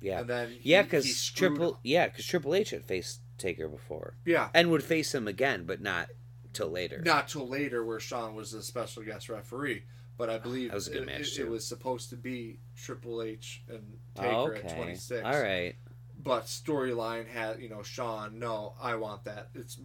Yeah. 0.02 0.20
And 0.22 0.30
then 0.30 0.50
he- 0.50 0.72
Yeah, 0.72 0.82
because 0.82 1.30
Triple 1.32 1.74
him. 1.74 1.80
yeah, 1.84 2.08
because 2.08 2.26
Triple 2.26 2.56
H 2.56 2.72
had 2.72 2.86
faced 2.86 3.20
Taker 3.38 3.68
before 3.68 4.14
yeah 4.26 4.50
and 4.54 4.70
would 4.70 4.84
face 4.84 5.14
him 5.14 5.28
again, 5.28 5.66
but 5.66 5.82
not 5.82 6.10
till 6.54 6.70
later. 6.70 7.02
not 7.06 7.28
till 7.28 7.48
later 7.48 7.84
where 7.84 8.00
Shawn 8.00 8.36
was 8.36 8.54
a 8.54 8.62
special 8.64 9.04
guest 9.04 9.30
referee. 9.30 9.84
But 10.18 10.30
I 10.30 10.36
ah, 10.36 10.40
believe 10.40 10.70
That 10.70 10.76
was 10.76 10.88
a 10.88 10.92
good 10.92 11.02
it, 11.04 11.06
match, 11.08 11.38
it- 11.38 11.42
it 11.42 11.50
was 11.50 11.66
supposed 11.66 12.10
to 12.12 12.16
be 12.16 12.60
Triple 12.76 13.22
H 13.22 13.64
and 13.68 13.98
Taker 14.16 14.28
Oh, 14.30 14.52
at 14.54 14.76
26. 14.76 15.24
All 15.26 15.42
right. 15.42 15.76
But 16.18 16.46
storyline 16.46 17.28
had, 17.28 17.60
you 17.60 17.70
know, 17.70 17.82
Shawn, 17.82 18.40
no, 18.40 18.76
I 18.80 18.96
want 18.96 19.24
that. 19.26 19.50
It's 19.56 19.80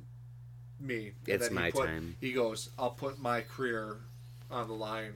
me. 0.81 1.13
And 1.27 1.35
It's 1.43 1.51
my 1.51 1.71
put- 1.71 1.87
time. 1.87 2.17
He 2.21 2.33
goes, 2.33 2.71
I'll 2.79 2.91
put 2.91 3.19
my 3.19 3.43
career 3.43 3.97
on 4.51 4.69
the 4.69 4.75
line 4.75 5.15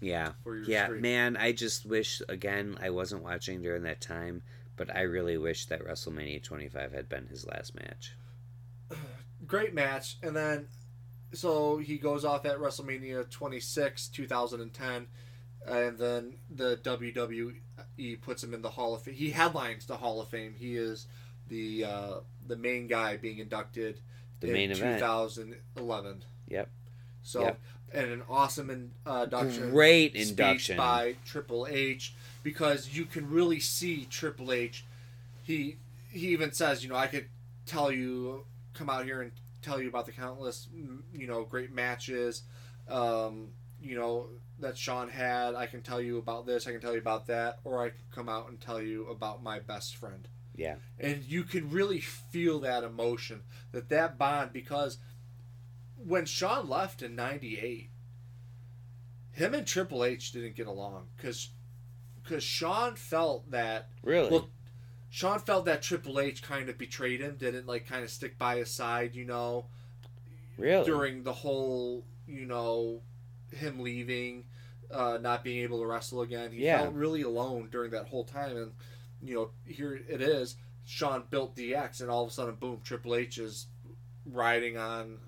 Yeah. 0.00 0.32
for 0.42 0.56
your 0.56 0.64
Yeah, 0.68 0.88
man, 0.88 1.36
I 1.36 1.52
just 1.52 1.86
wish 1.86 2.20
again 2.28 2.76
I 2.80 2.90
wasn't 2.90 3.22
watching 3.22 3.62
during 3.62 3.82
that 3.84 4.00
time, 4.00 4.42
but 4.76 4.94
I 4.94 5.02
really 5.02 5.38
wish 5.38 5.66
that 5.66 5.82
WrestleMania 5.84 6.42
25 6.42 6.92
had 6.92 7.08
been 7.08 7.26
his 7.28 7.46
last 7.46 7.74
match. 7.74 8.14
Great 9.46 9.74
match. 9.74 10.16
And 10.22 10.34
then, 10.34 10.66
so 11.32 11.78
he 11.78 11.98
goes 11.98 12.24
off 12.24 12.44
at 12.46 12.58
WrestleMania 12.58 13.28
26, 13.30 14.08
2010. 14.08 15.06
And 15.66 15.98
then 15.98 16.34
the 16.48 16.76
WWE 16.76 18.20
puts 18.22 18.42
him 18.44 18.54
in 18.54 18.62
the 18.62 18.70
Hall 18.70 18.94
of 18.94 19.02
Fame. 19.02 19.14
He 19.14 19.30
headlines 19.30 19.86
the 19.86 19.96
Hall 19.96 20.20
of 20.20 20.28
Fame. 20.28 20.54
He 20.56 20.76
is 20.76 21.06
the 21.48 21.84
uh, 21.84 22.14
the 22.46 22.54
main 22.56 22.86
guy 22.86 23.16
being 23.16 23.38
inducted 23.38 24.00
The 24.40 24.48
in 24.48 24.52
main 24.52 24.70
event. 24.70 24.98
2011. 25.00 26.24
Yep. 26.48 26.70
So, 27.22 27.42
Yep. 27.42 27.60
and 27.92 28.10
an 28.10 28.22
awesome 28.28 28.70
in, 28.70 28.92
uh, 29.06 29.22
induction. 29.24 29.70
Great 29.70 30.14
induction. 30.14 30.76
by 30.76 31.16
Triple 31.24 31.66
H 31.66 32.14
because 32.42 32.94
you 32.94 33.04
can 33.04 33.28
really 33.28 33.60
see 33.60 34.06
Triple 34.10 34.52
H. 34.52 34.84
He 35.42 35.76
he 36.10 36.28
even 36.28 36.52
says, 36.52 36.82
you 36.82 36.88
know, 36.88 36.96
I 36.96 37.08
could 37.08 37.26
tell 37.66 37.90
you, 37.92 38.44
come 38.72 38.88
out 38.88 39.04
here 39.04 39.20
and 39.22 39.32
tell 39.60 39.80
you 39.82 39.88
about 39.88 40.06
the 40.06 40.12
countless, 40.12 40.68
you 41.12 41.26
know, 41.26 41.44
great 41.44 41.72
matches, 41.74 42.42
um, 42.88 43.48
you 43.82 43.96
know, 43.98 44.28
that 44.60 44.78
Shawn 44.78 45.08
had. 45.10 45.54
I 45.54 45.66
can 45.66 45.82
tell 45.82 46.00
you 46.00 46.18
about 46.18 46.46
this. 46.46 46.66
I 46.66 46.72
can 46.72 46.80
tell 46.80 46.92
you 46.92 47.00
about 47.00 47.26
that, 47.26 47.58
or 47.64 47.84
I 47.84 47.90
can 47.90 47.98
come 48.12 48.28
out 48.28 48.48
and 48.48 48.60
tell 48.60 48.80
you 48.80 49.06
about 49.08 49.42
my 49.42 49.58
best 49.58 49.96
friend 49.96 50.26
Yeah. 50.56 50.76
and 50.98 51.22
you 51.24 51.42
can 51.44 51.70
really 51.70 52.00
feel 52.00 52.60
that 52.60 52.82
emotion 52.84 53.42
that 53.72 53.88
that 53.90 54.16
bond 54.18 54.52
because 54.52 54.98
when 55.96 56.24
Shawn 56.24 56.68
left 56.68 57.02
in 57.02 57.14
98 57.16 57.90
him 59.32 59.54
and 59.54 59.66
Triple 59.66 60.04
H 60.04 60.32
didn't 60.32 60.56
get 60.56 60.66
along 60.66 61.08
cuz 61.18 61.50
cuz 62.24 62.42
Shawn 62.42 62.96
felt 62.96 63.50
that 63.50 63.90
Really? 64.02 64.30
well 64.30 64.48
Shawn 65.10 65.38
felt 65.40 65.64
that 65.66 65.82
Triple 65.82 66.18
H 66.20 66.42
kind 66.42 66.68
of 66.68 66.76
betrayed 66.78 67.20
him 67.20 67.36
didn't 67.36 67.66
like 67.66 67.86
kind 67.86 68.02
of 68.04 68.10
stick 68.10 68.38
by 68.38 68.56
his 68.56 68.70
side 68.70 69.14
you 69.14 69.24
know 69.24 69.66
really? 70.58 70.84
during 70.84 71.22
the 71.22 71.32
whole 71.32 72.04
you 72.26 72.44
know 72.46 73.02
him 73.52 73.80
leaving 73.80 74.44
uh, 74.90 75.18
not 75.20 75.42
being 75.44 75.62
able 75.62 75.80
to 75.80 75.86
wrestle 75.86 76.22
again 76.22 76.52
he 76.52 76.64
Yeah. 76.64 76.82
felt 76.82 76.94
really 76.94 77.22
alone 77.22 77.68
during 77.70 77.90
that 77.90 78.06
whole 78.06 78.24
time 78.24 78.56
and 78.56 78.72
you 79.22 79.34
know 79.34 79.50
here 79.64 79.94
it 80.08 80.20
is 80.20 80.56
Shawn 80.84 81.24
built 81.30 81.56
dx 81.56 82.00
and 82.00 82.10
all 82.10 82.24
of 82.24 82.30
a 82.30 82.32
sudden 82.32 82.54
boom 82.54 82.80
triple 82.84 83.14
h 83.14 83.38
is 83.38 83.66
riding 84.24 84.76
on 84.76 85.18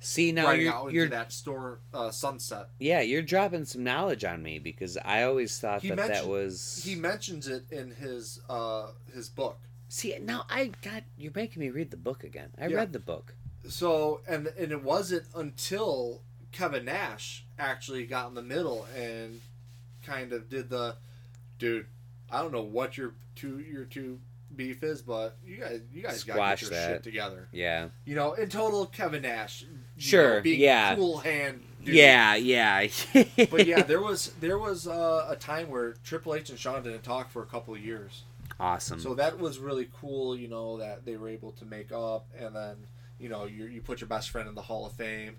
See 0.00 0.32
now 0.32 0.46
riding 0.46 0.64
you're, 0.64 0.72
out 0.72 0.82
into 0.86 0.94
you're 0.96 1.08
that 1.08 1.32
store 1.32 1.78
uh, 1.94 2.10
sunset 2.10 2.70
yeah 2.80 3.00
you're 3.00 3.22
dropping 3.22 3.64
some 3.64 3.84
knowledge 3.84 4.24
on 4.24 4.42
me 4.42 4.58
because 4.58 4.96
I 4.96 5.22
always 5.22 5.56
thought 5.58 5.82
He 5.82 5.88
that 5.90 5.96
that 6.08 6.26
was 6.26 6.82
he 6.84 6.94
mentions 6.96 7.46
it 7.46 7.64
in 7.70 7.92
his 7.92 8.40
uh, 8.48 8.88
his 9.14 9.28
book 9.28 9.58
see 9.88 10.18
now 10.20 10.44
I 10.50 10.72
got 10.82 11.04
you're 11.16 11.32
making 11.34 11.60
me 11.60 11.70
read 11.70 11.90
the 11.92 11.96
book 11.96 12.24
again. 12.24 12.50
I 12.60 12.66
Yeah. 12.66 12.78
read 12.78 12.92
the 12.92 12.98
book. 12.98 13.34
so 13.68 14.22
and 14.26 14.48
and 14.58 14.72
it 14.72 14.82
wasn't 14.82 15.26
until 15.36 16.22
Kevin 16.50 16.84
Nash 16.84 17.44
actually 17.58 18.04
got 18.04 18.28
in 18.28 18.34
the 18.34 18.42
middle 18.42 18.86
and 18.96 19.40
kind 20.04 20.32
of 20.32 20.48
did 20.50 20.68
the 20.68 20.96
dude. 21.58 21.86
I 22.32 22.40
don't 22.42 22.52
know 22.52 22.62
what 22.62 22.96
your 22.96 23.14
two 23.36 23.58
your 23.60 23.84
two 23.84 24.18
beef 24.56 24.82
is, 24.82 25.02
but 25.02 25.36
you 25.46 25.58
guys 25.58 25.80
you 25.92 26.02
guys 26.02 26.24
got 26.24 26.34
to 26.34 26.38
Squash 26.38 26.60
get 26.62 26.70
your 26.70 26.80
that. 26.80 26.88
shit 26.94 27.02
together. 27.02 27.48
Yeah. 27.52 27.88
You 28.04 28.14
know, 28.16 28.32
in 28.32 28.48
total, 28.48 28.86
Kevin 28.86 29.22
Nash. 29.22 29.64
Sure, 29.98 30.42
know, 30.42 30.50
yeah. 30.50 30.94
Cool 30.96 31.18
hand. 31.18 31.62
Dude. 31.84 31.94
Yeah, 31.94 32.34
yeah. 32.34 32.86
But 33.50 33.66
yeah, 33.66 33.82
there 33.82 34.00
was 34.00 34.32
there 34.40 34.58
was 34.58 34.86
uh, 34.88 35.26
a 35.28 35.36
time 35.36 35.68
where 35.68 35.92
Triple 36.04 36.34
H 36.34 36.50
and 36.50 36.58
Shawn 36.58 36.82
didn't 36.82 37.02
talk 37.02 37.30
for 37.30 37.42
a 37.42 37.46
couple 37.46 37.74
of 37.74 37.80
years. 37.80 38.22
awesome. 38.60 39.00
So 39.00 39.14
that 39.14 39.38
was 39.38 39.58
really 39.58 39.88
cool, 40.00 40.36
you 40.36 40.48
know, 40.48 40.78
that 40.78 41.04
they 41.04 41.16
were 41.16 41.28
able 41.28 41.52
to 41.52 41.64
make 41.64 41.92
up, 41.92 42.26
and 42.38 42.54
then 42.56 42.76
you 43.18 43.28
know 43.28 43.44
you 43.46 43.66
you 43.66 43.80
put 43.80 44.00
your 44.00 44.08
best 44.08 44.30
friend 44.30 44.48
in 44.48 44.54
the 44.54 44.62
Hall 44.62 44.86
of 44.86 44.92
Fame, 44.92 45.36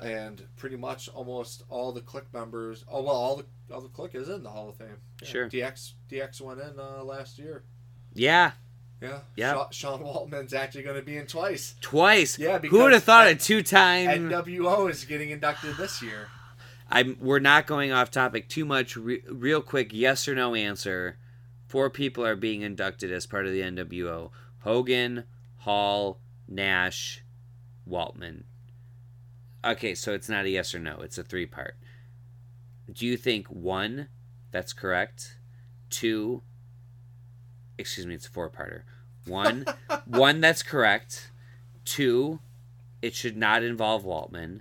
and 0.00 0.42
pretty 0.56 0.76
much 0.76 1.08
almost 1.08 1.62
all 1.68 1.92
the 1.92 2.00
Kliq 2.00 2.24
members. 2.32 2.84
Oh 2.90 3.02
well, 3.02 3.14
all 3.14 3.36
the 3.36 3.46
all 3.74 3.80
the 3.80 3.88
Kliq 3.88 4.14
is 4.14 4.28
in 4.28 4.42
the 4.42 4.50
Hall 4.50 4.68
of 4.68 4.76
Fame. 4.76 4.96
Yeah, 5.22 5.28
Sure. 5.28 5.48
DX 5.48 5.92
DX 6.10 6.40
went 6.40 6.60
in 6.60 6.78
uh, 6.78 7.02
last 7.04 7.38
year. 7.38 7.64
yeah, 8.14 8.52
Yeah. 9.00 9.20
Yeah. 9.36 9.64
Sean 9.70 10.00
Waltman's 10.02 10.54
actually 10.54 10.82
going 10.82 10.96
to 10.96 11.02
be 11.02 11.16
in 11.16 11.26
twice. 11.26 11.74
twice. 11.80 12.38
Yeah, 12.38 12.58
Who 12.58 12.78
would 12.82 12.92
have 12.92 13.04
thought 13.04 13.26
N- 13.28 13.36
a 13.36 13.38
two-time? 13.38 14.28
NWO 14.30 14.90
is 14.90 15.04
getting 15.04 15.30
inducted 15.30 15.76
this 15.76 16.02
year. 16.02 16.28
I'm. 16.90 17.16
We're 17.20 17.38
not 17.38 17.66
going 17.66 17.90
off 17.92 18.10
topic 18.10 18.48
too 18.48 18.64
much. 18.66 18.96
Re- 18.96 19.22
real 19.28 19.62
quick, 19.62 19.90
yes 19.92 20.28
or 20.28 20.34
no 20.34 20.54
answer. 20.54 21.16
Four 21.66 21.88
people 21.88 22.26
are 22.26 22.36
being 22.36 22.60
inducted 22.60 23.10
as 23.10 23.24
part 23.26 23.46
of 23.46 23.52
the 23.52 23.62
NWO: 23.62 24.30
Hogan, 24.58 25.24
Hall, 25.58 26.20
Nash, 26.46 27.24
Waltman. 27.88 28.42
Okay, 29.64 29.94
so 29.94 30.12
it's 30.12 30.28
not 30.28 30.44
a 30.44 30.50
yes 30.50 30.74
or 30.74 30.78
no. 30.78 31.00
It's 31.00 31.18
a 31.18 31.22
three-part. 31.22 31.76
Do 32.92 33.06
you 33.06 33.16
think 33.16 33.46
one, 33.48 34.08
that's 34.50 34.72
correct? 34.72 35.38
Two. 35.88 36.42
Excuse 37.78 38.06
me, 38.06 38.14
it's 38.14 38.26
a 38.26 38.30
four-parter. 38.30 38.82
One, 39.26 39.64
one 40.04 40.40
that's 40.40 40.62
correct. 40.62 41.30
Two, 41.84 42.40
it 43.00 43.14
should 43.14 43.36
not 43.36 43.62
involve 43.62 44.04
Waltman. 44.04 44.60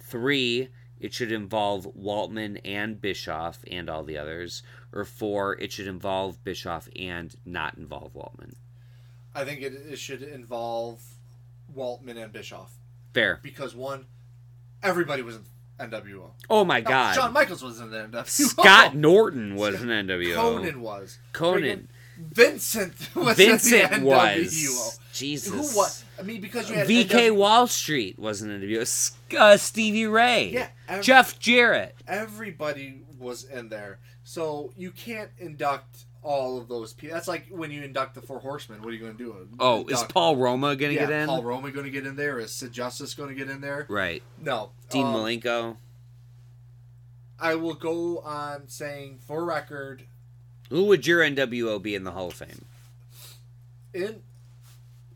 Three, 0.00 0.68
it 0.98 1.12
should 1.12 1.30
involve 1.30 1.86
Waltman 1.94 2.60
and 2.64 3.00
Bischoff 3.00 3.58
and 3.70 3.88
all 3.88 4.02
the 4.02 4.18
others. 4.18 4.62
Or 4.92 5.04
four, 5.04 5.58
it 5.60 5.72
should 5.72 5.86
involve 5.86 6.42
Bischoff 6.42 6.88
and 6.96 7.34
not 7.44 7.76
involve 7.76 8.14
Waltman. 8.14 8.54
I 9.34 9.44
think 9.44 9.60
it, 9.60 9.74
it 9.74 9.98
should 9.98 10.22
involve 10.22 11.02
Waltman 11.74 12.16
and 12.22 12.32
Bischoff 12.32 12.72
Fair. 13.12 13.40
because 13.42 13.74
one, 13.74 14.06
everybody 14.82 15.22
was 15.22 15.36
in 15.36 15.42
NWO. 15.80 16.30
Oh 16.50 16.64
my 16.64 16.80
No, 16.80 16.88
God. 16.88 17.14
Shawn 17.14 17.32
Michaels 17.32 17.62
was 17.62 17.80
in 17.80 17.90
the 17.90 17.98
NWO. 17.98 18.26
Scott 18.28 18.94
Norton 18.96 19.54
was 19.56 19.80
an 19.80 19.88
NWO. 19.88 20.34
Konnan 20.36 20.76
was. 20.78 21.18
Konnan. 21.32 21.86
Vincent 22.18 22.94
was 23.14 23.36
Vincent 23.36 23.92
in 23.92 24.00
the 24.00 24.06
was. 24.06 24.52
NWO. 24.52 24.98
Jesus. 25.12 25.52
Who 25.72 25.78
what? 25.78 26.04
I 26.18 26.22
mean, 26.22 26.40
because 26.40 26.68
you 26.68 26.76
had 26.76 26.88
VK 26.88 27.08
NW 27.30 27.36
Wall 27.36 27.66
Street 27.68 28.18
wasn't 28.18 28.52
in 28.62 28.78
was 28.78 29.12
uh, 29.36 29.56
Stevie 29.56 30.06
Ray. 30.06 30.50
Yeah, 30.52 30.68
ev- 30.88 31.02
Jeff 31.04 31.38
Jarrett. 31.38 31.94
everybody 32.08 33.02
was 33.18 33.44
in 33.44 33.68
there, 33.68 33.98
so 34.24 34.72
you 34.76 34.90
can't 34.90 35.30
induct 35.38 36.06
all 36.28 36.58
of 36.58 36.68
those 36.68 36.92
people. 36.92 37.14
That's 37.14 37.26
like 37.26 37.46
when 37.48 37.70
you 37.70 37.82
induct 37.82 38.14
the 38.14 38.20
Four 38.20 38.38
Horsemen. 38.38 38.82
What 38.82 38.90
are 38.90 38.92
you 38.92 38.98
going 38.98 39.16
to 39.16 39.18
do? 39.24 39.48
Oh, 39.58 39.86
is 39.88 40.02
Paul 40.04 40.36
Roma 40.36 40.76
gonna 40.76 40.92
yeah, 40.92 41.06
get 41.06 41.10
in? 41.10 41.26
Paul 41.26 41.42
Roma 41.42 41.70
going 41.70 41.86
to 41.86 41.90
get 41.90 42.06
in 42.06 42.16
there? 42.16 42.38
Is 42.38 42.52
Sid 42.52 42.70
Justice 42.70 43.14
going 43.14 43.30
to 43.30 43.34
get 43.34 43.48
in 43.48 43.62
there? 43.62 43.86
right. 43.88 44.22
No. 44.38 44.70
Dean 44.90 45.06
Um, 45.06 45.14
Malenko. 45.14 45.76
I 47.40 47.54
will 47.54 47.74
go 47.74 48.18
on 48.18 48.68
saying, 48.68 49.20
for 49.26 49.42
record, 49.44 50.02
Who 50.68 50.84
would 50.84 51.06
your 51.06 51.20
NWO 51.22 51.80
be 51.80 51.94
in 51.94 52.04
the 52.04 52.10
Hall 52.10 52.26
of 52.28 52.34
Fame? 52.34 52.66
in 53.94 54.20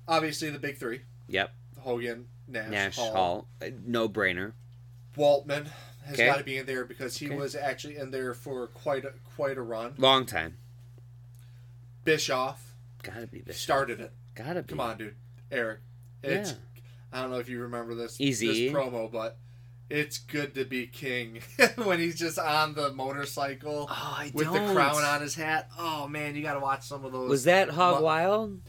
obviously 0.08 0.48
the 0.48 0.58
big 0.58 0.78
three: 0.78 1.02
Yep. 1.28 1.52
Hogan, 1.80 2.26
Nash, 2.48 2.70
Nash 2.70 2.96
Hall. 2.96 3.12
Hall. 3.12 3.46
Uh, 3.60 3.66
No 3.84 4.08
brainer. 4.08 4.52
Waltman 5.16 5.66
has 6.06 6.14
Okay. 6.14 6.24
got 6.26 6.38
to 6.38 6.44
be 6.44 6.56
in 6.56 6.64
there 6.64 6.86
because 6.86 7.18
he 7.18 7.26
Okay. 7.26 7.36
was 7.36 7.54
actually 7.54 7.96
in 7.98 8.10
there 8.12 8.32
for 8.32 8.66
quite 8.68 9.04
a 9.04 9.12
quite 9.36 9.58
a 9.58 9.62
run. 9.62 9.94
Long 9.98 10.24
time. 10.24 10.56
Bischoff 12.04 12.74
Gotta 13.02 13.26
be 13.26 13.40
this. 13.40 13.58
started 13.58 14.00
it. 14.00 14.12
Gotta 14.34 14.62
be. 14.62 14.68
Come 14.68 14.80
on, 14.80 14.98
dude, 14.98 15.14
Eric. 15.50 15.80
It's 16.22 16.50
Yeah. 16.50 16.56
I 17.12 17.20
don't 17.22 17.30
know 17.30 17.38
if 17.38 17.48
you 17.48 17.60
remember 17.60 17.94
this 17.94 18.20
Easy. 18.20 18.68
this 18.68 18.72
promo, 18.74 19.10
but 19.10 19.36
it's 19.90 20.18
good 20.18 20.54
to 20.54 20.64
be 20.64 20.86
king 20.86 21.42
when 21.76 21.98
he's 21.98 22.18
just 22.18 22.38
on 22.38 22.74
the 22.74 22.92
motorcycle 22.92 23.86
Oh, 23.90 24.14
I 24.18 24.30
with 24.32 24.46
don't. 24.46 24.66
the 24.68 24.72
crown 24.72 24.96
on 25.04 25.20
his 25.20 25.34
hat. 25.34 25.68
Oh 25.78 26.08
man, 26.08 26.34
you 26.36 26.42
got 26.42 26.54
to 26.54 26.60
watch 26.60 26.84
some 26.84 27.04
of 27.04 27.12
those. 27.12 27.28
Was 27.28 27.44
that 27.44 27.70
Hog 27.70 27.94
What- 27.94 28.02
Wild? 28.04 28.60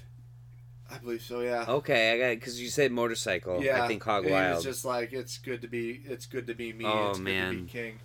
I 0.91 0.97
believe 0.99 1.21
so. 1.23 1.39
Yeah. 1.39 1.65
Okay, 1.67 2.11
I 2.13 2.17
got 2.19 2.39
because 2.39 2.61
you 2.61 2.67
said 2.69 2.91
motorcycle. 2.91 3.63
yeah. 3.63 3.83
I 3.83 3.87
think 3.87 4.03
Hog 4.03 4.29
Wild. 4.29 4.55
was 4.57 4.63
just 4.63 4.85
like 4.85 5.11
it's 5.13 5.37
good 5.39 5.61
to 5.61 5.67
be. 5.67 6.01
It's 6.05 6.25
good 6.27 6.45
to 6.47 6.53
be 6.53 6.71
me. 6.73 6.85
Oh, 6.85 7.09
it's 7.09 7.17
good 7.17 7.23
man. 7.23 7.51
to 7.55 7.61
be 7.61 7.67
king. 7.67 7.99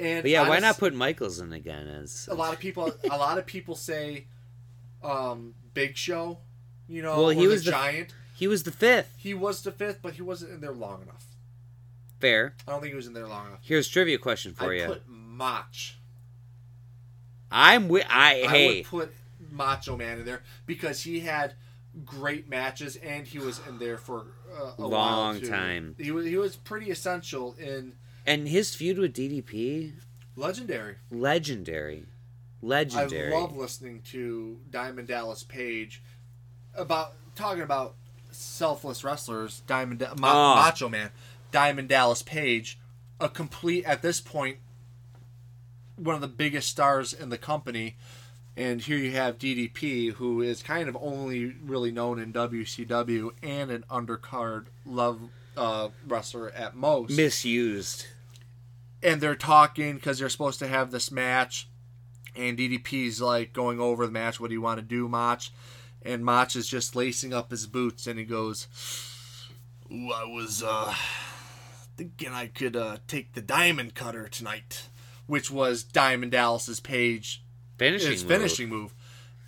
And 0.00 0.22
but 0.22 0.30
yeah, 0.30 0.48
why 0.48 0.58
not 0.58 0.78
put 0.78 0.94
Michaels 0.94 1.38
in 1.40 1.52
again 1.52 1.86
as 1.88 2.28
a 2.30 2.34
lot 2.34 2.52
of 2.54 2.58
people? 2.58 2.92
a 3.10 3.16
lot 3.18 3.38
of 3.38 3.46
people 3.46 3.74
say, 3.74 4.26
um, 5.02 5.54
Big 5.74 5.96
Show. 5.96 6.38
You 6.88 7.02
know, 7.02 7.16
Well, 7.20 7.28
he 7.30 7.46
was 7.46 7.64
the 7.64 7.70
giant. 7.70 8.14
he 8.36 8.48
was 8.48 8.64
the 8.64 8.72
fifth. 8.72 9.14
He 9.16 9.32
was 9.34 9.62
the 9.62 9.70
fifth, 9.70 10.00
but 10.02 10.14
he 10.14 10.22
wasn't 10.22 10.52
in 10.52 10.60
there 10.60 10.72
long 10.72 11.02
enough. 11.02 11.24
Fair. 12.18 12.54
I 12.66 12.72
don't 12.72 12.80
think 12.80 12.90
he 12.92 12.96
was 12.96 13.06
in 13.06 13.12
there 13.14 13.28
long 13.28 13.46
enough. 13.46 13.60
Here's 13.62 13.86
a 13.86 13.90
trivia 13.90 14.18
question 14.18 14.54
for 14.54 14.72
I 14.72 14.76
you. 14.76 14.86
put 14.86 15.02
Mach. 15.08 15.74
I'm 17.50 17.88
with 17.88 18.06
I 18.08 18.42
I 18.42 18.48
hey 18.48 18.76
would 18.76 18.86
put 18.86 19.14
Macho 19.50 19.96
Man 19.96 20.18
in 20.18 20.24
there 20.24 20.42
because 20.66 21.02
he 21.02 21.20
had 21.20 21.54
great 22.04 22.48
matches 22.48 22.96
and 22.96 23.26
he 23.26 23.38
was 23.38 23.60
in 23.68 23.78
there 23.78 23.96
for 23.98 24.26
uh, 24.56 24.72
a 24.78 24.86
Long 24.86 25.40
time. 25.40 25.94
He 25.98 26.10
was 26.10 26.26
he 26.26 26.36
was 26.36 26.56
pretty 26.56 26.90
essential 26.90 27.54
in 27.58 27.94
and 28.26 28.48
his 28.48 28.74
feud 28.74 28.98
with 28.98 29.14
DDP 29.14 29.92
Legendary. 30.36 30.96
legendary, 31.10 32.06
legendary. 32.62 33.32
I 33.34 33.38
love 33.38 33.56
listening 33.56 34.02
to 34.10 34.58
Diamond 34.70 35.08
Dallas 35.08 35.42
Page 35.44 36.02
about 36.74 37.14
talking 37.34 37.62
about 37.62 37.94
selfless 38.30 39.02
wrestlers. 39.04 39.62
Diamond 39.66 40.00
Ma- 40.18 40.52
Oh. 40.52 40.54
Macho 40.56 40.88
Man, 40.88 41.10
Diamond 41.52 41.88
Dallas 41.88 42.22
Page, 42.22 42.78
a 43.20 43.28
complete 43.28 43.84
at 43.84 44.02
this 44.02 44.20
point 44.20 44.58
one 45.96 46.14
of 46.14 46.20
the 46.22 46.28
biggest 46.28 46.68
stars 46.70 47.12
in 47.12 47.28
the 47.28 47.36
company. 47.36 47.96
And 48.56 48.80
here 48.80 48.96
you 48.96 49.10
have 49.12 49.38
DDP, 49.38 50.14
who 50.14 50.40
is 50.40 50.62
kind 50.62 50.88
of 50.88 50.96
only 51.00 51.54
really 51.62 51.90
known 51.92 52.18
in 52.18 52.32
WCW 52.32 53.30
and 53.42 53.70
an 53.70 53.84
undercard 53.90 54.66
love 54.86 55.20
uh, 55.56 55.88
wrestler 56.06 56.50
at 56.50 56.74
most 56.76 57.16
misused. 57.16 58.06
and 59.02 59.20
they're 59.20 59.34
talking 59.34 59.94
because 59.96 60.18
they're 60.18 60.28
supposed 60.28 60.58
to 60.60 60.68
have 60.68 60.90
this 60.90 61.10
match, 61.10 61.68
and 62.36 62.56
DDP's 62.58 63.20
like 63.20 63.52
going 63.52 63.80
over 63.80 64.06
the 64.06 64.12
match. 64.12 64.38
What 64.40 64.48
do 64.48 64.54
you 64.54 64.62
want 64.62 64.78
to 64.78 64.84
do, 64.86 65.08
Mach? 65.08 65.42
And 66.02 66.24
Mach 66.24 66.56
is 66.56 66.66
just 66.68 66.96
lacing 66.96 67.34
up 67.34 67.50
his 67.50 67.66
boots, 67.66 68.06
and 68.06 68.18
he 68.18 68.24
goes, 68.24 68.66
Ooh, 69.92 70.10
"I 70.12 70.24
was 70.24 70.62
uh, 70.62 70.94
thinking 71.96 72.28
I 72.32 72.46
could 72.46 72.76
uh, 72.76 72.98
take 73.06 73.34
the 73.34 73.42
diamond 73.42 73.94
cutter 73.94 74.28
tonight," 74.28 74.88
which 75.26 75.50
was 75.50 75.82
Diamond 75.82 76.32
Dallas's 76.32 76.80
page 76.80 77.42
Finishing 77.78 78.10
his 78.12 78.22
move. 78.24 78.32
finishing 78.32 78.68
move. 78.68 78.94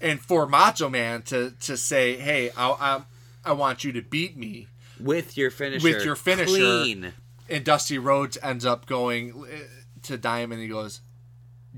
And 0.00 0.20
for 0.20 0.46
Macho 0.46 0.88
Man 0.88 1.22
to 1.22 1.52
to 1.60 1.76
say, 1.76 2.16
"Hey, 2.16 2.50
I 2.56 2.70
I, 2.70 3.02
I 3.44 3.52
want 3.52 3.84
you 3.84 3.92
to 3.92 4.02
beat 4.02 4.36
me," 4.36 4.66
with 5.02 5.36
your 5.36 5.50
finisher. 5.50 5.82
With 5.84 6.04
your 6.04 6.16
finisher. 6.16 6.46
Clean. 6.46 7.12
and 7.48 7.64
Dusty 7.64 7.98
Rhodes 7.98 8.38
ends 8.42 8.64
up 8.64 8.86
going 8.86 9.32
uh, 9.44 9.56
to 10.04 10.16
Diamond. 10.16 10.60
and 10.60 10.62
He 10.62 10.68
goes, 10.68 11.00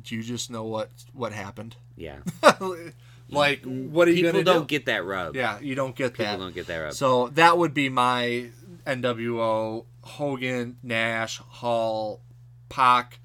"Do 0.00 0.14
you 0.16 0.22
just 0.22 0.50
know 0.50 0.64
what 0.64 0.90
what 1.12 1.32
happened? 1.32 1.76
Yeah. 1.96 2.18
like, 3.30 3.62
what 3.64 4.08
are 4.08 4.12
you 4.12 4.24
People 4.24 4.42
don't 4.42 4.62
do?" 4.62 4.66
get 4.66 4.86
that 4.86 5.04
rub. 5.04 5.34
yeah, 5.36 5.58
you 5.60 5.74
don't 5.74 5.94
get 5.96 6.12
People 6.12 6.24
that. 6.24 6.30
People 6.32 6.46
don't 6.46 6.54
get 6.54 6.66
that 6.66 6.78
rub. 6.78 6.92
So 6.94 7.28
that 7.28 7.58
would 7.58 7.74
be 7.74 7.88
my 7.88 8.50
NWO: 8.86 9.84
Hogan, 10.02 10.76
Nash, 10.82 11.38
Hall, 11.38 12.20
Pac, 12.68 13.18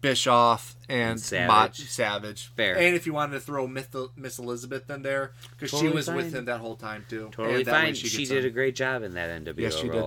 Bischoff, 0.00 0.76
and, 0.88 1.10
And 1.12 1.20
Savage. 1.20 1.48
Mott- 1.48 1.76
Savage. 1.76 2.46
Fair. 2.56 2.76
And 2.76 2.94
if 2.96 3.06
you 3.06 3.12
wanted 3.12 3.34
to 3.34 3.40
throw 3.40 3.66
Myth- 3.66 3.94
Miss 4.16 4.38
Elizabeth 4.38 4.88
in 4.90 5.02
there, 5.02 5.32
because 5.52 5.70
she 5.70 5.76
Totally 5.76 5.94
was 5.94 6.08
with 6.10 6.34
him 6.34 6.46
that 6.46 6.60
whole 6.60 6.76
time 6.76 7.04
too. 7.08 7.28
Totally 7.32 7.56
And 7.56 7.64
that 7.66 7.72
way 7.72 7.80
fine. 7.86 7.94
She, 7.94 8.16
gets 8.18 8.30
did 8.30 8.44
a 8.44 8.50
great 8.50 8.74
job 8.74 9.02
in 9.02 9.14
that 9.14 9.30
NWO 9.44 9.54
Yes, 9.58 9.74
she 9.76 9.88
did. 9.88 10.04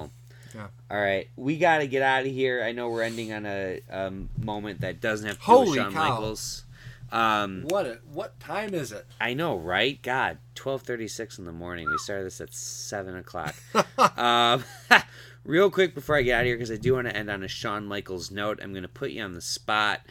Yeah. 0.56 0.68
All 0.92 1.00
right, 1.02 1.30
we 1.36 1.58
got 1.58 1.80
to 1.80 1.88
get 1.88 2.04
out 2.04 2.22
of 2.28 2.32
here. 2.32 2.64
I 2.64 2.74
know 2.74 2.90
we're 2.90 3.02
ending 3.02 3.34
on 3.34 3.46
a 3.48 3.82
um, 3.90 4.30
moment 4.38 4.82
that 4.82 5.02
doesn't 5.02 5.26
have 5.26 5.38
to 5.40 5.42
do 5.42 5.52
Holy 5.52 5.70
with 5.70 5.78
Shawn 5.80 5.94
cow. 5.94 6.10
Michaels. 6.10 6.64
Um, 7.12 7.64
What? 7.68 7.86
A, 7.86 8.00
what 8.12 8.40
time 8.40 8.74
is 8.74 8.92
it? 8.92 9.06
I 9.22 9.34
know, 9.34 9.56
right? 9.58 10.02
God, 10.02 10.38
twelve 10.56 10.82
thirty 10.84 11.08
six 11.08 11.38
in 11.40 11.46
the 11.46 11.52
morning. 11.52 11.88
We 11.90 11.98
started 11.98 12.26
this 12.26 12.42
at 12.42 12.54
seven 12.54 13.16
o'clock. 13.16 13.56
um, 14.18 14.64
real 15.44 15.70
quick 15.70 15.94
before 15.94 16.16
I 16.16 16.22
get 16.22 16.36
out 16.36 16.42
of 16.42 16.46
here, 16.48 16.56
because 16.56 16.72
I 16.72 16.78
do 16.78 16.94
want 16.94 17.08
to 17.08 17.16
end 17.16 17.30
on 17.30 17.44
a 17.44 17.48
Shawn 17.48 17.86
Michaels 17.86 18.32
note. 18.32 18.60
I'm 18.62 18.72
going 18.72 18.84
to 18.84 18.90
put 18.90 19.12
you 19.12 19.24
on 19.24 19.34
the 19.34 19.42
spot. 19.42 20.02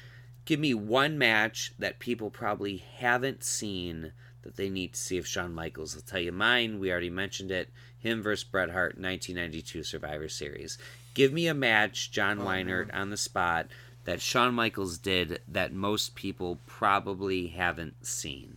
Give 0.45 0.59
me 0.59 0.75
one 0.75 1.19
match 1.19 1.73
that 1.79 1.99
people 1.99 2.31
probably 2.31 2.79
haven't 2.99 3.45
seen 3.45 4.13
that 4.43 4.57
they 4.57 4.69
need 4.69 4.95
to 4.95 5.01
see 5.01 5.19
of 5.19 5.27
Shawn 5.27 5.55
Michaels. 5.55 5.95
I'll 5.95 6.03
tell 6.03 6.21
you 6.21 6.33
mine. 6.33 6.79
We 6.79 6.91
already 6.91 7.11
mentioned 7.11 7.51
it. 7.51 7.71
Him 7.99 8.23
versus 8.23 8.45
Bret 8.45 8.71
Hart, 8.71 8.99
1992 8.99 9.85
Survivor 9.85 10.29
Series. 10.29 10.79
Give 11.15 11.33
me 11.33 11.47
a 11.47 11.55
match, 11.55 12.11
John 12.11 12.41
oh, 12.41 12.47
Weinert, 12.47 12.93
on 12.93 13.11
the 13.11 13.17
spot 13.17 13.69
that 14.05 14.21
Shawn 14.21 14.55
Michaels 14.55 14.99
did 14.99 15.41
that 15.47 15.73
most 15.73 16.17
people 16.17 16.59
probably 16.67 17.49
haven't 17.49 18.05
seen. 18.05 18.57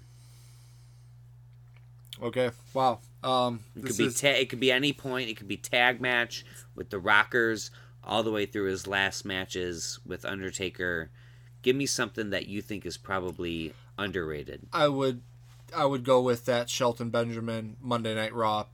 Okay. 2.22 2.52
Wow. 2.74 3.00
Um, 3.26 3.62
It 3.76 3.86
could 3.86 3.98
be 3.98 4.06
is 4.06 4.22
ta- 4.22 4.28
it 4.28 4.50
could 4.50 4.60
be 4.60 4.72
any 4.72 4.94
point. 4.94 5.30
It 5.30 5.36
could 5.38 5.48
be 5.48 5.58
tag 5.58 6.00
match 6.00 6.46
with 6.76 6.90
the 6.90 7.00
Rockers 7.00 7.72
all 8.04 8.22
the 8.24 8.32
way 8.32 8.46
through 8.46 8.70
his 8.70 8.86
last 8.86 9.26
matches 9.26 10.00
with 10.06 10.24
Undertaker. 10.24 11.10
Give 11.64 11.76
me 11.76 11.88
something 11.88 12.30
that 12.30 12.48
you 12.48 12.62
think 12.62 12.86
is 12.86 12.98
probably 12.98 13.74
underrated. 13.98 14.68
I 14.72 14.88
would 14.88 15.24
I 15.76 15.86
would 15.86 16.04
go 16.04 16.22
with 16.22 16.46
that 16.46 16.70
Shelton 16.70 17.10
Benjamin 17.10 17.78
Monday 17.82 18.14
Night 18.14 18.34
Raw, 18.34 18.68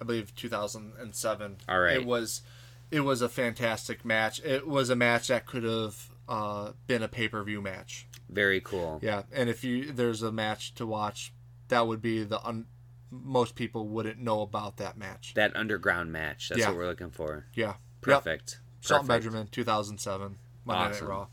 I 0.00 0.04
believe 0.04 0.34
2007. 0.36 1.56
All 1.68 1.80
right. 1.80 1.96
It 1.96 2.06
was 2.06 2.42
it 2.90 3.00
was 3.00 3.20
a 3.22 3.28
fantastic 3.28 4.04
match. 4.04 4.40
It 4.44 4.68
was 4.68 4.90
a 4.90 4.96
match 4.96 5.28
that 5.28 5.46
could 5.46 5.64
have 5.64 6.10
uh, 6.28 6.72
been 6.86 7.02
a 7.02 7.08
pay-per-view 7.08 7.60
match. 7.60 8.06
Very 8.28 8.60
cool. 8.60 9.00
Yeah, 9.02 9.22
and 9.32 9.48
if 9.48 9.64
you 9.64 9.92
there's 9.92 10.22
a 10.22 10.32
match 10.32 10.74
to 10.76 10.86
watch, 10.86 11.32
that 11.68 11.86
would 11.86 12.02
be 12.02 12.24
the 12.24 12.40
un, 12.44 12.66
most 13.24 13.54
people 13.54 13.86
wouldn't 13.88 14.18
know 14.18 14.42
about 14.42 14.76
that 14.78 14.96
match. 14.96 15.34
That 15.34 15.54
underground 15.56 16.12
match. 16.12 16.48
That's 16.48 16.60
Yeah. 16.60 16.68
what 16.68 16.76
we're 16.76 16.86
looking 16.86 17.10
for. 17.10 17.46
Yeah. 17.54 17.66
Yep. 17.66 17.76
Perfect. 18.02 18.60
Shelton 18.80 19.06
Perfect. 19.06 19.24
Benjamin 19.24 19.48
2007 19.50 20.38
Monday 20.64 20.90
Awesome. 20.90 21.06
Night 21.06 21.12
Raw. 21.12 21.26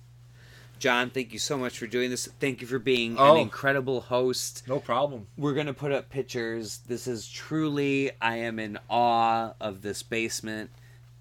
John, 0.79 1.09
thank 1.11 1.31
you 1.31 1.39
so 1.39 1.57
much 1.57 1.77
for 1.77 1.87
doing 1.87 2.09
this. 2.09 2.27
Thank 2.39 2.59
you 2.61 2.67
for 2.67 2.79
being 2.79 3.15
Oh. 3.17 3.35
an 3.35 3.41
incredible 3.41 4.01
host. 4.01 4.63
No 4.67 4.79
problem. 4.79 5.27
We're 5.37 5.53
going 5.53 5.67
to 5.67 5.73
put 5.73 5.91
up 5.93 6.09
pictures. 6.09 6.79
This 6.87 7.07
is 7.07 7.29
truly, 7.29 8.11
I 8.21 8.37
am 8.37 8.59
in 8.59 8.77
awe 8.89 9.53
of 9.61 9.81
this 9.81 10.03
basement. 10.03 10.71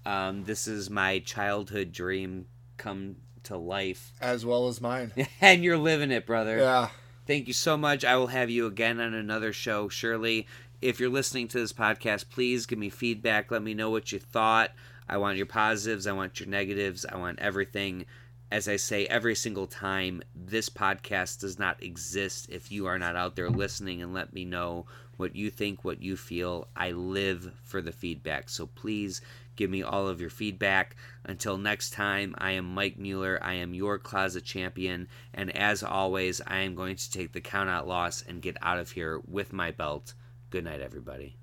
Um, 0.05 0.43
this 0.43 0.67
is 0.67 0.89
my 0.89 1.19
childhood 1.19 1.93
dream 1.93 2.47
come 2.77 3.15
to 3.43 3.55
life. 3.55 4.11
As 4.19 4.45
well 4.45 4.67
as 4.67 4.81
mine. 4.81 5.13
and 5.41 5.63
you're 5.63 5.77
living 5.77 6.11
it, 6.11 6.25
brother. 6.25 6.57
Yeah. 6.57 6.89
Thank 7.25 7.47
you 7.47 7.53
so 7.53 7.77
much. 7.77 8.03
I 8.03 8.15
will 8.17 8.27
have 8.27 8.49
you 8.49 8.65
again 8.65 8.99
on 8.99 9.13
another 9.13 9.53
show, 9.53 9.87
surely. 9.89 10.47
If 10.81 10.99
you're 10.99 11.09
listening 11.09 11.47
to 11.49 11.59
this 11.59 11.73
podcast, 11.73 12.29
please 12.29 12.65
give 12.65 12.79
me 12.79 12.89
feedback. 12.89 13.49
Let 13.51 13.63
me 13.63 13.73
know 13.73 13.89
what 13.89 14.11
you 14.11 14.19
thought. 14.19 14.71
I 15.07 15.17
want 15.17 15.37
your 15.37 15.45
positives. 15.45 16.07
I 16.07 16.11
want 16.13 16.39
your 16.39 16.49
negatives. 16.49 17.05
I 17.05 17.17
want 17.17 17.39
everything. 17.39 18.05
as 18.51 18.67
I 18.67 18.75
say 18.75 19.05
every 19.07 19.33
single 19.35 19.65
time, 19.65 20.21
this 20.35 20.69
podcast 20.69 21.39
does 21.39 21.57
not 21.57 21.81
exist 21.81 22.47
if 22.49 22.71
you 22.71 22.85
are 22.85 22.99
not 22.99 23.15
out 23.15 23.35
there 23.35 23.49
listening 23.49 24.01
and 24.03 24.13
let 24.13 24.31
me 24.31 24.45
know 24.45 24.85
what 25.17 25.35
you 25.35 25.49
think, 25.49 25.83
what 25.83 26.03
you 26.03 26.15
feel. 26.15 26.67
I 26.75 26.91
live 26.91 27.51
for 27.63 27.81
the 27.81 27.91
feedback. 27.91 28.49
So 28.49 28.67
please 28.67 29.21
give 29.55 29.69
me 29.69 29.83
all 29.83 30.07
of 30.07 30.21
your 30.21 30.29
feedback. 30.29 30.95
Until 31.23 31.57
next 31.57 31.91
time, 31.91 32.35
I 32.37 32.51
am 32.51 32.73
Mike 32.73 32.97
Mueller. 32.97 33.39
I 33.41 33.53
am 33.55 33.73
your 33.73 33.99
closet 33.99 34.43
champion. 34.43 35.07
And 35.33 35.55
as 35.55 35.83
always, 35.83 36.41
I 36.45 36.59
am 36.59 36.75
going 36.75 36.95
to 36.95 37.11
take 37.11 37.33
the 37.33 37.41
count 37.41 37.69
out 37.69 37.87
loss 37.87 38.21
and 38.21 38.41
get 38.41 38.57
out 38.61 38.79
of 38.79 38.91
here 38.91 39.21
with 39.27 39.53
my 39.53 39.71
belt. 39.71 40.13
Good 40.49 40.65
night, 40.65 40.81
everybody. 40.81 41.37